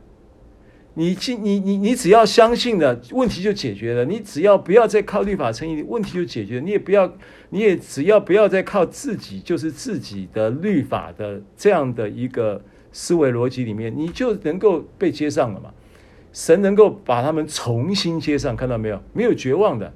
[0.95, 4.05] 你你你你只要相信了，问题就解决了。
[4.05, 6.61] 你只要不要再靠律法成义，问题就解决了。
[6.61, 7.13] 你也不要，
[7.51, 12.59] 你也只要不要再靠自己，就是自己的律法的这样的一个
[12.91, 15.71] 思维逻辑里面，你就能够被接上了嘛。
[16.31, 18.99] 神能够把他们重新接上，看到没有？
[19.13, 19.93] 没有绝望的。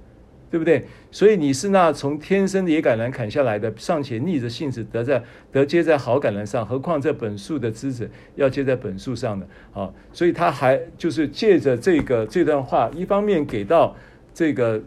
[0.57, 0.83] 对不对？
[1.11, 5.21] 所以你是那从天生的野橄榄砍下来的，尚且逆着性子得在
[5.51, 9.47] 得接在好橄榄上，何况这本树的枝子要接在本树上的？
[9.71, 13.95] 啊，所以他还就是借着这个这段话，一方面给到
[14.33, 14.81] 这个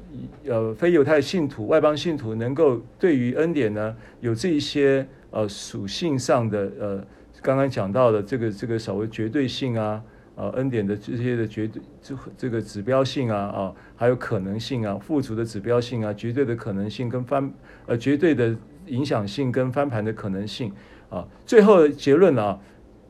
[0.44, 7.04] 呃非犹太信徒、外邦信徒，能够对于恩典呢有这一些呃属性上的呃
[7.40, 10.02] 刚刚讲到的这个这个所谓绝对性啊。
[10.40, 17.52] 呃，恩典的这些的绝对这这个指标性啊啊，还有可能性啊，富足的指标性啊，绝对的可能性跟翻
[17.84, 18.56] 呃绝对的
[18.86, 20.72] 影响性跟翻盘的可能性
[21.10, 22.58] 啊，最后结论啊，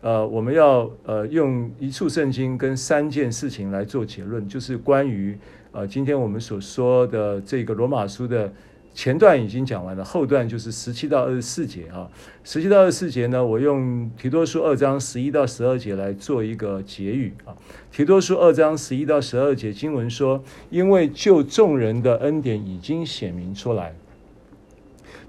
[0.00, 5.38] 呃，我们要呃用一处圣经跟三件事情来做结论，就是关于
[5.70, 8.52] 呃今天我们所说的这个罗马书的。
[8.92, 12.10] 前段已经讲完了，后段就是十七到二十四节啊。
[12.44, 17.54] 十七到二十四节呢，我用提多书二章十一到十二节来做一个结语啊。
[17.92, 23.94] 提多书二章十一到十二节经文说：“因为就众人的恩典已经显明出来，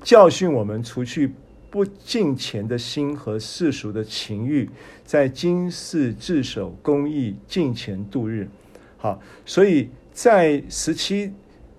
[0.04, 1.32] 教训我们除去
[1.70, 4.68] 不敬虔的心和世俗的情欲，
[5.06, 8.50] 在今世自守公义，敬虔度日。”
[8.98, 11.32] 好，所以在十七。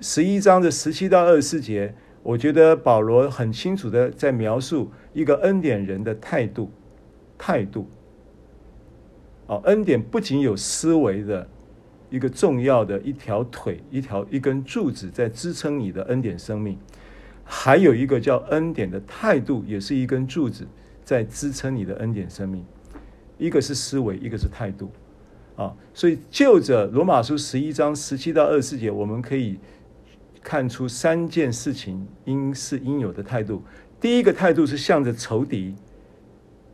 [0.02, 6.68] 十一章的十七到二十四节，我觉得保罗很清楚的在描述一个恩典人的态度，
[7.38, 7.88] 态度。
[9.46, 11.48] 哦，恩典不仅有思维的
[12.10, 16.76] 一个重要的一条腿，一条一根柱子在支撑你的恩典生命，
[17.44, 20.66] 还有一个叫恩典的态度，也是一根柱子
[21.04, 22.64] 在支撑你的恩典生命。
[23.38, 24.90] 一个是思维，一个是态度。
[25.54, 29.58] 啊，所以就着罗马书十一章十七到二十四节，我们可以
[30.42, 33.62] 看出三件事情应是应有的态度。
[34.00, 35.74] 第一个态度是向着仇敌，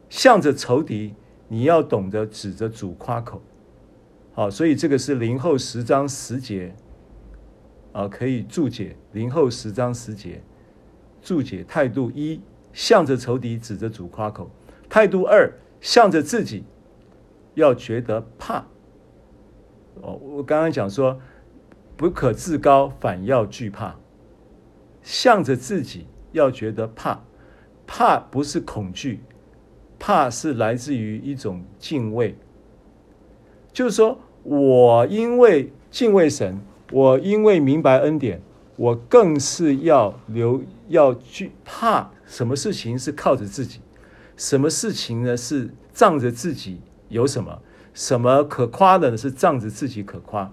[0.08, 1.14] 向着仇敌，
[1.48, 3.42] 你要懂得指着主夸口。
[4.32, 6.74] 好，所以这个是零后十章十节，
[7.92, 10.42] 啊，可以注解零后十章十节，
[11.20, 12.40] 注解态度一，
[12.72, 14.48] 向着仇敌指着主夸口；
[14.88, 16.64] 态度二，向着自己。
[17.54, 18.64] 要觉得怕
[20.00, 21.18] 哦，我刚刚讲说，
[21.98, 23.96] 不可自高，反要惧怕。
[25.02, 27.24] 向着自己要觉得怕，
[27.88, 29.20] 怕不是恐惧，
[29.98, 32.38] 怕是来自于一种敬畏。
[33.72, 36.60] 就是说我因为敬畏神，
[36.92, 38.40] 我因为明白恩典，
[38.76, 42.12] 我更是要留要惧怕。
[42.24, 43.80] 什么事情是靠着自己？
[44.36, 45.36] 什么事情呢？
[45.36, 46.80] 是仗着自己？
[47.08, 47.60] 有什么
[47.92, 49.16] 什么可夸的呢？
[49.16, 50.52] 是仗着自己可夸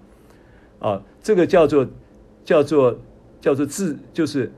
[0.80, 1.88] 啊，这个叫做
[2.44, 3.00] 叫做
[3.42, 4.52] 叫做自，就是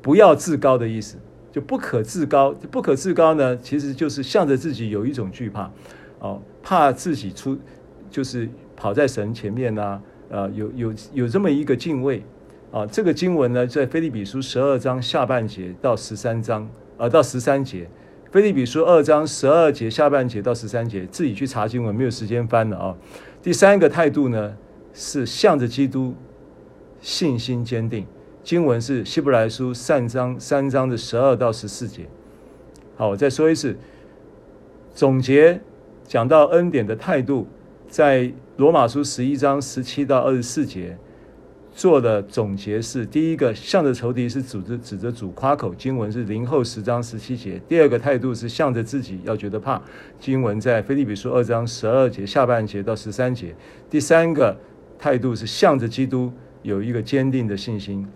[0.00, 1.18] 不要自高的意思，
[1.52, 2.50] 就不可自高。
[2.70, 5.70] 不可自高呢，其实就是向着自己有一种惧怕
[6.20, 7.58] 哦，怕自己出，
[8.10, 12.22] 就是跑在神前面呐，啊，有有有这么一个敬畏
[12.72, 12.86] 啊。
[12.86, 17.86] 这个经文呢，在腓立比书十二章下半节到十三章啊，到十三节。
[18.32, 22.96] 腓立比书二章十二节下半节到十三节，自己去查经文，没有时间翻了啊。
[23.42, 24.56] 第三个态度呢，
[24.94, 26.14] 是向着基督，
[27.00, 28.06] 信心坚定。
[28.42, 32.06] 经文是希伯来书三章三章的十二到十四节。
[32.96, 33.76] 好，我再说一次，
[34.94, 35.60] 总结
[36.06, 37.46] 讲到恩典的态度，
[37.88, 40.96] 在罗马书十一章十七到二十四节。
[41.76, 49.82] 做的总结是：第一个，向着仇敌是指着指着主夸口，经文是林后十章十七节；第二个态度是向着自己要觉得怕，
[50.20, 53.48] 经文在腓立比书二章十二节下半节到十三节；
[53.90, 54.56] 第三个
[54.98, 58.06] 态度是向着基督有一个坚定的信心，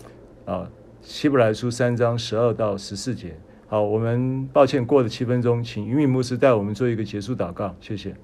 [0.44, 0.70] 啊，
[1.02, 3.38] 希伯来书三章十二到十四节。
[3.66, 8.16] 好，我们抱歉过了七分钟，请云敏牧师带我们做一个结束祷告，谢谢。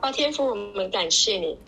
[0.00, 1.58] 好天父，我们感谢你，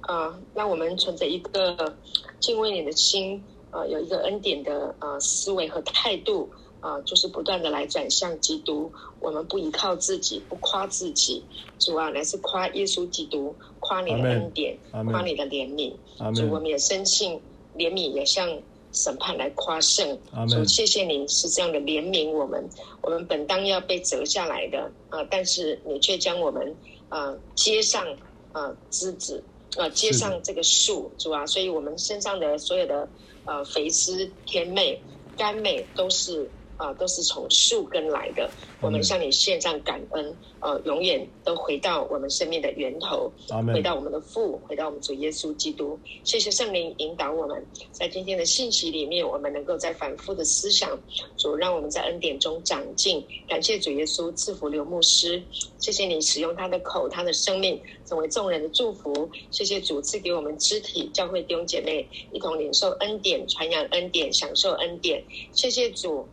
[0.00, 1.94] 啊、呃，让我们存着一个
[2.40, 6.50] 敬畏你的心，啊、有一个恩典的啊、思维和态度，
[6.84, 8.92] 呃，就是不断的来转向基督。
[9.20, 11.42] 我们不依靠自己，不夸自己，
[11.78, 15.94] 主啊，乃是夸耶稣基督，夸你的恩典，夸你的怜悯。
[16.34, 17.40] 主，我们也深信
[17.74, 18.46] 怜悯也向
[18.92, 20.18] 审判来夸胜。
[20.46, 22.68] 主，谢谢你是这样的怜悯我们，
[23.00, 26.76] 我们本当要被折下来的啊、呃，但是你却将我们。
[27.10, 28.04] 啊、呃，接上
[28.52, 29.40] 啊、呃、枝子，
[29.76, 33.08] 啊、呃，接上这个树，主啊，所以我们身上的所有的
[33.44, 35.00] 呃肥枝、甜美、
[35.36, 38.50] 甘美，都是啊、呃，都是从树根来的。
[38.80, 43.32] 我们向你献上感恩，呃，永远都回到我们生命的源头，
[43.72, 45.98] 回到我们的父，回到我们主耶稣基督。
[46.22, 50.98] 谢谢圣灵引导我们，在今天的信息里面，我们能够在反复的思想，
[51.38, 53.24] 主让我们在恩典中长进。
[53.48, 55.42] 感谢主耶稣赐福刘牧师，
[55.78, 59.30] 谢谢你使用他的口，他的生命成为众人的祝福。
[59.50, 65.24] 谢谢主赐给我们肢体教会弟兄姐妹一同领受恩典，传扬恩典，享受恩典。
[65.52, 66.26] 谢谢主，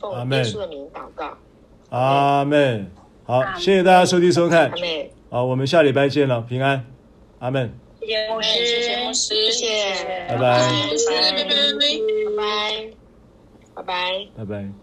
[0.00, 1.36] 奉耶稣的名祷告。
[1.90, 2.90] 阿门。
[3.24, 4.70] 好，谢谢大家收听收看。
[4.70, 4.76] 阿
[5.30, 6.84] 好，我们下礼拜见了，平安。
[7.38, 7.72] 阿门。
[8.00, 10.26] 谢谢牧师，谢谢牧师，谢谢。
[10.28, 10.40] 拜拜。
[10.40, 10.62] 拜
[12.36, 12.54] 拜。
[13.76, 13.82] 拜拜。
[13.82, 14.26] 拜拜。
[14.36, 14.79] 拜拜。